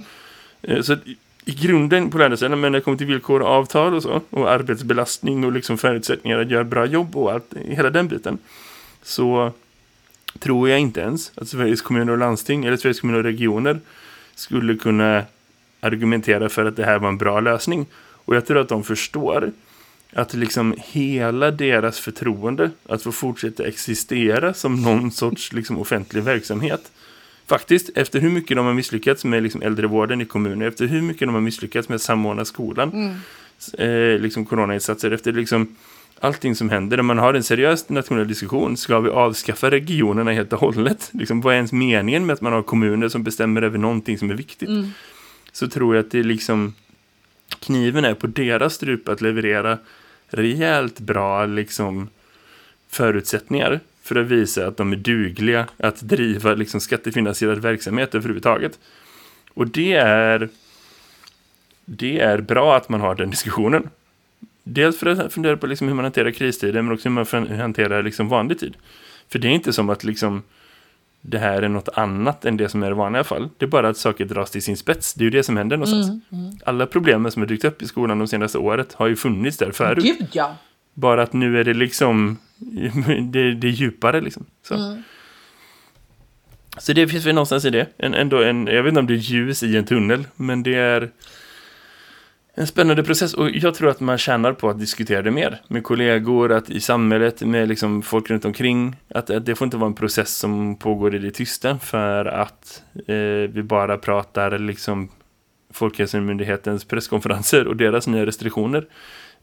Eh, 0.62 0.82
Så 0.82 0.94
i- 0.94 1.18
grunden 1.46 2.10
på 2.10 2.18
lärarsidan, 2.18 2.60
men 2.60 2.72
när 2.72 2.80
det 2.80 2.84
kommer 2.84 2.98
till 2.98 3.08
villkor 3.08 3.42
och 3.42 3.48
avtal 3.48 3.94
och 3.94 4.04
så 4.04 4.22
och 4.30 4.52
arbetsbelastning 4.52 5.44
och 5.46 5.52
liksom 5.52 5.78
förutsättningar 5.78 6.40
att 6.40 6.50
göra 6.52 6.64
bra 6.64 6.86
jobb 6.86 7.16
och 7.18 7.32
allt, 7.32 7.54
hela 7.66 7.90
den 7.90 8.08
biten 8.08 8.38
så 9.04 9.52
tror 10.40 10.70
jag 10.70 10.80
inte 10.80 11.02
ens 11.02 11.32
att 11.36 11.48
Sveriges 11.48 11.82
kommuner 11.82 12.12
och 12.12 12.18
landsting 12.18 12.66
eller 12.66 12.78
Sveriges 12.78 13.00
kommuner 13.00 13.20
och 13.20 13.26
regioner 13.26 13.80
skulle 14.36 14.76
kunna 14.76 15.24
argumentera 15.80 16.50
för 16.50 16.66
att 16.66 16.76
det 16.76 16.84
här 16.86 17.00
var 17.00 17.10
en 17.10 17.18
bra 17.18 17.40
lösning. 17.40 17.86
Och 18.26 18.36
jag 18.36 18.46
tror 18.46 18.58
att 18.58 18.70
de 18.70 18.84
förstår 18.84 19.52
att 20.14 20.34
liksom 20.34 20.76
hela 20.78 21.52
deras 21.52 22.00
förtroende 22.00 22.72
att 22.86 23.04
få 23.04 23.12
fortsätta 23.12 23.66
existera 23.66 24.54
som 24.54 24.82
någon 24.82 25.12
sorts 25.22 25.54
liksom 25.54 25.78
offentlig 25.78 26.24
verksamhet 26.24 26.92
Faktiskt, 27.52 27.90
efter 27.96 28.20
hur 28.20 28.30
mycket 28.30 28.58
de 28.58 28.66
har 28.66 28.74
misslyckats 28.74 29.26
med 29.26 29.44
liksom 29.44 29.62
äldrevården 29.62 30.22
i 30.22 30.26
kommunen, 30.26 30.68
efter 30.68 30.86
hur 30.86 31.02
mycket 31.02 31.28
de 31.28 31.34
har 31.34 31.42
misslyckats 31.42 31.90
med 31.90 31.96
att 31.96 32.02
samordna 32.02 32.46
skolan, 32.46 33.16
eh, 33.78 34.20
liksom 34.20 34.46
coronainsatser, 34.46 35.12
efter 35.12 35.34
liksom 35.34 35.76
allting 36.20 36.56
som 36.56 36.70
händer, 36.70 36.98
när 36.98 37.04
man 37.04 37.18
har 37.18 37.34
en 37.34 37.44
seriös 37.44 37.90
nationell 37.90 38.28
diskussion, 38.28 38.78
ska 38.78 39.00
vi 39.00 39.10
avskaffa 39.10 39.72
regionerna 39.72 40.32
helt 40.32 40.54
och 40.54 40.60
hållet? 40.60 41.10
Liksom, 41.14 41.42
vad 41.42 41.54
är 41.54 41.56
ens 41.56 41.72
meningen 41.72 42.26
med 42.26 42.34
att 42.34 42.42
man 42.42 42.54
har 42.54 42.64
kommuner 42.64 43.10
som 43.10 43.24
bestämmer 43.24 43.62
över 43.62 43.78
någonting 43.78 44.18
som 44.18 44.30
är 44.30 44.36
viktigt? 44.36 44.70
Så 45.52 45.68
tror 45.68 45.96
jag 45.96 46.06
att 46.06 46.12
det 46.12 46.20
är 46.20 46.24
liksom 46.24 46.74
kniven 47.60 48.06
är 48.06 48.14
på 48.14 48.28
deras 48.28 48.74
strup 48.74 49.10
att 49.10 49.22
leverera 49.22 49.78
rejält 50.32 51.00
bra 51.00 51.46
liksom 51.46 52.10
förutsättningar 52.90 53.80
för 54.04 54.16
att 54.16 54.28
visa 54.28 54.68
att 54.68 54.78
de 54.78 54.92
är 54.92 54.98
dugliga 54.98 55.68
att 55.78 56.02
driva 56.02 56.54
liksom 56.54 56.82
skattefinansierad 56.82 57.60
verksamhet 57.60 58.16
överhuvudtaget. 58.16 58.80
Och 59.54 59.68
det 59.68 59.94
är 59.94 60.50
det 61.86 62.20
är 62.20 62.42
bra 62.42 62.78
att 62.78 62.90
man 62.90 63.02
har 63.02 63.16
den 63.16 63.30
diskussionen. 63.30 63.90
Dels 64.64 64.98
för 64.98 65.08
att 65.08 65.34
fundera 65.34 65.58
på 65.58 65.68
liksom 65.68 65.88
hur 65.88 65.96
man 65.96 66.06
hanterar 66.06 66.32
kristider 66.32 66.82
men 66.82 66.94
också 66.94 67.10
hur 67.10 67.16
man 67.16 67.60
hanterar 67.60 68.04
liksom 68.04 68.30
vanlig 68.30 68.60
tid. 68.60 68.76
För 69.30 69.40
det 69.40 69.48
är 69.48 69.52
inte 69.52 69.74
som 69.74 69.90
att 69.90 70.04
liksom 70.04 70.44
det 71.22 71.40
här 71.40 71.62
är 71.62 71.70
något 71.70 71.90
annat 71.94 72.46
än 72.46 72.58
det 72.58 72.70
som 72.70 72.84
är 72.84 72.92
i 72.92 72.94
vanliga 72.94 73.24
fall. 73.24 73.50
Det 73.58 73.66
är 73.66 73.70
bara 73.70 73.90
att 73.90 73.98
saker 73.98 74.26
dras 74.26 74.52
till 74.52 74.64
sin 74.64 74.78
spets. 74.78 75.14
Det 75.14 75.22
är 75.22 75.26
ju 75.26 75.30
det 75.30 75.44
som 75.44 75.58
händer 75.58 75.78
någonstans. 75.78 76.24
Alla 76.66 76.86
problemen 76.86 77.32
som 77.32 77.42
har 77.42 77.48
dykt 77.48 77.66
upp 77.66 77.82
i 77.82 77.88
skolan 77.88 78.20
de 78.20 78.28
senaste 78.28 78.58
året 78.58 78.94
har 78.94 79.08
ju 79.08 79.16
funnits 79.16 79.58
där 79.58 79.72
förut. 79.72 80.04
Gud 80.04 80.28
ja. 80.32 80.56
Bara 80.94 81.24
att 81.24 81.34
nu 81.34 81.60
är 81.60 81.64
det 81.64 81.74
liksom 81.74 82.38
det, 83.32 83.54
det 83.54 83.68
är 83.68 83.72
djupare 83.72 84.22
liksom. 84.22 84.46
Så. 84.68 85.02
så 86.78 86.94
det 86.94 87.08
finns 87.08 87.26
väl 87.26 87.36
någonstans 87.36 87.66
i 87.66 87.70
det. 87.70 87.88
En, 87.98 88.14
ändå 88.14 88.44
en, 88.44 88.68
jag 88.68 88.84
vet 88.84 88.90
inte 88.90 89.00
om 89.00 89.08
det 89.08 89.14
är 89.14 89.16
ljus 89.16 89.64
i 89.64 89.78
en 89.78 89.86
tunnel, 89.86 90.28
men 90.36 90.64
det 90.64 90.76
är 90.76 91.10
en 92.54 92.68
spännande 92.68 93.04
process. 93.04 93.34
Och 93.34 93.50
jag 93.50 93.74
tror 93.76 93.90
att 93.90 94.00
man 94.00 94.18
tjänar 94.18 94.54
på 94.54 94.70
att 94.70 94.80
diskutera 94.80 95.22
det 95.22 95.32
mer. 95.32 95.62
Med 95.68 95.84
kollegor, 95.84 96.52
att 96.52 96.70
i 96.70 96.80
samhället, 96.82 97.42
med 97.42 97.68
liksom 97.68 98.02
folk 98.02 98.30
runt 98.30 98.46
omkring. 98.46 98.96
Att, 99.08 99.30
att 99.30 99.46
det 99.46 99.56
får 99.56 99.66
inte 99.66 99.78
vara 99.78 99.88
en 99.88 99.94
process 99.94 100.38
som 100.38 100.76
pågår 100.76 101.16
i 101.16 101.20
det 101.20 101.32
tysta. 101.32 101.80
För 101.80 102.26
att 102.26 102.84
eh, 103.08 103.16
vi 103.52 103.64
bara 103.64 103.98
pratar 103.98 104.60
liksom 104.60 105.10
Folkhälsomyndighetens 105.74 106.86
presskonferenser 106.86 107.68
och 107.68 107.76
deras 107.76 108.08
nya 108.08 108.26
restriktioner. 108.26 108.86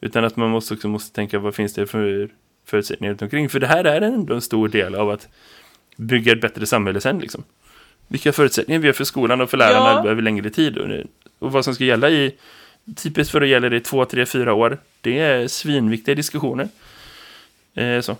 Utan 0.01 0.25
att 0.25 0.37
man 0.37 0.51
måste 0.51 0.75
också 0.75 0.89
måste 0.89 1.15
tänka 1.15 1.39
vad 1.39 1.55
finns 1.55 1.75
det 1.75 1.87
för 1.87 2.29
förutsättningar 2.67 3.11
runt 3.11 3.23
omkring. 3.23 3.49
För 3.49 3.61
det 3.61 3.67
här 3.67 3.85
är 3.85 4.01
ändå 4.01 4.35
en 4.35 4.41
stor 4.41 4.69
del 4.69 4.95
av 4.95 5.11
att 5.11 5.29
bygga 5.97 6.33
ett 6.33 6.41
bättre 6.41 6.67
samhälle 6.67 7.01
sen 7.01 7.19
liksom. 7.19 7.45
Vilka 8.09 8.33
förutsättningar 8.33 8.81
vi 8.81 8.89
har 8.89 8.93
för 8.93 9.05
skolan 9.05 9.41
och 9.41 9.51
för 9.51 9.57
lärarna 9.57 10.03
Ja. 10.05 10.11
över 10.11 10.23
längre 10.23 10.51
tid. 10.51 10.79
Och, 10.79 10.89
och 11.39 11.53
vad 11.53 11.65
som 11.65 11.75
ska 11.75 11.85
gälla 11.85 12.11
i, 12.11 12.35
typiskt 12.97 13.33
för 13.33 13.41
att 13.41 13.49
gäller 13.49 13.71
det 13.71 13.77
i 13.77 13.81
två, 13.81 14.05
tre, 14.05 14.27
fyra 14.27 14.55
år. 14.55 14.79
Det 15.01 15.19
är 15.19 15.49
svinviktiga 15.49 16.15
diskussioner. 16.15 16.69
Eh, 17.75 18.01
så. 18.01 18.17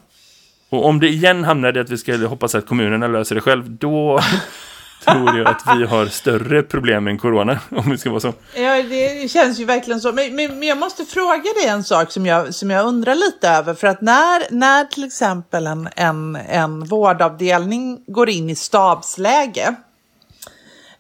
Och 0.69 0.87
om 0.87 1.01
det 1.01 1.09
igen 1.09 1.45
hamnar 1.45 1.77
i 1.77 1.81
att 1.81 1.91
vi 1.91 1.99
ska 1.99 2.17
hoppas 2.17 2.55
att 2.55 2.67
kommunerna 2.67 3.09
löser 3.09 3.35
det 3.35 3.41
själv, 3.41 3.71
då 3.71 4.21
tror 5.05 5.39
jag 5.39 5.49
att 5.49 5.63
vi 5.77 5.85
har 5.85 6.07
större 6.07 6.63
problem 6.63 7.09
än 7.09 7.19
corona, 7.19 7.59
om 7.71 7.91
det 7.91 7.99
ska 7.99 8.11
vara 8.11 8.21
så. 8.21 8.33
Ja, 8.55 8.83
det 8.83 9.31
känns 9.31 9.61
ju 9.61 9.65
verkligen 9.65 10.01
så. 10.01 10.13
Men, 10.13 10.37
men, 10.37 10.59
men 10.59 10.69
jag 10.69 10.79
måste 10.79 11.05
fråga 11.05 11.43
dig 11.43 11.67
en 11.69 11.85
sak 11.85 12.13
som 12.13 12.27
jag, 12.27 12.55
som 12.55 12.71
jag 12.71 12.87
undrar 12.87 13.15
lite 13.15 13.49
över. 13.49 13.75
För 13.75 13.87
att 13.87 14.01
när, 14.01 14.53
när 14.55 14.85
till 14.85 15.05
exempel 15.05 15.67
en, 15.67 15.89
en, 15.97 16.37
en 16.37 16.85
vårdavdelning 16.85 18.05
går 18.07 18.29
in 18.29 18.51
i 18.51 18.55
stabsläge 18.55 19.75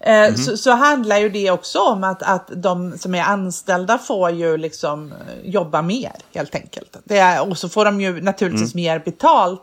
eh, 0.00 0.34
så, 0.34 0.56
så 0.56 0.70
handlar 0.70 1.18
ju 1.18 1.28
det 1.28 1.50
också 1.50 1.78
om 1.78 2.04
att, 2.04 2.22
att 2.22 2.50
de 2.56 2.98
som 2.98 3.14
är 3.14 3.22
anställda 3.22 3.98
får 3.98 4.30
ju 4.30 4.56
liksom 4.56 5.12
eh, 5.12 5.50
jobba 5.50 5.82
mer 5.82 6.12
helt 6.34 6.54
enkelt. 6.54 6.96
Det 7.04 7.18
är, 7.18 7.48
och 7.50 7.58
så 7.58 7.68
får 7.68 7.84
de 7.84 8.00
ju 8.00 8.20
naturligtvis 8.20 8.74
mer 8.74 8.98
betalt. 8.98 9.62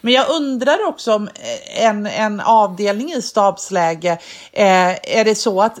Men 0.00 0.12
jag 0.12 0.30
undrar 0.30 0.88
också 0.88 1.14
om 1.14 1.28
eh, 1.28 1.84
en, 1.84 2.06
en 2.06 2.40
avdelning 2.40 3.12
i 3.12 3.22
stabsläge, 3.22 4.12
eh, 4.52 5.18
är 5.18 5.24
det 5.24 5.34
så 5.34 5.62
att 5.62 5.78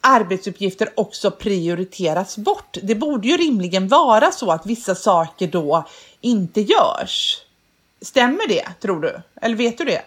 arbetsuppgifter 0.00 0.88
också 0.94 1.30
prioriteras 1.30 2.38
bort? 2.38 2.76
Det 2.82 2.94
borde 2.94 3.28
ju 3.28 3.36
rimligen 3.36 3.88
vara 3.88 4.30
så 4.32 4.50
att 4.50 4.66
vissa 4.66 4.94
saker 4.94 5.46
då 5.46 5.84
inte 6.20 6.60
görs. 6.60 7.38
Stämmer 8.02 8.48
det, 8.48 8.68
tror 8.80 9.00
du? 9.00 9.20
Eller 9.42 9.56
vet 9.56 9.78
du 9.78 9.84
det? 9.84 10.02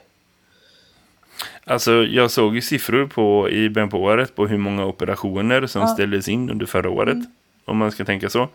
Alltså, 1.65 1.91
jag 1.91 2.31
såg 2.31 2.55
ju 2.55 2.61
siffror 2.61 3.05
på, 3.05 3.49
i 3.49 3.69
början 3.69 3.89
på 3.89 4.01
året 4.01 4.35
på 4.35 4.47
hur 4.47 4.57
många 4.57 4.85
operationer 4.85 5.67
som 5.67 5.87
ställdes 5.87 6.29
in 6.29 6.49
under 6.49 6.65
förra 6.65 6.89
året. 6.89 7.17
Om 7.65 7.77
man 7.77 7.91
ska 7.91 8.05
tänka 8.05 8.29
så. 8.29 8.49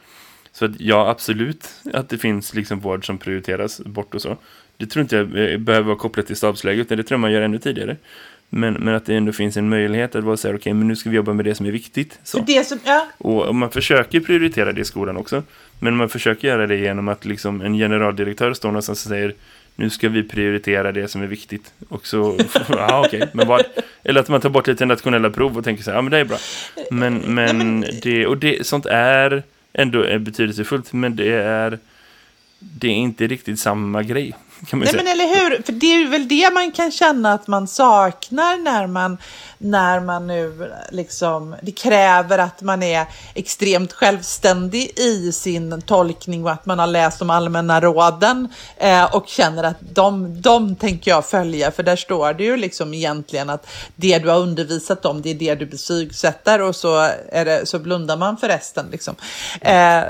Så 0.53 0.65
att, 0.65 0.81
ja, 0.81 1.09
absolut 1.09 1.71
att 1.93 2.09
det 2.09 2.19
finns 2.19 2.55
liksom 2.55 2.81
vård 2.81 3.07
som 3.07 3.19
prioriteras 3.19 3.81
bort 3.81 4.15
och 4.15 4.23
så. 4.23 4.37
Det 4.77 4.87
tror 4.87 5.03
inte 5.03 5.17
jag 5.17 5.53
eh, 5.53 5.59
behöver 5.59 5.87
vara 5.87 5.97
kopplat 5.97 6.27
till 6.27 6.37
stabsläge, 6.37 6.81
utan 6.81 6.97
det 6.97 7.03
tror 7.03 7.17
jag 7.17 7.21
man 7.21 7.33
gör 7.33 7.43
ännu 7.43 7.59
tidigare. 7.59 7.97
Men, 8.49 8.75
men 8.75 8.95
att 8.95 9.07
det 9.07 9.15
ändå 9.15 9.33
finns 9.33 9.57
en 9.57 9.69
möjlighet 9.69 10.15
att 10.15 10.25
vara 10.25 10.37
så 10.37 10.49
här, 10.49 10.57
okej, 10.57 10.75
men 10.75 10.89
nu 10.89 10.97
ska 10.97 11.11
vi 11.11 11.17
jobba 11.17 11.33
med 11.33 11.45
det 11.45 11.55
som 11.55 11.67
är 11.67 11.71
viktigt. 11.71 12.19
Så. 12.25 12.39
Det 12.39 12.67
som, 12.67 12.79
ja, 12.85 13.09
Och 13.19 13.47
och 13.47 13.55
man 13.55 13.71
försöker 13.71 14.21
prioritera 14.21 14.73
det 14.73 14.81
i 14.81 14.85
skolan 14.85 15.17
också. 15.17 15.43
Men 15.79 15.97
man 15.97 16.09
försöker 16.09 16.49
göra 16.49 16.67
det 16.67 16.77
genom 16.77 17.09
att 17.09 17.25
liksom 17.25 17.61
en 17.61 17.75
generaldirektör 17.75 18.53
står 18.53 18.69
någonstans 18.69 19.05
och 19.05 19.09
säger 19.09 19.35
nu 19.79 19.91
ska 19.91 20.09
vi 20.09 20.23
prioritera 20.23 20.93
det 20.93 21.09
som 21.09 21.23
är 21.23 21.27
viktigt. 21.27 21.73
Och 21.89 22.07
så, 22.07 22.39
ja 22.69 23.05
okej, 23.07 23.29
men 23.33 23.49
vad? 23.49 23.65
Eller 24.05 24.21
att 24.21 24.29
man 24.29 24.41
tar 24.41 24.49
bort 24.49 24.67
lite 24.67 24.87
nationella 24.87 25.31
prov 25.31 25.59
och 25.59 25.65
tänker 25.65 25.83
så 25.83 25.91
här, 25.91 25.99
ja 25.99 26.03
men 26.03 26.11
det 26.11 26.19
är 26.19 26.25
bra. 26.25 26.39
Men, 26.91 27.35
men, 27.35 27.85
det, 28.03 28.27
och 28.27 28.39
det, 28.39 28.67
sånt 28.67 28.87
är 28.87 29.43
ändå 29.73 30.03
är 30.03 30.19
betydelsefullt, 30.19 30.93
men 30.93 31.17
det 31.17 31.33
är, 31.33 31.79
det 32.59 32.89
är 32.89 32.95
inte 32.95 33.27
riktigt 33.27 33.61
samma 33.61 34.03
grej. 34.03 34.35
Kan 34.67 34.79
man 34.79 34.85
Nej 34.85 34.93
säga. 34.93 35.03
men 35.03 35.13
eller 35.13 35.27
hur, 35.35 35.63
för 35.63 35.73
det 35.73 35.87
är 35.87 36.09
väl 36.09 36.29
det 36.29 36.51
man 36.55 36.73
kan 36.73 36.93
känna 36.93 37.33
att 37.33 37.47
man 37.47 37.69
saknar 37.69 38.57
när 38.57 38.87
man, 38.87 39.19
när 39.59 40.01
man 40.01 40.27
nu 40.27 40.73
liksom, 40.91 41.57
det 41.63 41.73
kräver 41.73 42.39
att 42.39 42.63
man 42.63 42.83
är 42.83 43.07
extremt 43.35 43.93
självständig 43.93 44.93
i 44.99 45.33
sin 45.33 45.83
tolkning 45.83 46.45
och 46.45 46.51
att 46.51 46.67
man 46.67 46.79
har 46.79 46.87
läst 46.87 47.19
de 47.19 47.31
allmänna 47.31 47.81
råden 47.81 48.49
eh, 48.77 49.15
och 49.15 49.29
känner 49.29 49.65
att 49.65 49.77
de, 49.81 50.41
de 50.43 50.77
tänker 50.77 51.11
jag 51.11 51.27
följa 51.27 51.71
för 51.71 51.83
där 51.83 51.97
står 51.97 52.33
det 52.35 52.45
ju 52.45 52.57
liksom 52.57 52.95
egentligen 52.95 53.51
att 53.51 53.67
det 53.97 54.19
du 54.19 54.29
har 54.29 54.39
undervisat 54.39 55.05
om 55.05 55.23
det 55.23 55.31
är 55.31 55.35
det 55.35 55.55
du 55.55 55.67
betygsätter 55.67 56.63
och 56.63 56.77
så, 56.77 57.11
är 57.33 57.45
det, 57.45 57.67
så 57.67 57.79
blundar 57.79 58.17
man 58.17 58.37
för 58.37 58.49
resten 58.49 58.87
liksom. 58.91 59.15
Eh, 59.61 60.03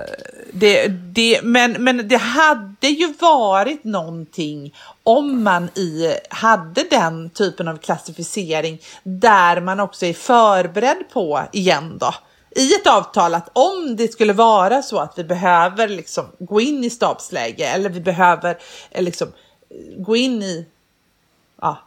det, 0.52 0.88
det, 0.88 1.40
men, 1.42 1.72
men 1.72 2.08
det 2.08 2.16
hade 2.16 2.88
ju 2.88 3.12
varit 3.20 3.84
någonting 3.84 4.74
om 5.02 5.42
man 5.42 5.68
i, 5.68 6.14
hade 6.30 6.84
den 6.90 7.30
typen 7.30 7.68
av 7.68 7.76
klassificering 7.76 8.78
där 9.02 9.60
man 9.60 9.80
också 9.80 10.06
är 10.06 10.14
förberedd 10.14 11.04
på 11.12 11.42
igen 11.52 11.98
då. 12.00 12.14
I 12.50 12.74
ett 12.74 12.86
avtal 12.86 13.34
att 13.34 13.50
om 13.52 13.96
det 13.96 14.12
skulle 14.12 14.32
vara 14.32 14.82
så 14.82 14.98
att 14.98 15.18
vi 15.18 15.24
behöver 15.24 15.88
liksom 15.88 16.24
gå 16.38 16.60
in 16.60 16.84
i 16.84 16.90
stabsläge 16.90 17.64
eller 17.64 17.90
vi 17.90 18.00
behöver 18.00 18.58
eh, 18.90 19.02
liksom 19.02 19.28
eh, 19.28 20.02
gå 20.02 20.16
in 20.16 20.42
i 20.42 20.66
ja, 21.60 21.78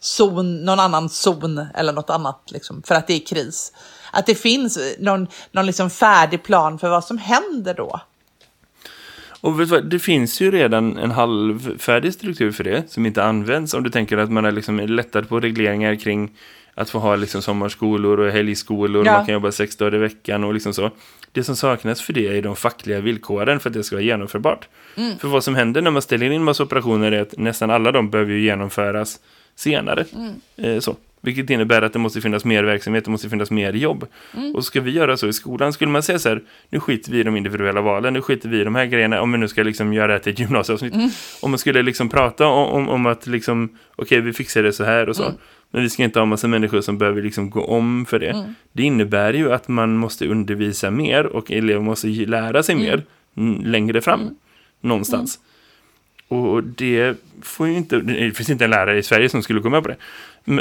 zon, 0.00 0.64
någon 0.64 0.80
annan 0.80 1.08
zon 1.08 1.66
eller 1.74 1.92
något 1.92 2.10
annat 2.10 2.40
liksom, 2.46 2.82
för 2.82 2.94
att 2.94 3.06
det 3.06 3.14
är 3.14 3.26
kris. 3.26 3.72
Att 4.12 4.26
det 4.26 4.34
finns 4.34 4.78
någon, 4.98 5.26
någon 5.52 5.66
liksom 5.66 5.90
färdig 5.90 6.42
plan 6.42 6.78
för 6.78 6.88
vad 6.88 7.04
som 7.04 7.18
händer 7.18 7.74
då. 7.74 8.00
Och 9.40 9.68
vad, 9.68 9.84
det 9.90 9.98
finns 9.98 10.40
ju 10.40 10.50
redan 10.50 10.96
en 10.98 11.10
halvfärdig 11.10 12.12
struktur 12.14 12.52
för 12.52 12.64
det 12.64 12.90
som 12.90 13.06
inte 13.06 13.24
används. 13.24 13.74
Om 13.74 13.82
du 13.82 13.90
tänker 13.90 14.18
att 14.18 14.30
man 14.32 14.44
är 14.44 14.52
liksom 14.52 14.78
lättad 14.80 15.28
på 15.28 15.40
regleringar 15.40 15.94
kring 15.94 16.30
att 16.74 16.90
få 16.90 16.98
ha 16.98 17.16
liksom 17.16 17.42
sommarskolor 17.42 18.20
och 18.20 18.32
helgskolor 18.32 19.06
Ja. 19.06 19.12
och 19.12 19.16
man 19.18 19.26
kan 19.26 19.32
jobba 19.32 19.52
sex 19.52 19.76
dagar 19.76 19.94
i 19.94 19.98
veckan 19.98 20.44
och 20.44 20.54
liksom 20.54 20.74
så. 20.74 20.90
Det 21.32 21.44
som 21.44 21.56
saknas 21.56 22.02
för 22.02 22.12
det 22.12 22.38
är 22.38 22.42
de 22.42 22.56
fackliga 22.56 23.00
villkoren 23.00 23.60
för 23.60 23.70
att 23.70 23.74
det 23.74 23.84
ska 23.84 23.96
vara 23.96 24.04
genomförbart. 24.04 24.68
För 25.20 25.28
vad 25.28 25.44
som 25.44 25.54
händer 25.54 25.82
när 25.82 25.90
man 25.90 26.02
ställer 26.02 26.30
in 26.30 26.44
massa 26.44 26.62
operationer 26.62 27.12
är 27.12 27.22
att 27.22 27.38
nästan 27.38 27.70
alla 27.70 27.92
de 27.92 28.10
behöver 28.10 28.32
ju 28.32 28.40
genomföras 28.40 29.20
senare. 29.56 30.04
Eh, 30.56 30.78
så. 30.78 30.96
Vilket 31.20 31.50
innebär 31.50 31.82
att 31.82 31.92
det 31.92 31.98
måste 31.98 32.20
finnas 32.20 32.44
mer 32.44 32.62
verksamhet, 32.64 33.04
det 33.04 33.10
måste 33.10 33.28
finnas 33.28 33.50
mer 33.50 33.72
jobb. 33.72 34.06
Och 34.54 34.64
ska 34.64 34.80
vi 34.80 34.90
göra 34.90 35.16
så 35.16 35.28
i 35.28 35.32
skolan, 35.32 35.72
skulle 35.72 35.90
man 35.90 36.02
säga 36.02 36.18
så 36.18 36.28
här, 36.28 36.42
nu 36.68 36.80
skiter 36.80 37.12
vi 37.12 37.20
i 37.20 37.22
de 37.22 37.36
individuella 37.36 37.80
valen, 37.80 38.12
nu 38.12 38.22
skiter 38.22 38.48
vi 38.48 38.60
i 38.60 38.64
de 38.64 38.74
här 38.74 38.86
grejerna, 38.86 39.20
om 39.20 39.32
vi 39.32 39.38
nu 39.38 39.48
ska 39.48 39.62
liksom 39.62 39.92
göra 39.92 40.12
det 40.12 40.18
till 40.18 40.32
ett 40.32 40.38
gymnasieavsnitt. 40.38 40.94
Om 41.40 41.50
man 41.50 41.58
skulle 41.58 41.82
liksom 41.82 42.08
prata 42.08 42.46
om, 42.46 42.68
om, 42.68 42.88
om 42.88 43.06
att 43.06 43.26
liksom, 43.26 43.68
okej 43.96 44.20
vi 44.20 44.32
fixar 44.32 44.62
det 44.62 44.72
så 44.72 44.84
här 44.84 45.08
och 45.08 45.16
så. 45.16 45.32
Men 45.70 45.82
vi 45.82 45.90
ska 45.90 46.04
inte 46.04 46.18
ha 46.18 46.26
massa 46.26 46.48
människor 46.48 46.80
som 46.80 46.98
behöver 46.98 47.22
liksom 47.22 47.50
gå 47.50 47.64
om 47.64 48.06
för 48.06 48.18
det. 48.18 48.54
Det 48.72 48.82
innebär 48.82 49.32
ju 49.32 49.52
att 49.52 49.68
man 49.68 49.96
måste 49.96 50.26
undervisa 50.26 50.90
mer 50.90 51.26
och 51.26 51.50
elever 51.50 51.80
måste 51.80 52.06
lära 52.08 52.62
sig 52.62 52.74
mer 52.74 53.02
mm, 53.36 53.64
längre 53.64 54.00
fram. 54.00 54.36
Någonstans. 54.80 55.38
Och 56.28 56.64
det 56.64 57.16
får 57.42 57.68
ju 57.68 57.76
inte, 57.76 57.98
det 57.98 58.36
finns 58.36 58.50
inte 58.50 58.64
en 58.64 58.70
lärare 58.70 58.98
i 58.98 59.02
Sverige 59.02 59.28
som 59.28 59.42
skulle 59.42 59.60
gå 59.60 59.70
med 59.70 59.82
på 59.82 59.88
det. 59.88 59.96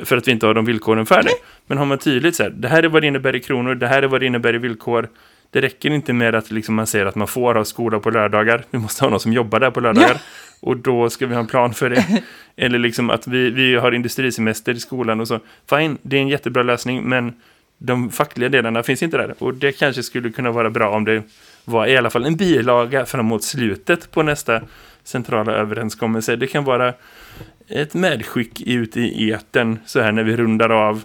För 0.03 0.17
att 0.17 0.27
vi 0.27 0.31
inte 0.31 0.45
har 0.45 0.53
de 0.53 0.65
villkoren 0.65 1.05
det. 1.05 1.29
Men 1.67 1.77
har 1.77 1.85
man 1.85 1.97
tydligt 1.97 2.35
så 2.35 2.43
här, 2.43 2.49
det 2.49 2.67
här 2.67 2.83
är 2.83 2.87
vad 2.87 3.03
det 3.03 3.07
innebär 3.07 3.35
i 3.35 3.39
kronor, 3.39 3.75
det 3.75 3.87
här 3.87 4.03
är 4.03 4.07
vad 4.07 4.21
det 4.21 4.25
innebär 4.25 4.55
i 4.55 4.57
villkor. 4.57 5.09
Det 5.51 5.61
räcker 5.61 5.89
inte 5.89 6.13
med 6.13 6.35
att 6.35 6.51
liksom 6.51 6.75
man 6.75 6.87
säger 6.87 7.05
att 7.05 7.15
man 7.15 7.27
får 7.27 7.55
ha 7.55 7.65
skola 7.65 7.99
på 7.99 8.09
lördagar. 8.09 8.63
Vi 8.71 8.79
måste 8.79 9.03
ha 9.03 9.09
någon 9.09 9.19
som 9.19 9.33
jobbar 9.33 9.59
där 9.59 9.71
på 9.71 9.79
lördagar. 9.79 10.13
Ja. 10.13 10.19
Och 10.61 10.77
då 10.77 11.09
ska 11.09 11.27
vi 11.27 11.33
ha 11.33 11.41
en 11.41 11.47
plan 11.47 11.73
för 11.73 11.89
det. 11.89 12.05
Eller 12.55 12.79
liksom 12.79 13.09
att 13.09 13.27
vi, 13.27 13.49
vi 13.49 13.75
har 13.75 13.91
industrisemester 13.91 14.73
i 14.73 14.79
skolan 14.79 15.19
och 15.19 15.27
så. 15.27 15.39
Fine, 15.69 15.97
det 16.01 16.17
är 16.17 16.21
en 16.21 16.27
jättebra 16.27 16.63
lösning, 16.63 17.03
men 17.03 17.33
de 17.77 18.09
fackliga 18.09 18.49
delarna 18.49 18.83
finns 18.83 19.03
inte 19.03 19.17
där. 19.17 19.35
Och 19.39 19.53
det 19.53 19.71
kanske 19.71 20.03
skulle 20.03 20.29
kunna 20.29 20.51
vara 20.51 20.69
bra 20.69 20.89
om 20.89 21.05
det 21.05 21.23
var 21.65 21.87
i 21.87 21.97
alla 21.97 22.09
fall 22.09 22.25
en 22.25 22.35
bilaga 22.35 23.05
framåt 23.05 23.43
slutet 23.43 24.11
på 24.11 24.23
nästa 24.23 24.61
centrala 25.03 25.51
överenskommelse. 25.51 26.35
Det 26.35 26.47
kan 26.47 26.63
vara 26.63 26.93
ett 27.69 27.93
medskick 27.93 28.61
ut 28.61 28.97
i 28.97 29.29
eten 29.29 29.79
så 29.85 30.01
här 30.01 30.11
när 30.11 30.23
vi 30.23 30.35
rundar 30.37 30.69
av 30.69 31.03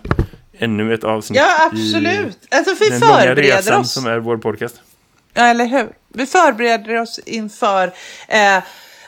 ännu 0.58 0.94
ett 0.94 1.04
avsnitt 1.04 1.38
Ja, 1.40 1.62
i 1.62 1.66
absolut. 1.66 2.38
Alltså 2.50 2.74
vi 2.80 2.88
den 2.90 3.00
långa 3.00 3.12
förbereder 3.12 3.42
resan 3.56 3.80
oss. 3.80 3.92
som 3.92 4.06
är 4.06 4.18
vår 4.18 4.36
podcast. 4.36 4.80
Ja, 5.34 5.42
eller 5.42 5.64
hur? 5.66 5.88
Vi 6.08 6.26
förbereder 6.26 7.00
oss 7.00 7.18
inför 7.26 7.92
eh, 8.28 8.56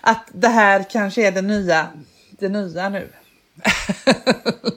att 0.00 0.26
det 0.32 0.48
här 0.48 0.84
kanske 0.90 1.26
är 1.26 1.32
det 1.32 1.42
nya, 1.42 1.86
det 2.30 2.48
nya 2.48 2.88
nu. 2.88 3.08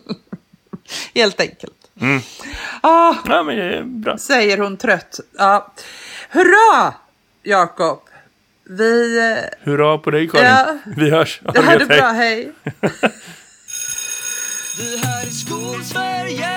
Helt 1.16 1.42
enkelt. 1.42 1.74
Mm. 2.02 2.22
Ah, 2.82 3.16
Ja, 3.26 3.44
men 3.44 3.56
det 3.58 3.78
är 3.78 3.84
bra. 3.84 4.18
säger 4.18 4.58
hon 4.58 4.78
trött. 4.78 5.20
Ja. 5.38 5.74
Hurra, 6.30 6.94
Jakob! 7.44 8.00
Vi... 8.72 9.43
Hurra 9.63 9.97
på 9.97 10.11
dig 10.11 10.28
Karin. 10.28 10.45
Ja. 10.45 10.78
Vi 10.97 11.09
hörs. 11.09 11.41
Det 11.53 11.61
här 11.61 11.76
är 11.76 11.80
gött, 11.80 11.89
hej. 11.89 11.97
bra, 11.99 12.07
hej! 12.07 12.51
Det 14.78 15.07
här 15.07 15.26
är 15.26 15.30
Skolsverige 15.30 16.49